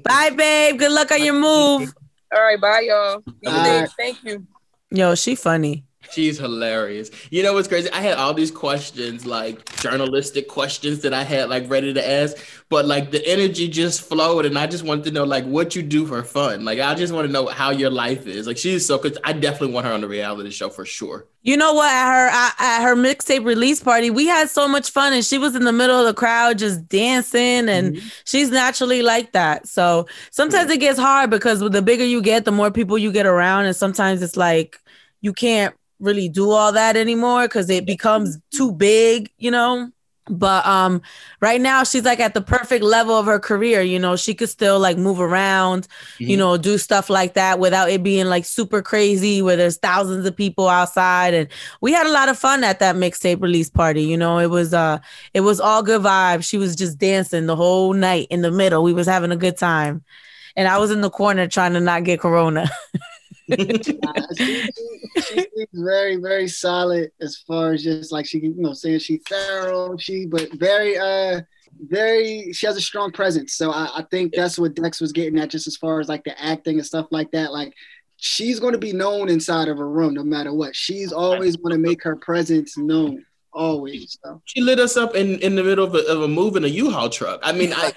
Bye, 0.02 0.30
babe. 0.30 0.78
Good 0.78 0.92
luck 0.92 1.10
on 1.12 1.22
your 1.22 1.34
move. 1.34 1.94
All 2.34 2.40
right, 2.40 2.60
bye 2.60 2.80
y'all. 2.80 3.22
Bye. 3.42 3.86
Thank 3.98 4.24
you. 4.24 4.46
Yo, 4.90 5.14
she 5.14 5.34
funny. 5.34 5.84
She's 6.12 6.38
hilarious. 6.38 7.10
You 7.30 7.42
know 7.42 7.54
what's 7.54 7.68
crazy? 7.68 7.90
I 7.90 8.00
had 8.00 8.18
all 8.18 8.34
these 8.34 8.50
questions, 8.50 9.24
like 9.24 9.64
journalistic 9.76 10.46
questions 10.46 11.00
that 11.00 11.14
I 11.14 11.22
had 11.22 11.48
like 11.48 11.70
ready 11.70 11.94
to 11.94 12.06
ask, 12.06 12.36
but 12.68 12.84
like 12.84 13.10
the 13.10 13.26
energy 13.26 13.66
just 13.66 14.02
flowed, 14.02 14.44
and 14.44 14.58
I 14.58 14.66
just 14.66 14.84
wanted 14.84 15.04
to 15.04 15.10
know 15.10 15.24
like 15.24 15.44
what 15.44 15.74
you 15.74 15.82
do 15.82 16.06
for 16.06 16.22
fun. 16.22 16.64
Like 16.66 16.80
I 16.80 16.94
just 16.94 17.14
want 17.14 17.26
to 17.26 17.32
know 17.32 17.46
how 17.46 17.70
your 17.70 17.90
life 17.90 18.26
is. 18.26 18.46
Like 18.46 18.58
she's 18.58 18.84
so 18.84 18.98
good. 18.98 19.16
I 19.24 19.32
definitely 19.32 19.72
want 19.72 19.86
her 19.86 19.92
on 19.92 20.02
the 20.02 20.08
reality 20.08 20.50
show 20.50 20.68
for 20.68 20.84
sure. 20.84 21.26
You 21.44 21.56
know 21.56 21.72
what? 21.72 21.90
At 21.90 22.12
her 22.12 22.28
at 22.58 22.82
her 22.82 22.94
mixtape 22.94 23.44
release 23.44 23.82
party, 23.82 24.10
we 24.10 24.26
had 24.26 24.50
so 24.50 24.68
much 24.68 24.90
fun, 24.90 25.12
and 25.12 25.24
she 25.24 25.38
was 25.38 25.56
in 25.56 25.64
the 25.64 25.72
middle 25.72 25.98
of 25.98 26.06
the 26.06 26.14
crowd 26.14 26.58
just 26.58 26.86
dancing, 26.88 27.68
and 27.68 27.96
mm-hmm. 27.96 28.08
she's 28.24 28.50
naturally 28.50 29.02
like 29.02 29.32
that. 29.32 29.66
So 29.66 30.06
sometimes 30.30 30.70
it 30.70 30.78
gets 30.78 30.98
hard 30.98 31.30
because 31.30 31.60
the 31.60 31.82
bigger 31.82 32.04
you 32.04 32.20
get, 32.20 32.44
the 32.44 32.52
more 32.52 32.70
people 32.70 32.98
you 32.98 33.10
get 33.10 33.26
around, 33.26 33.64
and 33.64 33.74
sometimes 33.74 34.22
it's 34.22 34.36
like 34.36 34.78
you 35.20 35.32
can't 35.32 35.74
really 36.02 36.28
do 36.28 36.50
all 36.50 36.72
that 36.72 36.96
anymore 36.96 37.44
because 37.44 37.70
it 37.70 37.86
becomes 37.86 38.38
too 38.52 38.72
big, 38.72 39.30
you 39.38 39.50
know. 39.50 39.90
But 40.30 40.64
um, 40.66 41.02
right 41.40 41.60
now 41.60 41.82
she's 41.82 42.04
like 42.04 42.20
at 42.20 42.32
the 42.32 42.40
perfect 42.40 42.84
level 42.84 43.18
of 43.18 43.26
her 43.26 43.40
career. 43.40 43.82
You 43.82 43.98
know, 43.98 44.14
she 44.14 44.34
could 44.34 44.48
still 44.48 44.78
like 44.78 44.96
move 44.96 45.20
around, 45.20 45.88
you 46.20 46.36
Mhm. 46.36 46.38
know, 46.38 46.56
do 46.56 46.78
stuff 46.78 47.10
like 47.10 47.34
that 47.34 47.58
without 47.58 47.90
it 47.90 48.04
being 48.04 48.26
like 48.26 48.44
super 48.44 48.82
crazy 48.82 49.42
where 49.42 49.56
there's 49.56 49.78
thousands 49.78 50.24
of 50.24 50.36
people 50.36 50.68
outside. 50.68 51.34
And 51.34 51.48
we 51.80 51.92
had 51.92 52.06
a 52.06 52.12
lot 52.12 52.28
of 52.28 52.38
fun 52.38 52.62
at 52.62 52.78
that 52.78 52.94
mixtape 52.94 53.42
release 53.42 53.68
party. 53.68 54.04
You 54.04 54.16
know, 54.16 54.38
it 54.38 54.46
was 54.48 54.72
uh, 54.72 54.98
it 55.34 55.40
was 55.40 55.58
all 55.60 55.82
good 55.82 56.02
vibes. 56.02 56.44
She 56.48 56.56
was 56.56 56.76
just 56.76 56.98
dancing 56.98 57.46
the 57.46 57.56
whole 57.56 57.92
night 57.92 58.28
in 58.30 58.42
the 58.42 58.52
middle. 58.52 58.84
We 58.84 58.92
was 58.92 59.08
having 59.08 59.32
a 59.32 59.36
good 59.36 59.56
time, 59.58 60.04
and 60.54 60.68
I 60.68 60.78
was 60.78 60.92
in 60.92 61.00
the 61.00 61.10
corner 61.10 61.48
trying 61.48 61.72
to 61.72 61.80
not 61.80 62.04
get 62.04 62.20
corona. 62.20 62.70
She, 63.48 63.98
she 65.16 65.20
seems 65.20 65.68
very, 65.72 66.16
very 66.16 66.48
solid 66.48 67.10
as 67.20 67.38
far 67.38 67.72
as 67.72 67.82
just 67.82 68.12
like 68.12 68.26
she, 68.26 68.38
you 68.38 68.54
know, 68.56 68.72
saying 68.72 69.00
she's 69.00 69.22
thorough, 69.28 69.96
she, 69.96 70.26
but 70.26 70.52
very, 70.54 70.96
uh, 70.98 71.40
very, 71.88 72.52
she 72.52 72.66
has 72.66 72.76
a 72.76 72.80
strong 72.80 73.12
presence. 73.12 73.54
So 73.54 73.70
I, 73.70 73.88
I 73.96 74.04
think 74.10 74.34
that's 74.34 74.58
what 74.58 74.74
Dex 74.74 75.00
was 75.00 75.12
getting 75.12 75.38
at, 75.38 75.50
just 75.50 75.66
as 75.66 75.76
far 75.76 76.00
as 76.00 76.08
like 76.08 76.24
the 76.24 76.40
acting 76.42 76.78
and 76.78 76.86
stuff 76.86 77.06
like 77.10 77.30
that. 77.32 77.52
Like 77.52 77.74
she's 78.16 78.60
going 78.60 78.72
to 78.72 78.78
be 78.78 78.92
known 78.92 79.28
inside 79.28 79.68
of 79.68 79.78
a 79.80 79.84
room 79.84 80.14
no 80.14 80.22
matter 80.22 80.52
what. 80.52 80.76
She's 80.76 81.12
always 81.12 81.56
going 81.56 81.72
to 81.72 81.78
make 81.78 82.02
her 82.04 82.16
presence 82.16 82.76
known, 82.78 83.24
always. 83.52 84.16
So 84.24 84.40
She 84.44 84.60
lit 84.60 84.78
us 84.78 84.96
up 84.96 85.16
in, 85.16 85.40
in 85.40 85.56
the 85.56 85.64
middle 85.64 85.84
of 85.84 85.94
a, 85.94 86.06
of 86.06 86.22
a 86.22 86.28
move 86.28 86.56
in 86.56 86.64
a 86.64 86.68
U-Haul 86.68 87.08
truck. 87.10 87.40
I 87.42 87.52
mean, 87.52 87.72
I 87.72 87.92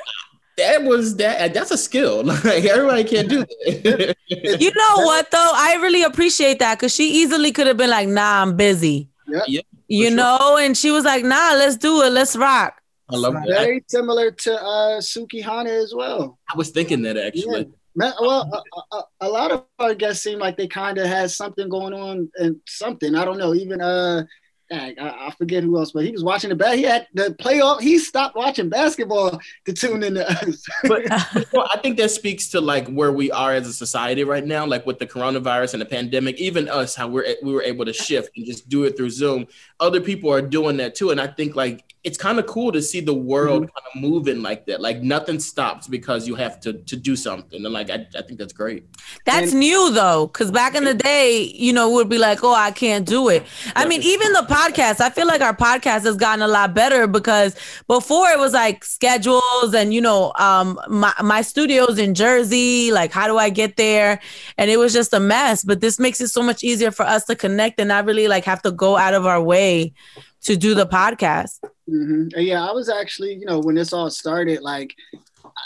that 0.58 0.84
was 0.84 1.16
that 1.18 1.54
that's 1.54 1.72
a 1.72 1.78
skill. 1.78 2.24
Like 2.46 2.66
everybody 2.66 3.04
can't 3.04 3.30
do 3.30 3.40
that. 3.46 4.16
you 4.60 4.72
know 4.74 5.06
what 5.06 5.30
though? 5.32 5.52
I 5.54 5.78
really 5.82 6.04
appreciate 6.04 6.60
that 6.60 6.76
because 6.80 6.94
she 6.94 7.10
easily 7.22 7.52
could 7.52 7.68
have 7.68 7.78
been 7.78 7.90
like, 7.90 8.08
"Nah, 8.08 8.42
I'm 8.42 8.56
busy," 8.56 9.10
Yep. 9.28 9.44
Yeah, 9.48 9.62
you 9.88 10.08
sure. 10.08 10.16
know, 10.18 10.58
and 10.58 10.76
she 10.78 10.92
was 10.92 11.04
like, 11.06 11.24
"Nah, 11.24 11.54
let's 11.54 11.78
do 11.78 12.02
it. 12.04 12.12
Let's 12.12 12.36
rock." 12.36 12.82
I 13.10 13.18
love 13.18 13.34
that. 13.34 13.48
very 13.48 13.84
similar 13.88 14.32
to 14.32 14.54
uh, 14.62 15.00
Sukihana 15.00 15.70
as 15.84 15.94
well. 15.96 16.40
I 16.52 16.58
was 16.58 16.70
thinking 16.72 17.02
that 17.04 17.18
actually. 17.18 17.68
Ma- 17.96 18.12
Well, 18.20 18.64
a, 18.92 18.96
a, 18.98 19.04
a 19.22 19.30
lot 19.30 19.52
of 19.52 19.64
our 19.80 19.94
guests 19.94 20.24
seem 20.24 20.40
like 20.40 20.58
they 20.58 20.68
kind 20.68 20.98
of 20.98 21.06
had 21.08 21.32
something 21.32 21.70
going 21.70 21.94
on 21.94 22.30
and 22.38 22.58
something. 22.68 23.16
I 23.16 23.24
don't 23.24 23.38
know. 23.38 23.54
Even 23.54 23.80
uh, 23.80 24.24
dang, 24.70 25.00
I, 25.00 25.28
I 25.28 25.32
forget 25.32 25.64
who 25.64 25.78
else, 25.78 25.92
but 25.92 26.06
he 26.06 26.12
was 26.12 26.24
watching 26.24 26.50
the 26.50 26.56
bat. 26.56 26.78
He 26.78 26.84
had 26.84 27.08
the 27.14 27.36
playoff. 27.40 27.82
He 27.82 27.98
stopped 28.00 28.36
watching 28.36 28.70
basketball 28.70 29.40
to 29.66 29.74
tune 29.74 30.04
in 30.04 30.16
to 30.16 30.30
us. 30.30 30.66
But 30.84 31.52
well, 31.54 31.70
I 31.74 31.80
think 31.80 31.98
that 31.98 32.12
speaks 32.12 32.50
to 32.50 32.62
like 32.62 32.88
where 32.88 33.12
we 33.12 33.32
are 33.32 33.54
as 33.54 33.68
a 33.68 33.74
society 33.74 34.24
right 34.24 34.46
now, 34.46 34.66
like 34.66 34.86
with 34.86 35.00
the 35.00 35.08
coronavirus 35.08 35.74
and 35.74 35.82
the 35.82 35.86
pandemic. 35.86 36.40
Even 36.40 36.70
us, 36.70 36.96
how 36.96 37.08
we're 37.08 37.36
we 37.42 37.54
were 37.54 37.64
able 37.64 37.86
to 37.86 37.94
shift 37.94 38.30
and 38.36 38.46
just 38.46 38.70
do 38.70 38.84
it 38.84 38.96
through 38.98 39.10
Zoom. 39.10 39.48
Other 39.80 40.02
people 40.02 40.32
are 40.32 40.42
doing 40.42 40.78
that 40.78 40.96
too, 40.96 41.12
and 41.12 41.20
I 41.20 41.28
think 41.28 41.56
like 41.56 41.96
it's 42.06 42.20
kind 42.20 42.38
of 42.38 42.46
cool 42.46 42.72
to 42.72 42.84
see 42.84 43.00
the 43.00 43.14
world 43.14 43.64
mm-hmm. 43.64 43.76
kind 43.76 43.88
of 43.96 44.02
moving 44.02 44.44
like 44.44 44.68
that. 44.68 44.80
Like 44.80 45.02
nothing 45.02 45.40
stops 45.40 45.88
because 45.88 46.28
you 46.28 46.36
have 46.36 46.60
to 46.62 46.74
to 46.74 46.96
do 46.96 47.16
something, 47.16 47.66
and 47.66 47.74
like 47.74 47.90
I, 47.90 48.06
I 48.16 48.22
think 48.22 48.38
that's 48.40 48.54
great. 48.54 48.86
That's 49.26 49.52
And- 49.52 49.60
new 49.60 49.92
though, 49.92 50.28
because 50.28 50.52
back 50.52 50.76
in 50.76 50.84
the 50.84 50.94
day, 50.94 51.42
you 51.42 51.74
know, 51.74 51.90
we 51.90 51.96
would 51.96 52.10
be 52.10 52.20
like, 52.20 52.44
"Oh, 52.44 52.54
I 52.54 52.72
can't 52.72 53.06
do 53.08 53.30
it." 53.30 53.44
I 53.76 53.88
mean, 53.88 54.04
even 54.04 54.34
the 54.34 54.44
podcast. 54.66 55.02
I 55.02 55.10
feel 55.10 55.28
like 55.28 55.42
our 55.42 55.56
podcast 55.56 56.04
has 56.04 56.16
gotten 56.16 56.42
a 56.42 56.48
lot 56.48 56.74
better 56.74 57.08
because 57.08 57.56
before 57.88 58.28
it 58.30 58.40
was 58.40 58.54
like 58.54 58.84
schedules 58.84 59.74
and 59.74 59.94
you 59.94 60.02
know, 60.02 60.34
um, 60.40 60.80
my 60.88 61.14
my 61.24 61.42
studio's 61.42 61.98
in 61.98 62.14
Jersey. 62.14 62.92
Like, 62.92 63.12
how 63.12 63.28
do 63.28 63.38
I 63.38 63.50
get 63.50 63.78
there? 63.78 64.20
And 64.58 64.70
it 64.70 64.78
was 64.78 64.94
just 64.94 65.14
a 65.14 65.20
mess. 65.20 65.64
But 65.64 65.82
this 65.82 66.00
makes 66.00 66.22
it 66.22 66.30
so 66.30 66.42
much 66.42 66.64
easier 66.64 66.92
for 66.92 67.04
us 67.04 67.26
to 67.26 67.36
connect 67.36 67.80
and 67.80 67.90
not 67.90 68.06
really 68.06 68.28
like 68.28 68.46
have 68.46 68.62
to 68.64 68.72
go 68.72 68.98
out 68.98 69.14
of 69.14 69.26
our 69.26 69.42
way 69.42 69.94
to 70.42 70.56
do 70.56 70.74
the 70.76 70.86
podcast. 70.86 71.60
hmm 71.88 72.28
Yeah, 72.36 72.68
I 72.68 72.72
was 72.72 72.90
actually, 72.90 73.34
you 73.36 73.46
know, 73.46 73.60
when 73.60 73.76
this 73.76 73.94
all 73.94 74.10
started, 74.10 74.62
like 74.62 74.96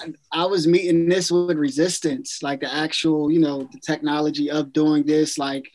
I, 0.02 0.14
I 0.32 0.46
was 0.46 0.68
meeting 0.68 1.08
this 1.10 1.32
with 1.32 1.58
resistance, 1.58 2.42
like 2.44 2.62
the 2.62 2.74
actual, 2.74 3.32
you 3.32 3.40
know, 3.40 3.64
the 3.72 3.80
technology 3.80 4.50
of 4.50 4.72
doing 4.74 5.04
this, 5.04 5.38
like, 5.38 5.70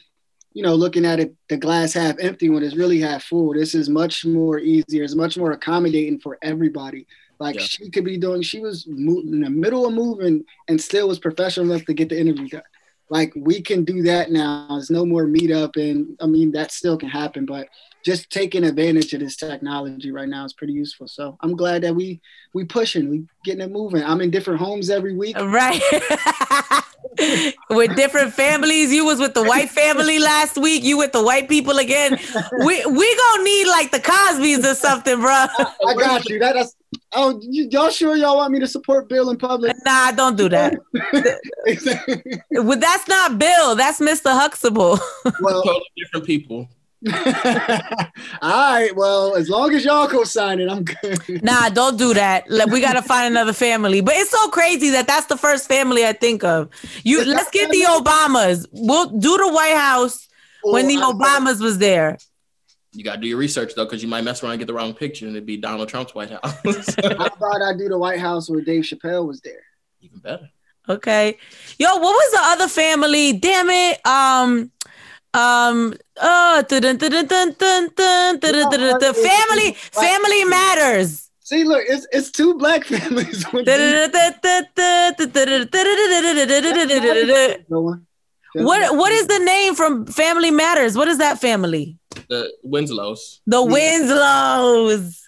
you 0.55 0.62
know, 0.62 0.74
looking 0.74 1.05
at 1.05 1.20
it, 1.20 1.34
the 1.48 1.57
glass 1.57 1.92
half 1.92 2.16
empty 2.20 2.48
when 2.48 2.62
it's 2.62 2.76
really 2.76 3.00
half 3.00 3.24
full. 3.24 3.52
This 3.52 3.74
is 3.74 3.88
much 3.88 4.24
more 4.24 4.59
easier. 4.59 5.02
It's 5.02 5.14
much 5.16 5.36
more 5.36 5.52
accommodating 5.52 6.20
for 6.20 6.38
everybody. 6.42 7.07
Like 7.40 7.57
Yeah. 7.57 7.62
she 7.62 7.90
could 7.90 8.05
be 8.05 8.16
doing, 8.16 8.40
she 8.42 8.61
was 8.61 8.86
in 8.86 9.40
the 9.40 9.50
middle 9.50 9.86
of 9.86 9.92
moving 9.92 10.44
and 10.68 10.80
still 10.80 11.09
was 11.09 11.18
professional 11.18 11.70
enough 11.70 11.84
to 11.86 11.94
get 11.94 12.09
the 12.09 12.18
interview 12.18 12.48
done. 12.48 12.62
Like 13.11 13.32
we 13.36 13.61
can 13.61 13.84
do 13.84 14.02
that 14.02 14.30
now. 14.30 14.66
There's 14.70 14.90
no 14.90 15.05
more 15.05 15.26
meetup, 15.26 15.76
and 15.76 16.16
I 16.20 16.26
mean 16.26 16.52
that 16.52 16.72
still 16.72 16.96
can 16.96 17.09
happen, 17.09 17.44
but 17.46 17.68
just 18.05 18.30
taking 18.30 18.64
advantage 18.64 19.14
of 19.14 19.20
this 19.20 19.36
technology 19.36 20.11
right 20.11 20.28
now 20.28 20.44
is 20.44 20.52
pretty 20.52 20.74
useful. 20.74 21.09
So 21.09 21.38
I'm 21.40 21.57
glad 21.57 21.82
that 21.82 21.94
we 21.94 22.20
we 22.52 22.64
pushing, 22.64 23.09
we 23.09 23.24
getting 23.44 23.62
it 23.62 23.70
moving. 23.70 24.02
I'm 24.05 24.20
in 24.20 24.30
different 24.30 24.61
homes 24.61 24.90
every 24.90 25.14
week. 25.14 25.36
Right. 25.38 25.82
with 27.70 27.96
different 27.96 28.32
families. 28.32 28.92
You 28.92 29.05
was 29.05 29.20
with 29.20 29.34
the 29.34 29.42
white 29.42 29.70
family 29.70 30.18
last 30.18 30.57
week. 30.57 30.84
You 30.84 30.98
with 30.98 31.12
the 31.12 31.22
white 31.22 31.48
people 31.48 31.78
again. 31.78 32.18
We 32.59 32.86
we 32.86 33.16
gonna 33.16 33.44
need 33.44 33.66
like 33.68 33.90
the 33.90 34.00
Cosbys 34.00 34.70
or 34.70 34.74
something, 34.74 35.20
bro. 35.20 35.30
I 35.88 35.94
got 35.94 36.28
you. 36.28 36.38
That, 36.38 36.55
that's 36.55 36.76
oh, 37.15 37.41
y- 37.43 37.69
y'all 37.71 37.91
sure 37.91 38.17
y'all 38.17 38.37
want 38.37 38.53
me 38.53 38.61
to 38.61 38.67
support 38.67 39.09
Bill 39.09 39.31
in 39.31 39.37
public? 39.37 39.75
Nah, 39.85 40.11
don't 40.12 40.37
do 40.37 40.49
that. 40.49 40.75
Well, 42.51 42.79
that's 42.79 43.09
not 43.09 43.39
Bill. 43.39 43.75
That's 43.75 44.01
Mr. 44.01 44.33
Huxtable. 44.33 44.99
well, 45.41 45.62
Totally 45.62 45.85
different 45.97 46.27
people. 46.27 46.69
all 47.12 48.73
right. 48.73 48.91
Well, 48.97 49.35
as 49.35 49.51
long 49.51 49.75
as 49.75 49.85
y'all 49.85 50.09
co-sign 50.09 50.61
it, 50.61 50.71
I'm 50.71 50.85
good. 50.85 51.43
Nah, 51.43 51.69
don't 51.69 51.99
do 51.99 52.15
that. 52.15 52.51
Like, 52.51 52.69
we 52.69 52.81
gotta 52.81 53.03
find 53.03 53.27
another 53.27 53.53
family. 53.53 54.01
But 54.01 54.15
it's 54.17 54.31
so 54.31 54.49
crazy 54.49 54.91
that 54.91 55.07
that's 55.07 55.27
the 55.27 55.37
first 55.37 55.69
family 55.69 56.07
I 56.07 56.15
think 56.15 56.45
of. 56.45 56.71
You 57.03 57.25
let's 57.25 57.51
get 57.51 57.71
the? 57.71 57.83
Obamas. 57.83 58.67
We'll 58.73 59.11
do 59.11 59.37
the 59.37 59.53
White 59.53 59.77
House 59.77 60.29
when 60.62 60.87
oh, 60.87 60.89
the 60.89 60.95
Obamas 60.97 61.61
was 61.61 61.79
there. 61.79 62.17
You 62.95 63.05
gotta 63.05 63.20
do 63.20 63.26
your 63.26 63.38
research 63.38 63.74
though, 63.74 63.84
because 63.84 64.03
you 64.03 64.09
might 64.09 64.22
mess 64.22 64.42
around 64.42 64.53
and 64.53 64.61
get 64.61 64.66
the 64.66 64.74
wrong 64.74 64.95
picture, 64.95 65.26
and 65.26 65.34
it'd 65.34 65.47
be 65.47 65.57
Donald 65.57 65.88
Trump's 65.88 66.14
White 66.14 66.30
House. 66.30 66.42
How 67.03 67.26
about 67.26 67.62
I 67.62 67.72
do 67.76 67.88
the 67.88 67.99
White 67.99 68.20
House 68.20 68.49
where 68.49 68.61
Dave 68.61 68.84
Chappelle 68.84 69.26
was 69.26 69.40
there? 69.40 69.62
Even 70.01 70.18
better. 70.18 70.49
Okay, 70.88 71.38
yo, 71.78 71.97
what 71.97 72.03
was 72.03 72.32
the 72.32 72.40
other 72.42 72.68
family? 72.68 73.32
Damn 73.32 73.70
it, 73.70 74.07
um, 74.07 74.70
um, 75.32 75.95
uh, 76.20 76.62
family, 79.14 79.72
family 79.72 80.45
matters. 80.45 81.30
See, 81.40 81.64
look, 81.64 81.82
it's 81.86 82.07
it's 82.12 82.30
two 82.30 82.55
black 82.55 82.84
families 82.84 83.45
with 88.55 88.64
what 88.64 88.96
what 88.96 89.12
is 89.12 89.26
the 89.26 89.38
name 89.40 89.74
from 89.74 90.07
Family 90.07 90.50
Matters? 90.50 90.96
What 90.96 91.09
is 91.09 91.18
that 91.18 91.40
family? 91.40 91.98
The 92.28 92.52
Winslows. 92.62 93.40
The 93.46 93.62
Winslows. 93.62 95.20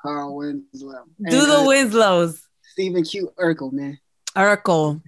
Carl 0.00 0.36
Winslow? 0.36 1.04
Do 1.28 1.40
And, 1.40 1.50
the 1.50 1.58
uh, 1.58 1.66
Winslows. 1.66 2.46
Steven 2.72 3.02
Q. 3.04 3.32
Urkel, 3.38 3.72
man. 3.72 3.98
Urkel. 4.36 5.02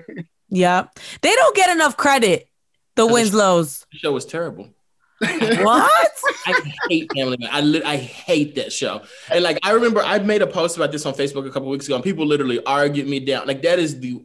yeah. 0.48 0.86
They 1.22 1.34
don't 1.34 1.56
get 1.56 1.70
enough 1.70 1.96
credit. 1.96 2.48
The 2.96 3.06
Winslows. 3.06 3.86
The 3.90 3.98
show 3.98 4.12
was 4.12 4.26
terrible. 4.26 4.68
What? 5.20 6.12
I 6.46 6.72
hate 6.88 7.10
Family 7.14 7.36
Man. 7.38 7.48
I 7.50 7.60
li- 7.62 7.82
I 7.82 7.96
hate 7.96 8.56
that 8.56 8.72
show. 8.72 9.02
And 9.30 9.42
like 9.42 9.58
I 9.62 9.70
remember 9.70 10.02
I 10.02 10.18
made 10.18 10.42
a 10.42 10.46
post 10.46 10.76
about 10.76 10.92
this 10.92 11.06
on 11.06 11.14
Facebook 11.14 11.46
a 11.46 11.50
couple 11.50 11.68
weeks 11.70 11.86
ago, 11.86 11.94
and 11.94 12.04
people 12.04 12.26
literally 12.26 12.62
argued 12.64 13.08
me 13.08 13.20
down. 13.20 13.46
Like 13.46 13.62
that 13.62 13.78
is 13.78 13.98
the 13.98 14.22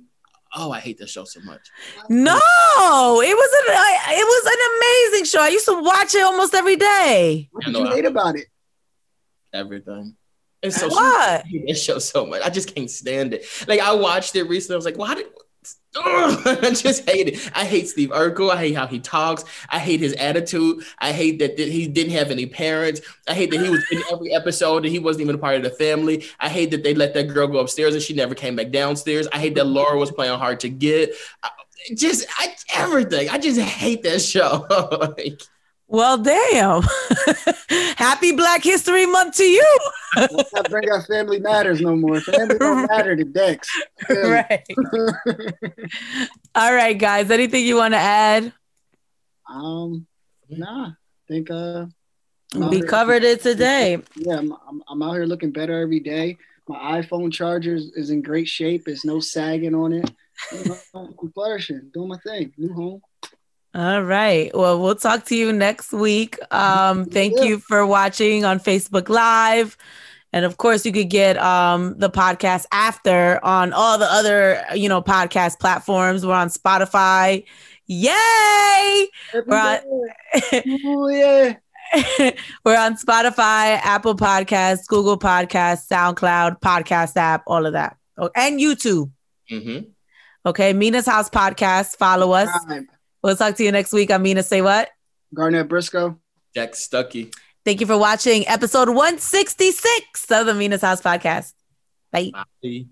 oh, 0.56 0.72
I 0.72 0.80
hate 0.80 0.98
this 0.98 1.12
show 1.12 1.24
so 1.24 1.40
much. 1.42 1.62
No, 2.10 2.36
it 2.36 3.36
was 3.36 3.52
an 3.60 3.76
it 4.12 4.26
was 4.26 4.46
an 4.46 5.14
amazing 5.14 5.26
show. 5.26 5.42
I 5.42 5.50
used 5.50 5.66
to 5.66 5.82
watch 5.82 6.16
it 6.16 6.24
almost 6.24 6.54
every 6.54 6.76
day. 6.76 7.50
What 7.52 7.68
I 7.68 7.72
did 7.72 7.78
you 7.78 7.88
hate 7.88 8.06
about 8.06 8.36
it? 8.36 8.48
Everything. 9.54 10.16
It's 10.62 10.78
so 10.78 10.90
What? 10.90 11.46
I 11.46 11.48
hate 11.48 11.78
show 11.78 12.00
so 12.00 12.26
much. 12.26 12.42
I 12.44 12.50
just 12.50 12.74
can't 12.76 12.90
stand 12.90 13.34
it. 13.34 13.46
Like 13.68 13.80
I 13.80 13.94
watched 13.94 14.36
it 14.36 14.44
recently. 14.44 14.76
I 14.76 14.78
was 14.78 14.86
like, 14.86 14.98
why 14.98 15.16
did 15.16 15.26
Ugh, 15.28 15.34
I 15.96 16.72
just 16.74 17.10
hate 17.10 17.30
it. 17.30 17.52
I 17.56 17.66
hate 17.66 17.90
Steve 17.90 18.10
Urkel. 18.10 18.52
I 18.52 18.58
hate 18.58 18.76
how 18.76 18.86
he 18.86 19.00
talks. 19.00 19.44
I 19.70 19.80
hate 19.80 20.00
his 20.00 20.14
attitude. 20.14 20.84
I 21.00 21.12
hate 21.12 21.40
that, 21.40 21.58
he 21.58 21.88
didn't 21.88 22.14
have 22.14 22.30
any 22.30 22.46
parents. 22.46 23.02
I 23.28 23.34
hate 23.34 23.50
that 23.52 23.60
he 23.60 23.70
was 23.70 23.84
in 23.92 24.04
every 24.12 24.34
episode 24.34 24.86
and 24.86 24.94
he 24.94 25.00
wasn't 25.00 25.24
even 25.24 25.36
a 25.36 25.40
part 25.40 25.56
of 25.56 25.64
the 25.64 25.72
family. 25.72 26.26
I 26.40 26.48
hate 26.50 26.72
that 26.72 26.84
they 26.84 26.94
let 26.94 27.14
that 27.16 27.30
girl 27.30 27.48
go 27.48 27.60
upstairs 27.60 27.96
and 27.96 28.04
she 28.04 28.14
never 28.14 28.36
came 28.36 28.56
back 28.56 28.70
downstairs. 28.72 29.28
I 29.34 29.40
hate 29.40 29.56
that 29.56 29.66
Laura 29.66 29.98
was 29.98 30.12
playing 30.12 30.38
hard 30.38 30.60
to 30.62 30.70
get. 30.70 31.14
I, 31.44 31.50
just 31.96 32.28
I, 32.38 32.56
everything. 32.76 33.30
I 33.30 33.40
just 33.40 33.60
hate 33.60 34.04
that 34.04 34.22
show. 34.22 34.68
Like, 35.18 35.42
Well, 35.92 36.20
damn. 36.20 36.84
Happy 37.98 38.32
Black 38.32 38.64
History 38.64 39.08
Month 39.08 39.38
to 39.38 39.44
you. 39.44 39.80
Let's 40.16 40.54
not 40.54 40.70
bring 40.70 40.88
up 40.92 41.04
Family 41.08 41.40
Matters 41.40 41.82
no 41.82 41.96
more. 41.96 42.22
Family 42.22 42.60
don't 42.60 42.88
matter 42.92 43.16
to 43.16 43.24
Dex. 43.24 43.68
right. 44.08 44.64
All 46.56 46.74
right, 46.74 46.98
guys. 46.98 47.32
Anything 47.32 47.66
you 47.66 47.76
want 47.78 47.96
to 47.96 48.00
add? 48.00 48.54
um, 49.50 50.06
nah. 50.48 50.90
I 50.90 50.94
think 51.28 51.50
uh, 51.50 51.88
We 52.56 52.82
covered 52.84 53.24
it 53.24 53.42
today. 53.42 53.98
yeah, 54.16 54.38
I'm, 54.38 54.52
I'm 54.68 54.84
I'm 54.90 55.02
out 55.04 55.14
here 55.14 55.26
looking 55.26 55.52
better 55.52 55.82
every 55.82 56.00
day. 56.00 56.38
My 56.68 57.02
iPhone 57.02 57.32
charger 57.34 57.74
is, 57.76 57.92
is 57.96 58.10
in 58.12 58.22
great 58.22 58.48
shape. 58.48 58.86
There's 58.86 59.06
no 59.06 59.20
sagging 59.20 59.74
on 59.74 59.94
it. 59.94 60.12
You 60.52 60.66
know, 60.66 60.78
I'm 61.22 61.32
flourishing, 61.34 61.90
doing 61.94 62.10
my 62.10 62.18
thing. 62.18 62.54
New 62.58 62.74
home. 62.74 63.02
All 63.76 64.02
right. 64.04 64.50
Well, 64.56 64.82
we'll 64.82 64.96
talk 64.96 65.26
to 65.26 65.36
you 65.36 65.54
next 65.54 65.94
week. 65.94 66.38
Um, 66.52 67.06
thank 67.06 67.38
Yeah. 67.38 67.44
you 67.44 67.60
for 67.60 67.86
watching 67.86 68.44
on 68.44 68.60
Facebook 68.60 69.10
Live. 69.10 69.78
And 70.34 70.44
of 70.46 70.58
course, 70.58 70.86
you 70.86 70.92
could 70.92 71.10
get 71.10 71.38
um, 71.38 71.98
the 71.98 72.10
podcast 72.10 72.66
after 72.72 73.44
on 73.44 73.74
all 73.74 73.98
the 73.98 74.12
other, 74.12 74.64
you 74.76 74.90
know, 74.90 75.02
podcast 75.02 75.60
platforms. 75.60 76.26
We're 76.26 76.34
on 76.34 76.50
Spotify. 76.50 77.46
Yay! 77.88 79.08
Every 79.34 79.52
Right. 79.52 79.82
day. 80.52 80.64
Oh 80.86 81.08
yeah. 81.08 81.56
We're 82.64 82.78
on 82.78 82.96
Spotify, 82.98 83.80
Apple 83.84 84.16
Podcasts, 84.16 84.86
Google 84.88 85.18
Podcasts, 85.18 85.88
SoundCloud, 85.88 86.60
Podcast 86.62 87.16
app, 87.18 87.42
all 87.48 87.66
of 87.66 87.74
that. 87.74 87.98
Oh, 88.18 88.30
and 88.36 88.60
YouTube. 88.60 89.10
mhm. 89.52 89.88
Okay. 90.46 90.74
Mina's 90.74 91.08
House 91.08 91.30
Podcast. 91.30 91.98
Follow 91.98 92.32
us. 92.34 92.50
Time. 92.68 92.88
We'll 93.24 93.36
talk 93.36 93.56
to 93.56 93.64
you 93.64 93.72
next 93.72 93.92
week. 93.92 94.12
I'm 94.12 94.24
Mina. 94.24 94.44
Say 94.44 94.62
what? 94.62 94.90
Garnett 95.34 95.68
Briscoe. 95.68 96.18
Jack 96.56 96.72
Stuckey. 96.74 97.34
Thank 97.66 97.82
you 97.82 97.88
for 97.88 97.98
watching 97.98 98.48
episode 98.48 98.90
166 98.90 100.32
of 100.32 100.46
the 100.46 100.54
Mina's 100.54 100.82
House 100.82 101.02
Podcast. 101.02 101.54
Bye. 102.12 102.32
Bye. 102.64 102.86